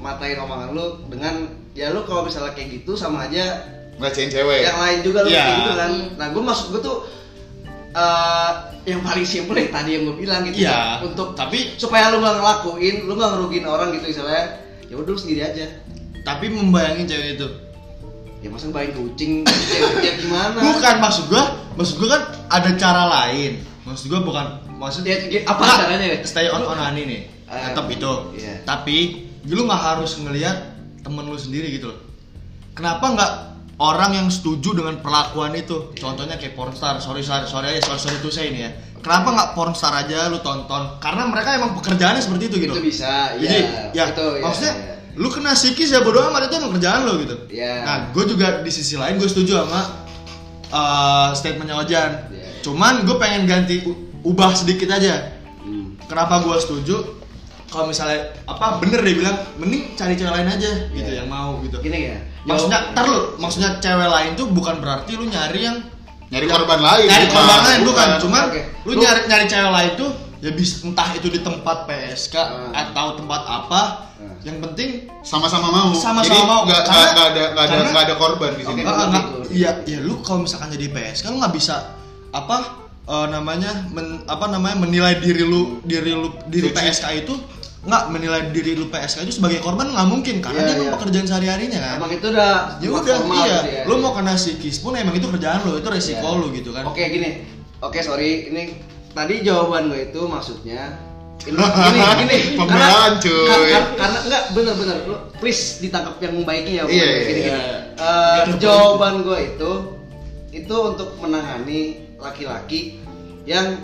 matain 0.00 0.40
omongan 0.40 0.72
lu 0.72 1.04
dengan 1.12 1.34
ya 1.76 1.92
lu 1.92 2.08
kalau 2.08 2.24
misalnya 2.24 2.56
kayak 2.56 2.80
gitu 2.80 2.96
sama 2.96 3.28
aja 3.28 3.60
ngecewain 4.00 4.30
cewek. 4.32 4.60
yang 4.64 4.80
lain 4.80 4.98
juga 5.04 5.18
lu 5.22 5.28
Iya. 5.30 5.44
kayak 5.44 5.56
gitu 5.60 5.72
kan. 5.76 5.92
Nah 6.18 6.26
gue 6.32 6.42
maksud 6.42 6.66
gue 6.72 6.80
tuh 6.82 6.96
eh 7.94 8.50
yang 8.84 9.00
paling 9.06 9.22
simple 9.22 9.54
yang 9.54 9.70
tadi 9.70 9.90
yang 9.94 10.02
gue 10.10 10.16
bilang 10.18 10.42
gitu 10.48 10.66
Iya, 10.66 11.04
untuk 11.06 11.38
tapi 11.38 11.78
supaya 11.78 12.10
lu 12.10 12.18
nggak 12.18 12.36
ngelakuin 12.42 12.96
lu 13.06 13.12
nggak 13.14 13.30
ngerugiin 13.38 13.66
orang 13.70 13.94
gitu 13.94 14.10
misalnya 14.10 14.60
ya 14.88 14.94
udah 14.96 15.12
lu 15.12 15.20
sendiri 15.20 15.40
aja. 15.44 15.66
Tapi 16.24 16.48
membayangin 16.48 17.04
cewek 17.04 17.36
itu 17.36 17.46
ya 18.44 18.52
masa 18.52 18.68
baik 18.68 18.92
kucing 18.92 19.40
ya, 20.04 20.12
gimana? 20.20 20.60
Bukan 20.60 20.94
maksud 21.00 21.24
gua 21.26 21.44
maksud 21.74 21.96
gua 21.96 22.08
kan 22.12 22.22
ada 22.52 22.70
cara 22.76 23.02
lain. 23.08 23.64
Maksud 23.82 24.06
gua 24.06 24.20
bukan 24.20 24.46
maksud 24.76 25.02
Ya, 25.02 25.16
ya, 25.24 25.40
apa 25.44 25.64
caranya? 25.64 26.06
ya? 26.12 26.16
stay 26.22 26.46
on 26.46 26.60
onani 26.62 27.02
nih 27.04 27.20
Eh, 27.44 27.60
tetap 27.70 27.86
itu. 27.86 28.12
iya. 28.34 28.60
tapi 28.62 28.96
lu 29.44 29.64
nggak 29.64 29.78
harus 29.78 30.16
ngelihat 30.18 30.56
temen 31.00 31.24
lu 31.24 31.36
sendiri 31.36 31.68
gitu 31.70 31.88
loh. 31.88 32.00
Kenapa 32.72 33.04
nggak 33.06 33.32
orang 33.76 34.12
yang 34.14 34.28
setuju 34.28 34.72
dengan 34.72 34.98
perlakuan 34.98 35.52
itu? 35.52 35.92
Contohnya 35.94 36.36
kayak 36.36 36.52
pornstar. 36.52 36.96
Sorry 36.98 37.20
sorry 37.20 37.44
sorry 37.44 37.70
aja 37.70 37.84
sorry 37.84 38.00
sorry 38.00 38.16
itu 38.18 38.28
saya 38.28 38.48
ini 38.48 38.60
ya. 38.60 38.70
Kenapa 38.98 39.28
nggak 39.30 39.48
pornstar 39.52 39.92
aja 39.94 40.26
lu 40.26 40.40
tonton? 40.40 40.96
Karena 40.98 41.28
mereka 41.28 41.54
emang 41.54 41.76
pekerjaannya 41.76 42.20
seperti 42.20 42.44
itu 42.48 42.56
gitu 42.60 42.72
itu 42.72 42.82
bisa 42.82 43.36
jadi 43.36 43.56
ya, 43.60 43.82
ya 43.92 44.04
itu 44.10 44.26
ya, 44.32 44.42
maksudnya 44.42 44.72
ya. 44.74 44.94
Lu 45.14 45.28
kena 45.28 45.52
psikis 45.52 45.88
ya 45.88 46.00
bodo 46.00 46.18
amat 46.24 46.46
itu 46.46 46.54
emang 46.56 46.72
kerjaan 46.72 47.00
lo 47.02 47.16
gitu 47.16 47.34
Iya. 47.48 47.82
nah 47.82 47.96
gue 48.10 48.24
juga 48.26 48.60
di 48.60 48.68
sisi 48.68 48.94
lain 48.94 49.14
gue 49.14 49.24
setuju 49.24 49.60
sama 49.60 49.80
uh, 50.68 51.28
statementnya 51.30 51.76
Ojan 51.76 52.10
Iya. 52.28 52.62
cuman 52.62 53.02
gue 53.02 53.16
pengen 53.16 53.44
ganti 53.44 53.82
ubah 54.20 54.50
sedikit 54.52 54.90
aja 54.90 55.30
Hmm. 55.60 55.96
kenapa 56.04 56.40
gue 56.40 56.56
setuju 56.58 56.96
kalau 57.66 57.86
misalnya 57.86 58.20
apa 58.44 58.76
bener 58.78 59.00
dia 59.00 59.16
bilang 59.16 59.36
mending 59.56 59.94
cari 59.94 60.12
cewek 60.12 60.30
lain 60.30 60.48
aja 60.50 60.70
gitu 60.90 61.08
Iya. 61.08 61.22
yang 61.22 61.28
mau 61.28 61.56
gitu 61.60 61.78
gini 61.78 62.10
ya 62.10 62.18
maksudnya 62.44 62.92
ntar 62.92 63.06
lu 63.06 63.34
maksudnya 63.36 63.78
cewek 63.78 64.06
lain 64.06 64.30
tuh 64.34 64.46
bukan 64.46 64.76
berarti 64.76 65.14
lu 65.14 65.24
nyari 65.24 65.64
yang 65.64 65.78
nyari 66.26 66.44
korban 66.44 66.76
lain 66.78 67.06
nyari 67.06 67.26
korban 67.26 67.60
lain 67.62 67.80
bukan 67.82 68.06
Bukan. 68.06 68.20
cuman 68.20 68.42
Oke. 68.48 68.62
lu, 68.84 68.90
Lu- 68.90 69.00
nyari 69.00 69.20
nyari 69.24 69.44
cewek 69.46 69.70
lain 69.70 69.90
tuh 69.94 70.10
ya 70.44 70.52
bisa 70.52 70.84
entah 70.84 71.08
itu 71.10 71.26
di 71.26 71.40
tempat 71.40 71.88
PSK 71.88 72.34
Hmm. 72.36 72.70
atau 72.70 73.16
tempat 73.16 73.42
apa 73.42 73.80
Hmm. 74.14 74.36
yang 74.42 74.60
penting 74.60 75.08
sama-sama 75.22 75.66
mau 75.66 75.88
Sama-sama 75.90 76.20
Jadi 76.22 76.40
mau. 76.44 76.60
Karena- 76.62 76.84
nggak- 76.84 76.84
nggak 76.84 77.24
ada 77.24 77.24
nggak 77.24 77.64
ada 77.64 77.72
karena- 77.72 77.90
nggak 77.90 78.04
ada 78.04 78.14
korban 78.14 78.50
di 78.52 78.62
sini 78.62 78.80
gitu. 78.80 79.38
Iya, 79.50 79.70
ya 79.82 79.98
lu 80.00 80.20
kalau 80.20 80.44
misalkan 80.44 80.68
jadi 80.68 80.86
PSK 80.88 81.24
lu 81.26 81.40
nggak 81.40 81.54
bisa 81.54 81.96
apa 82.30 82.56
eh, 83.04 83.26
namanya 83.26 83.68
men- 83.90 84.24
apa 84.24 84.48
namanya 84.48 84.76
menilai 84.78 85.16
diri 85.18 85.42
lu 85.42 85.80
diri 85.82 86.12
lu 86.12 86.28
diri 86.46 86.68
Suci. 86.68 86.76
PSK 86.78 87.06
itu 87.18 87.34
nggak 87.82 88.02
menilai 88.08 88.48
diri 88.48 88.72
lu 88.74 88.88
PSK 88.88 89.24
itu 89.24 89.32
sebagai 89.34 89.60
korban 89.60 89.88
nggak 89.88 90.08
mungkin 90.08 90.40
karena 90.40 90.60
Iya, 90.62 90.68
dia 90.70 90.76
iya. 90.78 90.90
pekerjaan 90.90 91.26
sehari 91.26 91.46
harinya 91.46 91.78
kan. 91.78 91.96
emang 91.98 92.10
itu 92.10 92.26
udah 92.26 92.52
ya 92.74 92.88
udah 92.90 93.16
iya 93.30 93.56
gitu 93.58 93.68
ya. 93.70 93.82
lu 93.84 93.94
mau 93.98 94.12
kena 94.12 94.32
psikis 94.34 94.76
pun 94.78 94.92
emang 94.94 95.12
itu 95.12 95.24
kerjaan 95.26 95.60
lu 95.62 95.76
itu 95.76 95.84
resiko 95.86 96.24
Iya. 96.26 96.36
lu 96.38 96.46
gitu 96.50 96.70
kan 96.70 96.84
Oke 96.86 97.00
gini, 97.06 97.44
oke 97.78 97.98
sorry, 97.98 98.48
ini 98.48 98.72
tadi 99.14 99.34
jawaban 99.40 99.88
gue 99.88 100.00
itu 100.04 100.20
maksudnya 100.24 100.98
ini 101.40 101.60
gini 101.60 102.00
gini 102.18 102.36
Pembelaan, 102.58 103.12
cuy. 103.18 103.44
ka- 103.44 103.68
ka- 103.68 103.92
karena 103.96 104.18
enggak 104.22 104.42
bener-bener 104.50 104.96
lu 105.04 105.16
please 105.36 105.78
ditangkap 105.78 106.16
yang 106.18 106.40
baiknya 106.42 106.72
ya 106.72 106.84
Iya, 106.84 106.88
gini, 106.88 107.04
iya, 107.04 107.22
gini. 107.22 107.40
iya. 107.42 107.58
Eh, 107.94 108.38
jawaban 108.58 109.22
gue 109.22 109.38
itu 109.46 109.70
itu 110.52 110.76
untuk 110.76 111.14
menangani 111.18 111.80
laki-laki 112.16 112.96
yang 113.44 113.76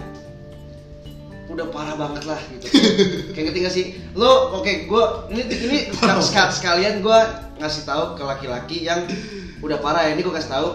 udah 1.47 1.67
parah 1.69 1.95
banget 1.95 2.25
lah 2.25 2.39
gitu 2.49 2.67
kayak 3.35 3.45
ngerti 3.47 3.59
gak 3.61 3.75
sih 3.75 3.87
lo 4.15 4.57
oke 4.57 4.87
gue 4.87 5.05
ini 5.29 5.43
ini 5.45 5.79
sekal- 6.23 6.55
sekalian 6.55 7.03
gue 7.03 7.19
ngasih 7.59 7.83
tahu 7.85 8.15
ke 8.15 8.23
laki-laki 8.23 8.79
yang 8.81 9.03
udah 9.61 9.77
parah 9.77 10.07
ya 10.07 10.15
ini 10.15 10.23
gue 10.23 10.31
kasih 10.31 10.49
tahu 10.49 10.69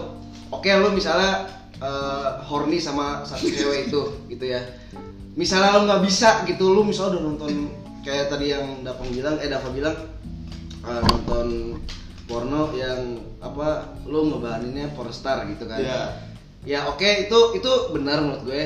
oke 0.50 0.68
lo 0.70 0.92
misalnya 0.92 1.48
eh, 1.78 2.28
horny 2.42 2.78
sama 2.78 3.22
satu 3.22 3.46
cewek 3.46 3.88
itu 3.88 4.02
gitu 4.28 4.44
ya 4.46 4.60
misalnya 5.32 5.76
lo 5.76 5.80
nggak 5.84 6.02
bisa 6.02 6.42
gitu 6.44 6.70
lo 6.70 6.80
misalnya 6.80 7.16
udah 7.16 7.22
nonton 7.24 7.52
kayak 8.00 8.28
tadi 8.28 8.50
yang 8.50 8.80
Dapang 8.80 9.10
bilang 9.10 9.36
eh 9.36 9.48
Dava 9.48 9.68
bilang 9.68 9.96
eh, 10.80 11.00
nonton 11.02 11.76
porno 12.24 12.72
yang 12.72 13.20
apa 13.38 13.94
lo 14.02 14.26
ngebahaninnya 14.26 14.90
pornstar 14.92 15.46
gitu 15.46 15.64
kan 15.64 15.78
Iya. 15.78 16.02
ya 16.66 16.80
oke 16.88 17.06
itu 17.28 17.38
itu 17.54 17.70
benar 17.92 18.18
menurut 18.18 18.42
gue 18.42 18.62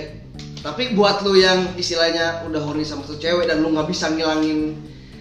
tapi 0.61 0.93
buat 0.93 1.21
lu 1.21 1.37
yang 1.37 1.73
istilahnya 1.75 2.45
udah 2.49 2.61
horny 2.61 2.81
sama 2.81 3.05
satu 3.05 3.17
cewek 3.17 3.45
dan 3.45 3.61
lu 3.61 3.73
nggak 3.73 3.89
bisa 3.89 4.09
ngilangin 4.09 4.77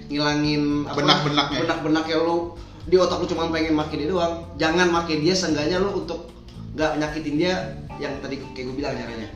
ngilangin 0.07 0.87
Benak-benaknya. 0.87 1.57
benak-benaknya 1.63 2.17
lu 2.19 2.55
di 2.85 2.95
otak 2.95 3.19
lu 3.19 3.27
cuma 3.27 3.51
pengen 3.51 3.75
makin 3.75 3.97
dia 3.99 4.09
doang 4.09 4.33
jangan 4.55 4.87
makin 4.89 5.17
dia 5.19 5.35
seenggaknya 5.35 5.77
lu 5.77 5.99
untuk 5.99 6.31
nggak 6.71 6.91
nyakitin 6.97 7.35
dia 7.35 7.53
yang 7.97 8.13
tadi 8.19 8.35
kayak 8.53 8.65
gue 8.65 8.75
bilang 8.75 8.93
caranya. 8.93 9.29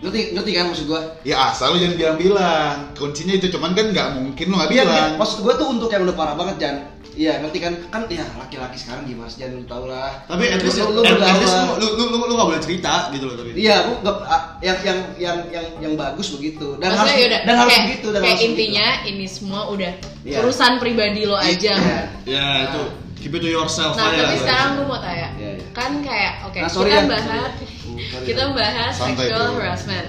Ngerti 0.00 0.36
ngerti 0.36 0.50
kan 0.52 0.64
maksud 0.68 0.84
gue 0.84 1.00
Ya 1.24 1.48
asal 1.48 1.72
lu 1.72 1.80
jangan 1.80 1.96
bilang-bilang. 1.96 2.74
Kuncinya 2.92 3.34
itu 3.34 3.48
cuman 3.48 3.72
kan 3.72 3.86
nggak 3.88 4.08
mungkin 4.14 4.44
lu 4.46 4.54
nggak 4.54 4.70
Iya, 4.70 4.84
bilang. 4.84 5.08
iya. 5.10 5.16
maksud 5.16 5.38
gue 5.40 5.54
tuh 5.54 5.68
untuk 5.70 5.88
yang 5.88 6.02
udah 6.04 6.12
parah 6.12 6.34
banget 6.34 6.56
Jan. 6.60 6.76
Iya 7.14 7.38
ngerti 7.40 7.58
kan? 7.62 7.72
Kan 7.88 8.02
ya 8.10 8.26
laki-laki 8.34 8.74
sekarang 8.74 9.06
gimana 9.06 9.30
sih 9.30 9.40
Jan? 9.40 9.54
Lu 9.54 9.64
tau 9.64 9.86
lah. 9.86 10.12
Tapi 10.26 10.44
at 10.50 10.60
least 10.60 10.82
lu, 10.82 10.92
lu, 10.92 11.00
lu, 11.00 11.86
lu, 11.94 12.04
lu, 12.10 12.16
lu 12.26 12.32
gak 12.34 12.48
boleh 12.50 12.60
cerita 12.60 13.08
gitu 13.10 13.24
loh 13.24 13.36
tapi. 13.38 13.54
Iya, 13.54 13.76
gua 13.86 13.96
nggak 14.02 14.16
ah, 14.26 14.42
yang 14.60 14.78
yang 14.82 14.98
yang 15.16 15.38
yang 15.48 15.66
yang 15.80 15.92
bagus 15.94 16.34
begitu. 16.34 16.74
Dan 16.76 16.90
Maksudnya 16.90 17.08
harus 17.08 17.22
yaudah, 17.24 17.40
dan 17.40 17.54
harus 17.54 17.70
kayak, 17.70 17.84
begitu 17.86 18.06
dan 18.10 18.20
kayak 18.20 18.34
harus 18.34 18.44
intinya 18.44 18.86
ini 19.06 19.26
semua 19.30 19.60
udah 19.70 19.92
Iya. 20.26 20.38
urusan 20.42 20.72
pribadi 20.76 21.22
lo 21.24 21.36
aja. 21.38 21.74
Iya. 21.78 21.98
ya 22.28 22.44
itu 22.66 22.82
keep 23.14 23.32
it 23.32 23.40
to 23.40 23.48
yourself 23.48 23.96
Nah, 23.96 24.10
aja 24.10 24.20
tapi 24.20 24.36
sekarang 24.36 24.68
gue 24.74 24.84
mau 24.84 25.00
tanya, 25.00 25.28
Iya, 25.54 25.62
iya. 25.62 25.72
kan 25.72 25.92
kayak 26.02 26.32
oke 26.44 26.58
Nah, 26.58 26.70
sorry 26.74 26.90
kita 26.90 26.98
ya. 26.98 27.06
bahas 27.08 27.52
sorry, 27.54 28.24
kita 28.26 28.44
bahas 28.52 28.94
Santai, 28.94 29.14
sexual 29.16 29.46
harassment 29.54 30.08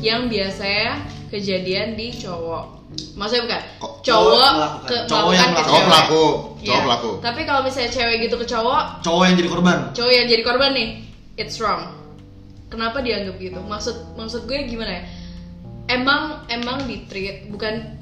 yang 0.00 0.20
biasanya 0.26 0.90
kejadian 1.28 1.88
di 1.92 2.08
cowok. 2.10 2.64
Maksudnya 3.14 3.42
bukan 3.44 3.62
cowok 4.00 4.50
melakukan? 4.56 4.88
ke 4.88 4.96
Cowok 5.04 5.28
melakukan 5.28 5.36
yang 5.36 5.50
ke 5.50 5.52
melakukan. 5.52 5.68
Cowok 5.68 5.76
cewek. 5.76 5.88
pelaku, 5.88 6.24
Iya. 6.58 6.66
cowok 6.66 6.82
pelaku. 6.82 7.10
Tapi 7.20 7.40
kalau 7.44 7.60
misalnya 7.62 7.90
cewek 7.92 8.16
gitu 8.24 8.36
ke 8.36 8.46
cowok, 8.48 8.82
cowok 9.04 9.22
yang 9.22 9.36
jadi 9.36 9.48
korban 9.48 9.78
cowok 9.92 10.12
yang 10.12 10.26
jadi 10.26 10.42
korban 10.42 10.70
nih, 10.72 10.88
it's 11.36 11.56
wrong. 11.60 11.82
Kenapa 12.68 13.00
dianggap 13.00 13.36
gitu? 13.36 13.60
Maksud 13.60 13.96
maksud 14.14 14.40
gue 14.44 14.58
gimana 14.64 14.92
ya? 14.92 15.02
Emang 15.88 16.44
emang 16.48 16.84
di 16.84 17.08
treat 17.08 17.48
bukan 17.48 17.96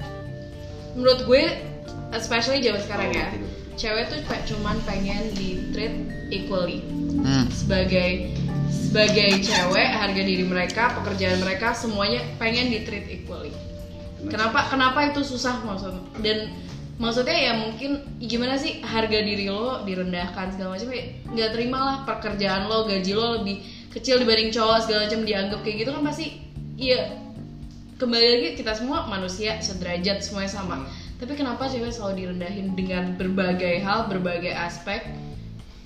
menurut 0.94 1.22
gue 1.22 1.42
especially 2.10 2.58
zaman 2.60 2.82
sekarang 2.82 3.10
ya. 3.10 3.28
Cewek 3.76 4.08
tuh 4.08 4.20
cuman 4.24 4.80
pengen 4.88 5.32
di 5.36 5.68
treat 5.70 5.94
equally. 6.32 6.80
Hmm. 7.16 7.48
sebagai 7.48 8.34
sebagai 8.68 9.40
cewek 9.40 9.88
harga 9.88 10.22
diri 10.22 10.44
mereka 10.44 10.94
pekerjaan 11.00 11.40
mereka 11.40 11.72
semuanya 11.72 12.20
pengen 12.36 12.68
di 12.72 12.84
treat 12.84 13.08
equally. 13.08 13.52
Kenapa 14.26 14.68
kenapa 14.72 15.12
itu 15.12 15.22
susah 15.22 15.60
maksud 15.64 15.92
dan 16.20 16.50
maksudnya 16.96 17.36
ya 17.36 17.52
mungkin 17.60 18.00
gimana 18.20 18.56
sih 18.56 18.80
harga 18.80 19.20
diri 19.20 19.52
lo 19.52 19.84
direndahkan 19.84 20.56
segala 20.56 20.76
macam 20.76 20.88
ya 20.92 21.04
nggak 21.28 21.50
terima 21.52 21.78
lah 21.78 21.96
pekerjaan 22.08 22.72
lo 22.72 22.88
gaji 22.88 23.12
lo 23.12 23.40
lebih 23.40 23.60
kecil 23.92 24.20
dibanding 24.24 24.48
cowok 24.48 24.88
segala 24.88 25.00
macam 25.08 25.20
dianggap 25.28 25.60
kayak 25.60 25.76
gitu 25.84 25.90
kan 25.92 26.02
pasti 26.04 26.26
iya. 26.76 27.02
Kembali 27.96 28.26
lagi 28.28 28.48
kita 28.60 28.76
semua 28.76 29.08
manusia 29.08 29.56
sederajat 29.56 30.20
semuanya 30.20 30.52
sama 30.52 30.84
tapi 31.16 31.32
kenapa 31.32 31.64
cewek 31.64 31.88
selalu 31.88 32.14
direndahin 32.22 32.72
dengan 32.72 33.16
berbagai 33.16 33.80
hal 33.80 34.04
berbagai 34.06 34.52
aspek 34.52 35.00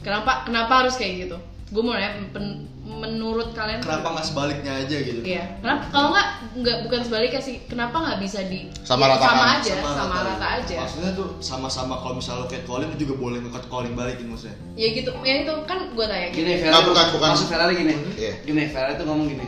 kenapa 0.01 0.43
kenapa 0.43 0.73
harus 0.81 0.95
kayak 0.95 1.25
gitu 1.25 1.37
gue 1.71 1.83
mau 1.83 1.95
nanya 1.95 2.27
pen- 2.29 2.67
menurut 2.83 3.55
kalian 3.55 3.79
kenapa 3.79 4.11
nggak 4.11 4.27
sebaliknya 4.27 4.73
aja 4.75 4.97
gitu 4.99 5.23
Iya, 5.23 5.47
kenapa 5.61 5.87
kalau 5.89 6.11
nggak 6.11 6.29
nggak 6.59 6.77
bukan 6.83 7.01
sebaliknya 7.01 7.39
sih, 7.39 7.63
kenapa 7.65 7.97
nggak 7.97 8.19
bisa 8.19 8.43
di 8.43 8.67
Sama 8.83 9.07
ratakan. 9.07 9.31
sama 9.31 9.45
aja, 9.55 9.73
sama, 9.79 10.19
rata 10.27 10.47
aja. 10.59 10.77
maksudnya 10.77 11.11
tuh 11.15 11.29
sama-sama 11.39 11.95
kalau 11.97 12.19
misalnya 12.19 12.43
lo 12.43 12.49
catcalling 12.49 12.91
lo 12.91 12.99
juga 12.99 13.15
boleh 13.15 13.39
nge 13.39 13.63
calling 13.65 13.95
balikin 13.95 14.27
maksudnya 14.27 14.59
Ya 14.75 14.91
gitu, 14.91 15.15
ya 15.23 15.35
itu 15.41 15.53
kan 15.65 15.79
gue 15.89 16.03
tanya 16.05 16.27
gitu. 16.29 16.39
gini 16.43 16.53
Ferrari 16.59 16.75
Nggak, 16.75 16.85
bukan, 16.91 17.07
bukan. 17.15 17.29
maksud 17.31 17.47
Ferrari 17.47 17.75
gini 17.79 17.95
Iya. 18.19 18.33
gini 18.43 18.63
Ferrari 18.67 18.93
tuh 18.99 19.07
ngomong 19.07 19.27
gini 19.29 19.47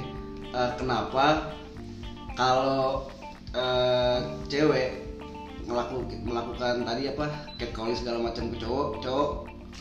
eh, 0.48 0.70
kenapa 0.78 1.24
kalau 2.32 3.10
eh, 3.50 4.18
cewek 4.46 5.01
ngelaku, 5.72 5.96
melakukan 6.22 6.84
tadi 6.84 7.02
apa 7.08 7.26
catcalling 7.56 7.96
segala 7.96 8.18
macam 8.22 8.52
ke 8.52 8.56
cowok 8.60 9.00
cowok 9.00 9.28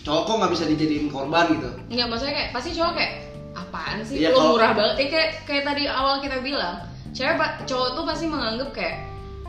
cowok 0.01 0.21
kok 0.23 0.35
nggak 0.39 0.51
bisa 0.51 0.65
dijadiin 0.65 1.07
korban 1.07 1.45
gitu? 1.51 1.69
Nggak 1.91 2.07
maksudnya 2.07 2.33
kayak 2.33 2.49
pasti 2.55 2.69
cowok 2.71 2.93
kayak 2.95 3.13
apaan 3.51 3.97
sih, 4.01 4.15
Iya, 4.17 4.31
lo 4.31 4.37
kalau- 4.39 4.51
murah 4.55 4.71
banget. 4.71 4.95
Eh 4.97 5.07
kayak 5.11 5.29
kayak 5.43 5.63
tadi 5.67 5.83
awal 5.85 6.23
kita 6.23 6.39
bilang, 6.39 6.75
cewek 7.11 7.35
cowok 7.67 7.89
tuh 7.93 8.03
pasti 8.07 8.25
menganggap 8.25 8.69
kayak 8.71 8.95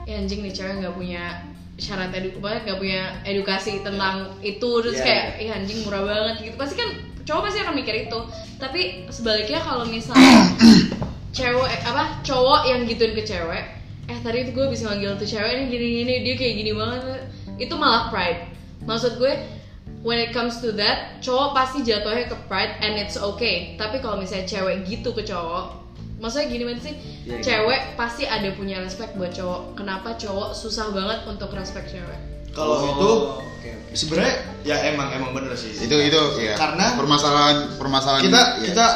ya 0.02 0.18
anjing 0.18 0.42
nih 0.42 0.50
cewek 0.50 0.82
nggak 0.82 0.94
punya 0.98 1.22
syarat 1.78 2.10
edu 2.10 2.34
nggak 2.36 2.78
punya 2.78 3.02
edukasi 3.22 3.78
tentang 3.80 4.34
itu. 4.42 4.70
Terus 4.82 4.98
Iya, 4.98 5.06
kayak 5.06 5.26
ih 5.38 5.50
anjing 5.54 5.78
murah 5.86 6.02
banget 6.02 6.50
gitu. 6.50 6.56
Pasti 6.58 6.74
kan 6.74 6.90
cowok 7.22 7.42
pasti 7.46 7.58
akan 7.62 7.74
mikir 7.78 7.94
itu. 8.10 8.18
Tapi 8.58 8.80
sebaliknya 9.08 9.62
kalau 9.62 9.86
misalnya 9.86 10.50
cewek 11.38 11.74
apa 11.86 12.18
cowok 12.20 12.60
yang 12.66 12.82
gituin 12.84 13.14
ke 13.14 13.22
cewek 13.22 13.64
eh 14.04 14.18
tadi 14.18 14.38
itu 14.40 14.52
gue 14.52 14.66
bisa 14.66 14.86
manggil 14.86 15.14
tuh 15.14 15.24
cewek 15.24 15.52
nih 15.52 15.66
gini 15.68 15.86
gini 15.96 16.14
dia 16.22 16.34
kayak 16.34 16.54
gini 16.56 16.72
banget 16.72 17.02
itu 17.56 17.74
malah 17.74 18.08
pride 18.08 18.50
maksud 18.82 19.16
gue 19.16 19.32
when 20.02 20.18
it 20.18 20.30
comes 20.30 20.58
to 20.58 20.72
that 20.72 21.18
cowok 21.18 21.52
pasti 21.52 21.82
jatuhnya 21.82 22.26
ke 22.26 22.36
pride 22.46 22.74
and 22.80 22.96
it's 22.96 23.14
okay 23.14 23.76
tapi 23.76 23.98
kalau 23.98 24.18
misalnya 24.18 24.44
cewek 24.44 24.82
gitu 24.84 25.10
ke 25.12 25.22
cowok 25.22 25.78
maksudnya 26.18 26.46
gini 26.48 26.64
banget 26.64 26.82
sih 26.84 26.94
Iya, 27.22 27.30
iya. 27.30 27.42
cewek 27.44 27.80
pasti 27.94 28.26
ada 28.26 28.50
punya 28.50 28.78
respect 28.78 29.14
buat 29.14 29.30
cowok 29.30 29.76
kenapa 29.76 30.14
cowok 30.16 30.50
susah 30.52 30.90
banget 30.90 31.22
untuk 31.24 31.50
respect 31.52 31.86
cewek 31.88 32.18
kalau 32.50 32.74
Oh, 32.74 32.82
itu 32.84 33.10
oke. 33.38 33.70
sebenarnya 33.92 34.34
ya 34.60 34.76
emang 34.88 35.08
emang 35.12 35.30
bener 35.32 35.54
sih 35.54 35.70
Itu 35.78 35.94
itu 35.94 36.20
ya. 36.36 36.58
Karena- 36.58 36.98
permasalahan 36.98 37.78
permasalahan 37.78 38.20
kita 38.20 38.40
ya. 38.58 38.62
kita 38.66 38.86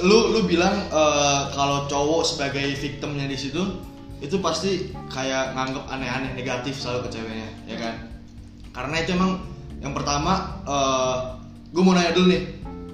lu 0.00 0.32
lu 0.32 0.40
bilang 0.44 0.72
eh, 0.88 1.40
kalau 1.52 1.84
cowok 1.84 2.24
sebagai 2.26 2.72
victimnya 2.72 3.28
di 3.28 3.36
situ 3.36 3.60
itu 4.18 4.36
pasti 4.38 4.70
kayak 5.06 5.52
nganggep 5.52 5.84
aneh-aneh 5.86 6.32
negatif 6.32 6.74
selalu 6.74 7.06
ke 7.06 7.18
ceweknya 7.18 7.48
ya 7.64 7.76
kan 7.76 7.94
karena 8.72 8.96
itu 8.98 9.10
emang 9.12 9.32
yang 9.78 9.92
pertama 9.92 10.60
gue 11.68 11.80
mau 11.80 11.92
nanya 11.92 12.10
dulu 12.10 12.28
nih 12.28 12.42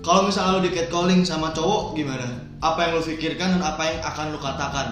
kalau 0.01 0.25
misalnya 0.25 0.57
lu 0.57 0.63
di 0.63 0.73
catcalling 0.73 1.21
sama 1.23 1.51
cowok 1.51 1.93
gimana 1.93 2.25
apa 2.59 2.79
yang 2.83 2.93
lu 2.95 3.03
pikirkan 3.03 3.57
dan 3.57 3.63
apa 3.63 3.83
yang 3.85 3.99
akan 4.03 4.27
lu 4.31 4.39
katakan 4.39 4.87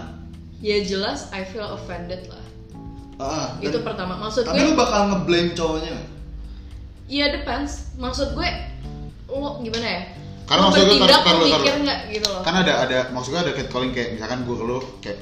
ya 0.58 0.80
jelas 0.80 1.28
I 1.30 1.44
feel 1.44 1.64
offended 1.66 2.26
lah 2.26 2.44
Ah, 3.18 3.58
dan- 3.58 3.66
itu 3.66 3.78
pertama 3.82 4.14
maksud 4.16 4.42
tapi 4.42 4.56
gue 4.56 4.64
lu 4.64 4.78
bakal 4.78 5.10
ngeblame 5.10 5.50
cowoknya? 5.50 5.90
Iya 7.08 7.34
depends. 7.34 7.90
Maksud 7.98 8.30
gue 8.30 8.46
lo 9.28 9.58
gimana 9.58 9.86
ya? 9.88 10.02
lo 10.06 10.46
Karena 10.46 10.62
maksud 10.70 10.82
gue, 10.86 10.96
taruh- 11.02 11.24
taruh- 11.26 11.34
lo 11.34 11.46
mikir 11.50 11.58
taruh. 11.66 11.82
nggak 11.82 12.00
gitu 12.08 12.28
loh. 12.30 12.42
kan 12.42 12.54
ada 12.56 12.72
ada 12.78 12.98
maksudnya 13.10 13.42
ada 13.42 13.52
catcalling 13.52 13.90
kayak 13.90 14.14
misalkan 14.14 14.46
gue 14.46 14.54
ke 14.54 14.64
lu 14.64 14.78
kayak 15.02 15.18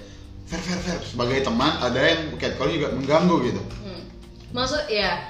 fair 0.47 0.62
fair 0.62 0.78
fair 0.78 0.99
sebagai 1.03 1.42
teman 1.42 1.72
ada 1.82 1.99
yang 1.99 2.20
catcalling 2.38 2.78
juga 2.78 2.88
mengganggu 2.94 3.36
gitu 3.44 3.62
Hmm. 3.82 4.03
Maksud 4.55 4.86
ya 4.88 5.26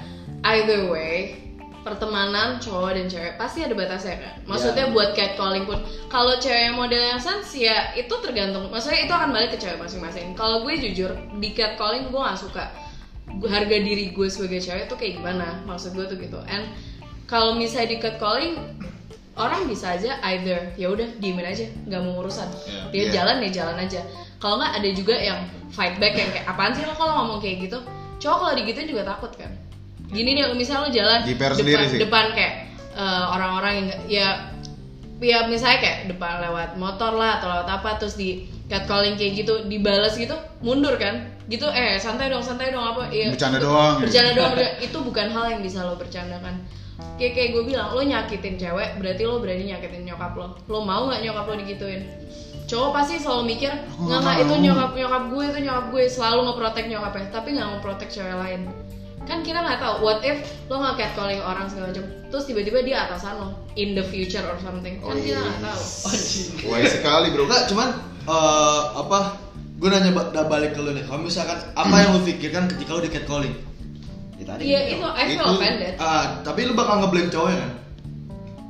either 0.55 0.87
way 0.87 1.41
pertemanan 1.81 2.59
cowok 2.59 2.99
dan 2.99 3.07
cewek 3.07 3.33
pasti 3.39 3.63
ada 3.63 3.71
batasnya 3.71 4.19
kan. 4.19 4.33
Maksudnya 4.43 4.85
Ya. 4.87 4.93
buat 4.93 5.15
catcalling 5.15 5.63
pun 5.63 5.79
kalau 6.11 6.35
cewek 6.35 6.75
model 6.75 6.99
yang 6.99 7.15
sans 7.17 7.47
ya 7.55 7.95
itu 7.95 8.11
tergantung. 8.19 8.67
Maksudnya 8.67 9.07
itu 9.07 9.13
akan 9.15 9.31
balik 9.31 9.55
ke 9.55 9.57
cewek 9.57 9.79
masing-masing. 9.79 10.35
Kalau 10.35 10.67
gue 10.67 10.75
jujur 10.83 11.15
di 11.39 11.55
catcalling 11.55 12.11
gue 12.11 12.19
nggak 12.19 12.35
suka. 12.37 12.65
Harga 13.27 13.77
diri 13.79 14.11
gue 14.11 14.27
sebagai 14.27 14.59
cewek 14.59 14.91
tuh 14.91 14.99
kayak 14.99 15.23
gimana? 15.23 15.63
Maksud 15.63 15.95
gue 15.95 16.05
tuh 16.05 16.19
gitu. 16.19 16.39
And 16.43 16.67
kalau 17.23 17.55
misalnya 17.55 17.95
di 17.95 17.97
catcalling 18.03 18.53
orang 19.37 19.65
bisa 19.65 19.93
aja 19.93 20.11
either 20.27 20.73
ya 20.73 20.87
udah 20.87 21.07
diemin 21.15 21.45
aja 21.45 21.63
nggak 21.83 22.01
mau 22.01 22.19
urusan 22.19 22.49
Iya. 22.65 22.81
dia 22.89 22.99
Iya. 22.99 23.11
jalan 23.13 23.35
ya 23.39 23.49
jalan 23.55 23.77
aja. 23.79 24.01
Kalau 24.35 24.55
nggak 24.55 24.73
ada 24.75 24.89
juga 24.91 25.15
yang 25.15 25.39
fight 25.67 25.95
back 25.95 26.13
yang 26.13 26.29
kayak 26.31 26.45
apaan 26.45 26.69
sih 26.71 26.81
lo 26.81 26.93
kalau 26.93 27.13
ngomong 27.19 27.39
kayak 27.39 27.63
gitu? 27.63 27.77
Cowok 28.17 28.37
kalau 28.39 28.53
digituin 28.55 28.87
juga 28.87 29.03
takut 29.03 29.29
kan. 29.31 29.49
Gini 30.07 30.33
nih 30.33 30.53
misalnya 30.53 30.81
lo 30.83 30.91
jalan 30.91 31.19
Jiper 31.23 31.51
depan 31.53 31.85
sih. 31.85 31.99
depan 31.99 32.25
kayak 32.31 32.53
eh, 32.91 33.25
orang-orang 33.27 33.71
yang 33.73 33.85
nggak- 33.87 34.05
ya 34.07 34.27
ya 35.19 35.37
misalnya 35.45 35.79
kayak 35.79 35.97
depan 36.07 36.37
lewat 36.39 36.69
motor 36.75 37.11
lah 37.11 37.37
atau 37.37 37.49
lewat 37.51 37.67
apa 37.71 37.89
terus 37.97 38.13
di 38.13 38.29
catcalling 38.67 39.15
kayak 39.15 39.33
gitu 39.37 39.65
dibalas 39.65 40.13
gitu 40.13 40.33
mundur 40.59 40.93
kan. 40.95 41.13
Gitu 41.45 41.63
eh 41.65 41.95
santai 41.95 42.27
dong 42.27 42.41
santai 42.41 42.69
dong 42.69 42.83
apa? 42.85 43.07
Ya 43.09 43.29
Bercanda 43.29 43.57
doang. 43.57 43.97
bercanda 43.99 44.31
doang 44.33 44.53
itu 44.85 44.97
bukan 44.99 45.27
hal 45.27 45.45
yang 45.49 45.61
bisa 45.61 45.81
lo 45.81 45.95
bercandakan 45.95 46.61
kayak 47.17 47.33
kayak 47.33 47.49
gue 47.53 47.63
bilang 47.65 47.93
lo 47.93 48.01
nyakitin 48.01 48.57
cewek 48.57 48.97
berarti 48.97 49.23
lo 49.25 49.37
berani 49.37 49.69
nyakitin 49.69 50.01
nyokap 50.05 50.33
lo. 50.33 50.57
Lo 50.65 50.81
mau 50.81 51.05
nggak 51.09 51.21
nyokap 51.25 51.45
lo 51.45 51.55
digituin? 51.61 52.01
Cowok 52.67 52.89
pasti 52.91 53.15
selalu 53.21 53.43
mikir 53.55 53.71
nggak 53.95 54.19
nggak 54.21 54.37
itu 54.43 54.55
nyokap 54.69 54.91
nyokap 54.97 55.23
gue 55.29 55.43
itu 55.45 55.59
nyokap 55.65 55.85
gue. 55.93 56.03
Selalu 56.09 56.39
ngeprotek 56.49 56.85
nyokapnya 56.89 57.27
tapi 57.29 57.49
nggak 57.53 57.67
ngeprotek 57.77 58.09
cewek 58.09 58.37
lain. 58.37 58.61
Kan 59.27 59.43
kita 59.43 59.59
nggak 59.59 59.79
tahu 59.81 59.93
what 60.01 60.19
if 60.25 60.41
lo 60.69 60.81
nggak 60.81 60.95
catcalling 60.97 61.41
orang 61.43 61.67
segala 61.69 61.93
macam 61.93 62.05
terus 62.27 62.43
tiba-tiba 62.43 62.79
dia 62.83 62.97
atasan 63.07 63.39
lo 63.39 63.47
in 63.77 63.93
the 63.93 64.03
future 64.03 64.43
or 64.43 64.57
something. 64.59 64.97
Kan 64.99 65.13
Oh, 65.13 65.17
kita 65.17 65.37
nggak 65.37 65.61
tahu. 65.63 65.81
Wise 66.73 66.93
sekali 66.99 67.27
bro. 67.31 67.45
Enggak, 67.45 67.63
cuman 67.69 67.89
eh, 68.25 68.81
apa? 68.97 69.19
Gue 69.77 69.93
nanya 69.93 70.09
balik 70.33 70.73
ke 70.73 70.81
lu 70.81 70.89
nih. 70.97 71.05
Kalau 71.05 71.21
misalkan 71.21 71.61
apa 71.77 71.95
yang 72.01 72.17
lu 72.17 72.25
pikirkan 72.25 72.65
ketika 72.65 72.97
lu 72.97 73.05
di 73.05 73.13
catcalling? 73.13 73.66
Tadi 74.47 74.63
iya 74.63 74.79
itu 74.87 75.03
I 75.03 75.23
feel 75.27 75.43
offended. 75.43 75.93
Ah, 75.99 76.39
tapi 76.39 76.63
lu 76.63 76.71
bakal 76.71 77.03
ngeblame 77.03 77.27
cowoknya 77.27 77.59
kan? 77.59 77.71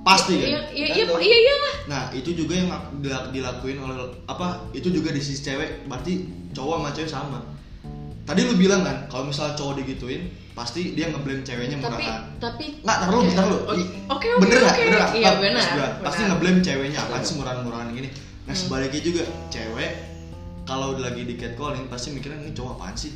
Pasti 0.01 0.34
kan? 0.36 0.47
iya 0.47 0.59
iya 0.73 0.88
iya 0.89 1.03
iya 1.05 1.38
iyalah. 1.38 1.75
Nah, 1.86 2.03
itu 2.11 2.34
juga 2.34 2.53
yang 2.55 2.69
dilak- 2.97 3.30
dilakuin 3.30 3.78
oleh 3.78 3.95
apa? 4.25 4.65
Itu 4.71 4.89
juga 4.89 5.11
di 5.11 5.19
sisi 5.19 5.39
cewek, 5.39 5.86
berarti 5.86 6.25
cowok 6.51 6.75
sama 6.75 6.89
cewek 6.91 7.11
sama. 7.11 7.39
tadi 8.23 8.43
lu 8.43 8.59
bilang 8.59 8.84
kan 8.84 9.07
kalau 9.07 9.23
misalnya 9.23 9.55
cowok 9.55 9.80
digituin 9.80 10.28
pasti 10.51 10.91
dia 10.91 11.07
ngeblame 11.07 11.47
ceweknya 11.47 11.80
tapi 11.80 12.03
murahan 12.03 12.21
tapi 12.36 12.65
nggak 12.84 12.97
taruh 12.99 13.23
bentar 13.23 13.45
lu 13.47 13.55
Oke, 13.55 13.71
oke, 13.71 14.28
oke, 14.28 14.28
bener 14.43 14.57
nggak 14.59 14.75
bener 14.75 14.99
nggak 14.99 15.11
Iya, 15.15 15.32
benar, 15.39 15.63
pasti 16.03 16.21
ngeblame 16.28 16.59
ceweknya 16.59 16.99
apaan 16.99 17.23
sih 17.23 17.36
murahan-murahan 17.39 17.88
gini. 17.89 18.11
Nah 18.43 18.51
Hmm. 18.51 18.59
sebaliknya 18.59 18.99
juga 18.99 19.23
cewek 19.47 19.91
kalau 20.63 20.99
lagi 20.99 21.23
di 21.23 21.39
catcalling 21.39 21.88
pasti 21.88 22.11
mikirnya 22.11 22.43
ini 22.43 22.51
cowok 22.51 22.71
apaan 22.75 22.95
sih 22.99 23.15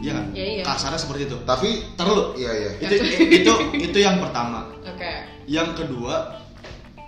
Iya 0.00 0.12
kan? 0.14 0.24
Iya, 0.32 0.44
iya. 0.50 0.62
Kasarnya 0.62 0.96
seperti 0.96 1.22
itu. 1.24 1.36
Tapi 1.42 1.68
Taruh 1.94 2.12
lu. 2.12 2.24
iya 2.34 2.50
iya. 2.50 2.70
Itu 2.78 2.94
itu 3.30 3.52
itu 3.78 3.98
yang 3.98 4.16
pertama. 4.18 4.68
oke 4.80 5.12
Yang 5.44 5.68
kedua, 5.76 6.40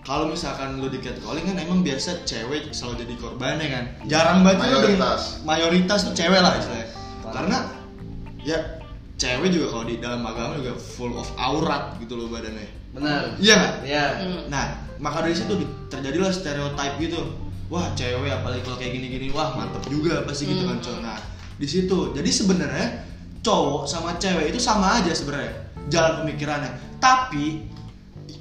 kalau 0.03 0.27
misalkan 0.27 0.77
lu 0.77 0.87
di 0.87 0.99
catcalling 0.99 1.43
kan 1.43 1.57
emang 1.57 1.81
biasa 1.81 2.23
cewek 2.23 2.69
selalu 2.71 3.07
jadi 3.07 3.15
korbannya 3.17 3.67
kan. 3.67 3.85
Jarang 4.05 4.43
banget 4.43 4.59
lu 4.59 4.63
denger- 4.63 4.81
Mayoritas. 4.83 5.21
mayoritas 5.43 5.99
tuh 6.03 6.13
cewek 6.13 6.39
lah 6.39 6.53
istilahnya. 6.55 6.89
Karena 7.25 7.59
ya 8.39 8.59
cewek 9.15 9.49
juga 9.49 9.67
kalau 9.71 9.85
di 9.87 9.97
dalam 9.97 10.21
agama 10.21 10.59
juga 10.59 10.75
full 10.75 11.15
of 11.15 11.31
aurat 11.37 11.95
gitu 11.97 12.19
loh 12.19 12.27
badannya. 12.29 12.67
Benar. 12.93 13.39
Iya 13.39 13.55
nggak? 13.55 13.75
Iya. 13.87 14.05
Hmm. 14.21 14.43
Nah, 14.51 14.65
maka 14.99 15.23
dari 15.23 15.33
situ 15.33 15.55
di- 15.57 15.71
terjadilah 15.89 16.29
stereotype 16.29 16.99
gitu. 16.99 17.21
Wah, 17.71 17.89
cewek 17.97 18.29
apalagi 18.29 18.61
kalau 18.61 18.77
kayak 18.77 18.93
gini-gini, 18.93 19.33
wah 19.33 19.57
mantep 19.57 19.81
juga 19.89 20.21
pasti 20.29 20.45
gitu 20.45 20.69
kan 20.69 20.77
cowok. 20.77 21.01
Nah, 21.01 21.17
di 21.63 21.69
situ. 21.71 22.11
Jadi 22.11 22.31
sebenarnya 22.35 23.07
cowok 23.47 23.87
sama 23.87 24.19
cewek 24.19 24.51
itu 24.51 24.59
sama 24.59 24.99
aja 24.99 25.15
sebenarnya 25.15 25.71
jalan 25.87 26.27
pemikirannya. 26.27 26.99
Tapi 26.99 27.63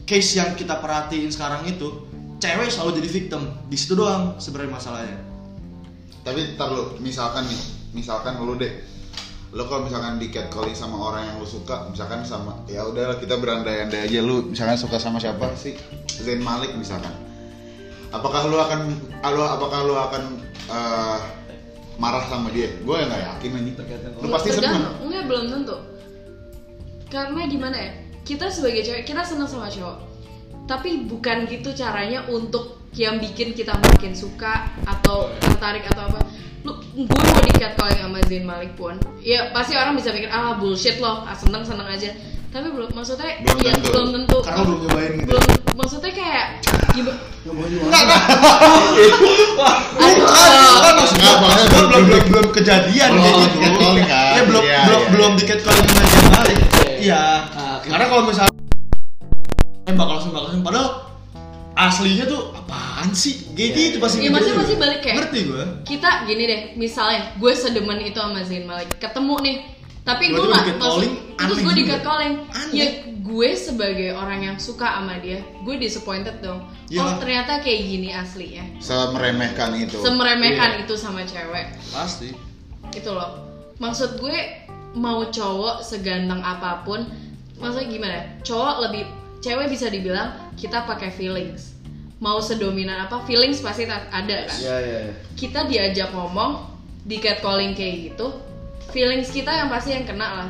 case 0.10 0.42
yang 0.42 0.58
kita 0.58 0.82
perhatiin 0.82 1.30
sekarang 1.30 1.70
itu 1.70 2.10
cewek 2.42 2.74
selalu 2.74 2.98
jadi 2.98 3.10
victim. 3.14 3.42
Di 3.70 3.78
situ 3.78 3.94
doang 3.94 4.42
sebenarnya 4.42 4.74
masalahnya. 4.74 5.18
Tapi 6.26 6.58
ntar 6.58 6.74
misalkan 6.98 7.46
nih, 7.46 7.62
misalkan 7.94 8.42
lu 8.42 8.58
deh, 8.58 8.74
lu 9.54 9.66
kalau 9.70 9.86
misalkan 9.86 10.18
di 10.18 10.34
catcalling 10.34 10.78
sama 10.78 10.98
orang 10.98 11.30
yang 11.30 11.36
lu 11.42 11.46
suka, 11.50 11.90
misalkan 11.90 12.22
sama, 12.26 12.62
ya 12.70 12.86
udah 12.86 13.18
kita 13.18 13.42
berandai-andai 13.42 14.06
aja 14.06 14.22
lu, 14.22 14.54
misalkan 14.54 14.78
suka 14.78 15.02
sama 15.02 15.18
siapa 15.18 15.50
sih, 15.58 15.74
Zain 16.22 16.46
Malik 16.46 16.78
misalkan, 16.78 17.10
apakah 18.14 18.46
lu 18.54 18.62
akan, 18.62 18.94
lu, 19.34 19.42
apakah 19.42 19.80
lu 19.82 19.98
akan 19.98 20.24
eh, 20.70 21.18
marah 22.02 22.26
sama 22.26 22.50
dia? 22.50 22.74
Gue 22.82 22.98
nggak 22.98 23.22
yakin 23.38 23.50
anjing. 23.62 23.76
Lu 24.18 24.28
pasti 24.34 24.50
seneng. 24.58 24.98
Enggak 25.06 25.24
belum 25.30 25.46
tentu. 25.54 25.78
Karena 27.14 27.46
gimana 27.46 27.78
ya? 27.78 27.92
Kita 28.26 28.50
sebagai 28.50 28.82
cewek 28.82 29.06
kita 29.06 29.22
senang 29.22 29.46
sama 29.46 29.70
cowok. 29.70 30.10
Tapi 30.66 31.06
bukan 31.06 31.46
gitu 31.46 31.70
caranya 31.78 32.26
untuk 32.26 32.82
yang 32.98 33.22
bikin 33.22 33.54
kita 33.54 33.78
makin 33.78 34.18
suka 34.18 34.74
atau 34.90 35.30
tertarik 35.38 35.86
atau 35.94 36.10
apa. 36.10 36.22
Lu 36.66 36.82
gue 36.82 37.06
mau 37.06 37.42
di 37.46 37.54
catcalling 37.54 38.02
sama 38.02 38.20
Zain 38.26 38.46
Malik 38.46 38.74
pun 38.76 38.98
ya 39.22 39.54
pasti 39.54 39.78
orang 39.78 39.96
bisa 39.96 40.10
pikir 40.12 40.28
ah 40.34 40.58
bullshit 40.58 40.98
loh 40.98 41.24
ah, 41.24 41.38
seneng 41.38 41.64
seneng 41.64 41.88
aja 41.88 42.10
tapi 42.52 42.68
belum 42.68 42.90
maksudnya 42.92 43.40
Belum 43.42 43.58
ya 43.60 43.72
tentu. 43.74 43.88
belum 43.90 44.08
tentu 44.14 44.38
Karena 44.42 44.62
belum 44.62 44.80
nyobain 44.82 45.12
gitu. 45.16 45.28
belum 45.30 45.44
maksudnya 45.74 46.12
kayak 46.12 46.46
gimana 46.92 47.20
Enggak, 47.42 48.02
enggak. 48.04 48.22
Bukan 49.92 50.14
gua 50.20 51.34
belum 51.82 52.04
belum 52.04 52.24
belum 52.28 52.48
kejadian 52.52 53.10
Belum 53.14 53.24
gitu. 53.42 53.58
catcalling 53.58 54.06
kan? 54.06 54.34
Ya 54.38 54.44
belum 54.44 54.62
Iya, 54.62 54.80
belum 54.84 55.02
iya. 55.02 55.10
belum 55.10 55.32
di 55.34 55.44
catcalling 55.44 55.86
sama 55.88 56.04
Zain 56.06 56.28
Malik. 56.30 56.58
Iya. 57.00 57.24
Ah. 57.50 57.78
Karena 57.82 58.06
kalau 58.06 58.24
misalnya 58.26 58.54
bakal 59.90 60.14
langsung 60.14 60.32
bakal 60.32 60.46
langsung 60.48 60.62
padahal 60.62 60.88
aslinya 61.74 62.26
tuh 62.26 62.42
apaan 62.54 63.10
sih? 63.12 63.34
Kayak 63.52 63.70
gitu 63.74 63.98
pasti. 63.98 64.16
Iya, 64.20 64.30
maksudnya 64.30 64.38
mikirnya. 64.52 64.62
pasti 64.62 64.74
balik 64.78 65.00
kayak- 65.02 65.18
Ngerti 65.18 65.40
gua. 65.46 65.64
kita 65.84 66.10
gini 66.24 66.44
deh 66.46 66.62
misalnya 66.76 67.20
gue 67.34 67.54
sedemen 67.54 68.00
itu 68.00 68.16
sama 68.16 68.40
Zain 68.42 68.64
Malik 68.64 68.92
ketemu 68.96 69.36
nih 69.40 69.56
tapi 70.02 70.34
gue 70.34 70.46
maksud 70.50 70.78
terus 71.38 71.60
gue 71.62 71.74
di 71.78 71.86
Aneh. 71.86 72.74
ya 72.74 72.88
gue 73.22 73.50
sebagai 73.54 74.18
orang 74.18 74.42
yang 74.44 74.58
suka 74.58 74.98
sama 74.98 75.22
dia 75.22 75.46
gue 75.62 75.76
disappointed 75.78 76.42
dong. 76.42 76.66
Iya. 76.90 77.00
oh 77.06 77.12
ternyata 77.22 77.62
kayak 77.64 77.82
gini 77.88 78.10
aslinya 78.12 78.66
Semeremehkan 78.82 79.72
itu. 79.78 79.98
semeremehkan 80.02 80.84
itu 80.84 80.94
sama 80.98 81.24
cewek. 81.24 81.72
Pasti. 81.94 82.34
itu 82.92 83.08
loh. 83.08 83.48
Maksud 83.80 84.20
gue 84.20 84.68
mau 84.98 85.24
cowok 85.32 85.80
seganteng 85.80 86.44
apa 86.44 86.84
pun 86.84 87.08
maksudnya 87.62 87.88
gimana? 87.88 88.20
Cowok 88.44 88.76
lebih 88.90 89.04
cewek 89.40 89.72
bisa 89.72 89.88
dibilang 89.88 90.52
kita 90.60 90.84
pakai 90.84 91.14
feelings. 91.14 91.78
Mau 92.20 92.42
sedominan 92.44 93.08
apa 93.08 93.24
feelings 93.24 93.64
pasti 93.64 93.88
ada 93.88 94.50
kan? 94.50 94.58
Iya, 94.60 94.76
iya, 94.82 95.00
iya. 95.10 95.14
kita 95.40 95.66
diajak 95.66 96.12
ngomong 96.14 96.68
di 97.02 97.18
catcalling 97.18 97.74
kayak 97.74 98.14
gitu 98.14 98.51
feelings 98.90 99.30
kita 99.30 99.52
yang 99.52 99.70
pasti 99.70 99.94
yang 99.94 100.04
kena 100.04 100.28
lah 100.28 100.50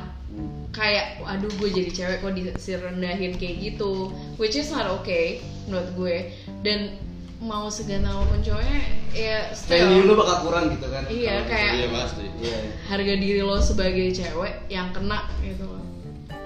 kayak 0.71 1.19
aduh 1.21 1.51
gue 1.59 1.69
jadi 1.69 1.91
cewek 1.91 2.17
kok 2.19 2.31
direndahin 2.31 3.35
kayak 3.35 3.55
gitu 3.61 4.07
which 4.39 4.55
is 4.55 4.71
not 4.71 4.87
okay 4.87 5.43
menurut 5.67 5.91
gue 5.93 6.15
dan 6.63 6.95
mau 7.41 7.67
seganteng 7.67 8.07
apa 8.07 8.23
pun 8.23 8.39
cowoknya 8.39 8.79
ya 9.11 9.37
Value 9.67 10.05
lu 10.05 10.13
still 10.13 10.15
bakal 10.15 10.37
kurang 10.45 10.65
gitu 10.69 10.87
kan. 10.87 11.03
Iya, 11.09 11.41
Kalau 11.41 11.49
kayak- 11.49 11.73
misalnya- 11.73 11.93
pasti. 11.97 12.23
Iya. 12.39 12.57
harga 12.87 13.13
diri 13.17 13.41
lo 13.41 13.57
sebagai 13.57 14.07
cewek 14.11 14.53
yang 14.69 14.87
kena 14.93 15.25
gitu 15.41 15.65
loh 15.65 15.83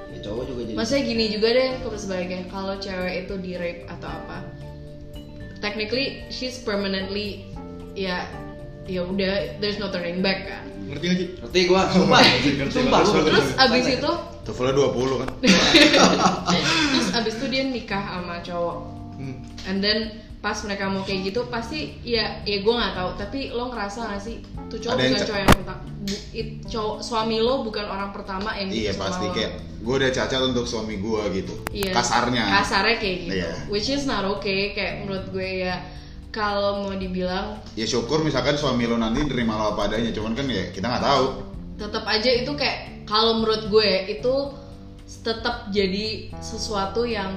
Ya, 0.10 0.18
cowok 0.24 0.44
juga 0.48 0.62
jadi. 0.64 0.74
maksudnya 0.74 1.04
gini 1.06 1.26
juga 1.30 1.48
deh 1.52 1.70
kalau 1.80 1.98
sebaliknya 2.00 2.42
kalau 2.50 2.74
cewek 2.76 3.14
itu 3.22 3.34
di 3.38 3.52
rape 3.54 3.82
atau 3.86 4.10
apa 4.10 4.38
technically 5.60 6.24
she's 6.30 6.58
permanently 6.58 7.46
ya 7.94 8.26
ya 8.86 9.04
udah 9.04 9.60
there's 9.60 9.78
no 9.78 9.90
turning 9.90 10.20
back 10.20 10.46
kan 10.46 10.64
Ngerti 10.86 11.06
gak 11.06 11.18
sih? 11.18 11.28
Ngerti 11.38 11.60
gua, 11.66 11.82
sumpah. 11.90 12.20
sumpah 12.70 13.00
gua 13.02 13.22
terus 13.24 13.48
abis 13.56 13.86
itu 13.92 14.12
Tuvelnya 14.46 14.74
20 14.78 15.22
kan. 15.26 15.30
terus 16.94 17.08
abis 17.14 17.34
itu 17.36 17.46
dia 17.50 17.64
nikah 17.66 18.04
sama 18.04 18.40
cowok 18.42 18.78
Hmm. 19.16 19.40
and 19.64 19.80
then 19.80 20.12
pas 20.38 20.60
mereka 20.62 20.92
mau 20.92 21.00
kayak 21.02 21.32
gitu 21.32 21.48
pasti 21.48 21.96
ya 22.04 22.44
ya 22.44 22.60
gue 22.60 22.70
nggak 22.70 22.94
tahu 22.94 23.10
tapi 23.16 23.40
lo 23.50 23.72
ngerasa 23.72 24.12
gak 24.12 24.20
sih 24.20 24.44
tuh 24.68 24.78
cowok 24.78 24.94
Ada 24.94 25.04
bukan 25.08 25.24
cowok 25.24 25.40
yang 25.40 25.54
pertama 25.56 25.80
cowok 26.68 26.96
suami 27.00 27.38
lo 27.40 27.64
bukan 27.64 27.86
orang 27.88 28.12
pertama 28.12 28.52
yang 28.54 28.68
Iya 28.68 28.92
gitu 28.92 29.00
pasti 29.00 29.26
kayak 29.32 29.52
gue 29.80 29.96
udah 29.96 30.12
cacat 30.12 30.42
untuk 30.44 30.68
suami 30.68 31.00
gue 31.00 31.22
gitu. 31.32 31.56
Iya. 31.72 31.96
Kasarnya. 31.96 32.44
kasarnya 32.60 32.96
kayak 33.00 33.16
gitu 33.24 33.34
Iya. 33.40 33.50
which 33.72 33.88
is 33.88 34.04
not 34.04 34.28
okay 34.28 34.76
kayak 34.76 35.08
menurut 35.08 35.26
gue 35.32 35.64
ya 35.64 35.80
kalau 36.36 36.84
mau 36.84 36.92
dibilang 36.92 37.56
Ya 37.80 37.88
syukur 37.88 38.20
misalkan 38.20 38.60
suami 38.60 38.84
lo 38.84 39.00
nanti 39.00 39.24
nerima 39.24 39.56
lo 39.56 39.72
apa 39.72 39.88
adanya, 39.88 40.12
cuman 40.12 40.36
kan 40.36 40.52
ya 40.52 40.68
kita 40.76 40.84
nggak 40.92 41.06
tahu. 41.08 41.26
tetap 41.76 42.04
aja 42.04 42.32
itu 42.32 42.52
kayak 42.56 43.08
kalau 43.08 43.40
menurut 43.40 43.72
gue 43.72 43.90
itu 44.12 44.34
tetap 45.24 45.72
jadi 45.72 46.32
sesuatu 46.40 47.04
yang 47.04 47.32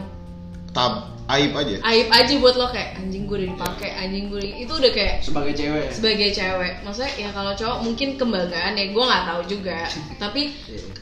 Tab 0.71 1.11
aib 1.29 1.53
aja. 1.59 1.77
aib 1.85 2.09
aja 2.09 2.33
buat 2.41 2.55
lo 2.57 2.71
kayak 2.71 3.03
anjing 3.03 3.27
gue 3.27 3.37
udah 3.45 3.51
dipakai 3.55 3.91
anjing 3.99 4.25
gue 4.31 4.41
di-" 4.41 4.57
itu 4.63 4.73
udah 4.73 4.93
kayak 4.95 5.15
Sebagai 5.27 5.53
cewek. 5.59 5.87
sebagai 5.93 6.29
cewek 6.33 6.73
maksudnya 6.87 7.13
ya 7.19 7.29
kalau 7.35 7.53
cowok 7.59 7.79
mungkin 7.85 8.09
kebanggaan 8.17 8.73
ya 8.79 8.87
gue 8.91 9.05
nggak 9.05 9.25
tahu 9.27 9.43
juga 9.47 9.79
tapi 10.23 10.43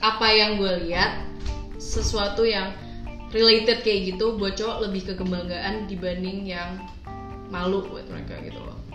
apa 0.03 0.27
yang 0.33 0.51
gue 0.59 0.73
lihat 0.89 1.11
sesuatu 1.79 2.43
yang 2.43 2.73
related 3.31 3.85
kayak 3.85 4.17
gitu 4.17 4.35
buat 4.41 4.57
cowok 4.57 4.89
lebih 4.89 5.03
ke 5.07 5.15
kebanggaan 5.15 5.87
dibanding 5.87 6.47
yang 6.49 6.81
malu 7.51 7.87
buat 7.87 8.07
mereka 8.11 8.39
gitu 8.43 8.61
loh 8.61 8.87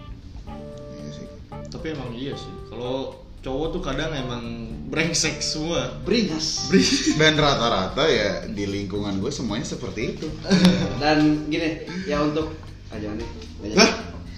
Iya 0.98 1.10
sih. 1.16 1.28
Tapi 1.72 1.86
emang 1.94 2.12
iya 2.16 2.34
sih. 2.36 2.54
Kalau 2.72 3.22
cowok 3.42 3.68
tuh 3.74 3.82
kadang 3.82 4.12
emang 4.14 4.44
brengsek 4.92 5.42
semua. 5.42 6.02
Beringas. 6.04 6.70
Dan 7.20 7.40
rata-rata 7.40 8.06
ya 8.08 8.46
di 8.48 8.66
lingkungan 8.68 9.18
gue 9.22 9.32
semuanya 9.34 9.66
seperti 9.66 10.18
itu. 10.18 10.28
Dan 11.02 11.48
gini, 11.48 11.88
ya 12.06 12.22
untuk 12.22 12.54
aja 12.92 13.08
nih. 13.16 13.28
Nggak 13.62 13.70
jadi. 13.72 13.80
Hah? 13.80 13.92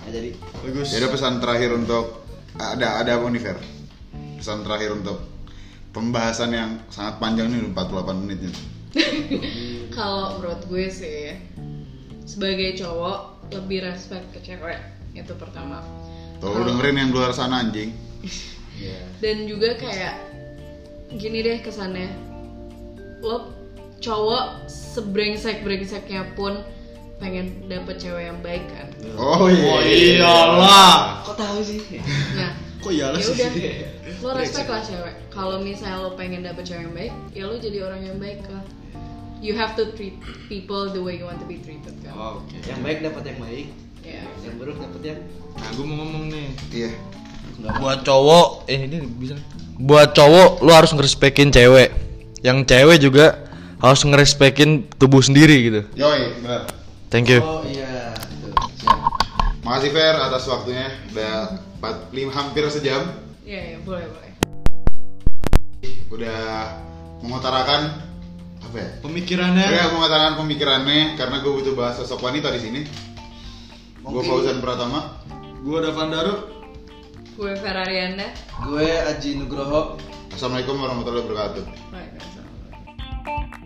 Nggak 0.03 0.13
jadi. 0.13 0.29
Bagus. 0.63 0.87
Ya 0.93 0.97
udah 1.03 1.11
pesan 1.11 1.35
terakhir 1.41 1.69
untuk 1.73 2.05
ada 2.53 2.87
ada 3.01 3.11
apa 3.17 3.25
nih 3.33 3.41
Fer? 3.41 3.57
Pesan 4.37 4.61
terakhir 4.61 4.93
untuk 4.93 5.17
pembahasan 5.93 6.51
yang 6.53 6.69
sangat 6.89 7.17
panjang 7.17 7.49
nih 7.49 7.69
48 7.73 8.21
menit 8.23 8.39
nih. 8.45 8.55
kalau 9.97 10.37
menurut 10.37 10.61
gue 10.69 10.85
sih 10.85 11.33
sebagai 12.29 12.77
cowok 12.77 13.32
lebih 13.51 13.83
respect 13.83 14.23
ke 14.31 14.39
cewek 14.41 14.79
itu 15.13 15.33
pertama 15.35 15.83
Tuh 16.37 16.51
lu 16.51 16.63
dengerin 16.65 16.97
yang 16.97 17.09
luar 17.11 17.31
sana 17.31 17.61
anjing. 17.61 17.91
Iya. 18.73 19.05
dan 19.21 19.45
juga 19.45 19.77
kayak 19.77 20.17
gini 21.13 21.45
deh 21.45 21.61
kesannya 21.61 22.09
lo 23.21 23.53
cowok 24.01 24.65
sebrengsek 24.65 25.61
brengseknya 25.61 26.33
pun 26.33 26.57
pengen 27.21 27.69
dapet 27.69 28.01
cewek 28.01 28.27
yang 28.27 28.41
baik 28.41 28.65
kan 28.67 28.89
Oh 29.13 29.45
iya. 29.45 29.69
Oh 29.69 29.79
iyalah. 29.79 31.21
Kok 31.21 31.37
tahu 31.37 31.61
sih? 31.61 31.79
nah 32.33 32.51
Kok 32.81 32.91
iyalah 32.91 33.21
ya 33.21 33.29
sih? 33.29 33.35
udah 33.37 33.51
lo 34.19 34.29
respect 34.33 34.67
lah 34.67 34.81
cewek 34.81 35.13
kalau 35.29 35.61
misalnya 35.61 36.01
lo 36.01 36.17
pengen 36.17 36.41
dapet 36.41 36.65
cewek 36.65 36.83
yang 36.83 36.95
baik 36.97 37.13
ya 37.31 37.43
lo 37.45 37.55
jadi 37.55 37.77
orang 37.85 38.01
yang 38.01 38.17
baik 38.17 38.41
lah 38.49 38.65
you 39.43 39.51
have 39.53 39.75
to 39.75 39.91
treat 39.91 40.15
people 40.47 40.87
the 40.87 41.03
way 41.03 41.19
you 41.19 41.27
want 41.27 41.35
to 41.37 41.45
be 41.45 41.59
treated 41.59 41.91
kan 41.99 42.15
Oh, 42.15 42.39
Oke. 42.39 42.63
Yang 42.63 42.79
baik 42.79 42.97
dapat 43.03 43.23
yang 43.27 43.39
baik, 43.43 43.67
ya 43.99 44.23
yang 44.47 44.55
buruk 44.55 44.79
dapat 44.79 45.01
yang 45.03 45.19
Nah, 45.53 45.69
gue 45.69 45.85
mau 45.85 45.95
ngomong 46.01 46.23
nih. 46.31 46.47
Iya. 46.71 46.89
Enggak 47.59 47.73
buat 47.77 47.99
cowok 48.01 48.47
eh 48.65 48.79
ini 48.87 48.97
bisa 49.19 49.35
buat 49.77 50.15
cowok 50.15 50.63
lu 50.63 50.71
harus 50.73 50.89
ngerespekin 50.95 51.53
cewek 51.53 51.91
yang 52.41 52.65
cewek 52.65 52.97
juga 52.97 53.45
harus 53.77 54.01
ngerespekin 54.01 54.87
tubuh 54.97 55.19
sendiri 55.21 55.59
gitu 55.69 55.81
Yoi, 55.93 56.39
benar. 56.41 56.65
thank 57.11 57.27
you 57.29 57.43
Oh 57.43 57.61
iya, 57.67 58.15
siap. 58.79 58.97
Makasih 59.61 59.91
Fer 59.91 60.15
atas 60.17 60.43
waktunya. 60.49 60.87
Udah 61.13 61.61
4, 61.79 62.11
5, 62.11 62.35
hampir 62.35 62.63
sejam. 62.67 63.15
Iya, 63.47 63.75
iya, 63.75 63.77
boleh, 63.79 64.07
boleh. 64.11 64.31
Udah 66.11 66.43
mengutarakan 67.23 68.12
apa 68.73 68.81
ya? 68.81 68.89
Pemikirannya 69.05 69.65
Udah 69.69 69.87
mengutarakan 69.93 70.33
pemikirannya 70.41 71.13
karena 71.13 71.45
gue 71.45 71.51
butuh 71.53 71.77
bahas 71.77 72.01
sosok 72.01 72.25
wanita 72.25 72.49
di 72.49 72.57
sini. 72.57 72.81
Gue 74.01 74.25
Fauzan 74.25 74.57
Pratama. 74.65 75.21
gua 75.63 75.79
Davan 75.79 76.09
Daru 76.11 76.35
Gue 77.37 77.53
Ferrarianda. 77.61 78.33
Gue 78.65 78.89
Aji 78.89 79.37
Nugroho. 79.37 80.01
Assalamualaikum 80.33 80.81
warahmatullahi 80.81 81.21
wabarakatuh. 81.21 81.63
Waalaikumsalam. 81.93 83.61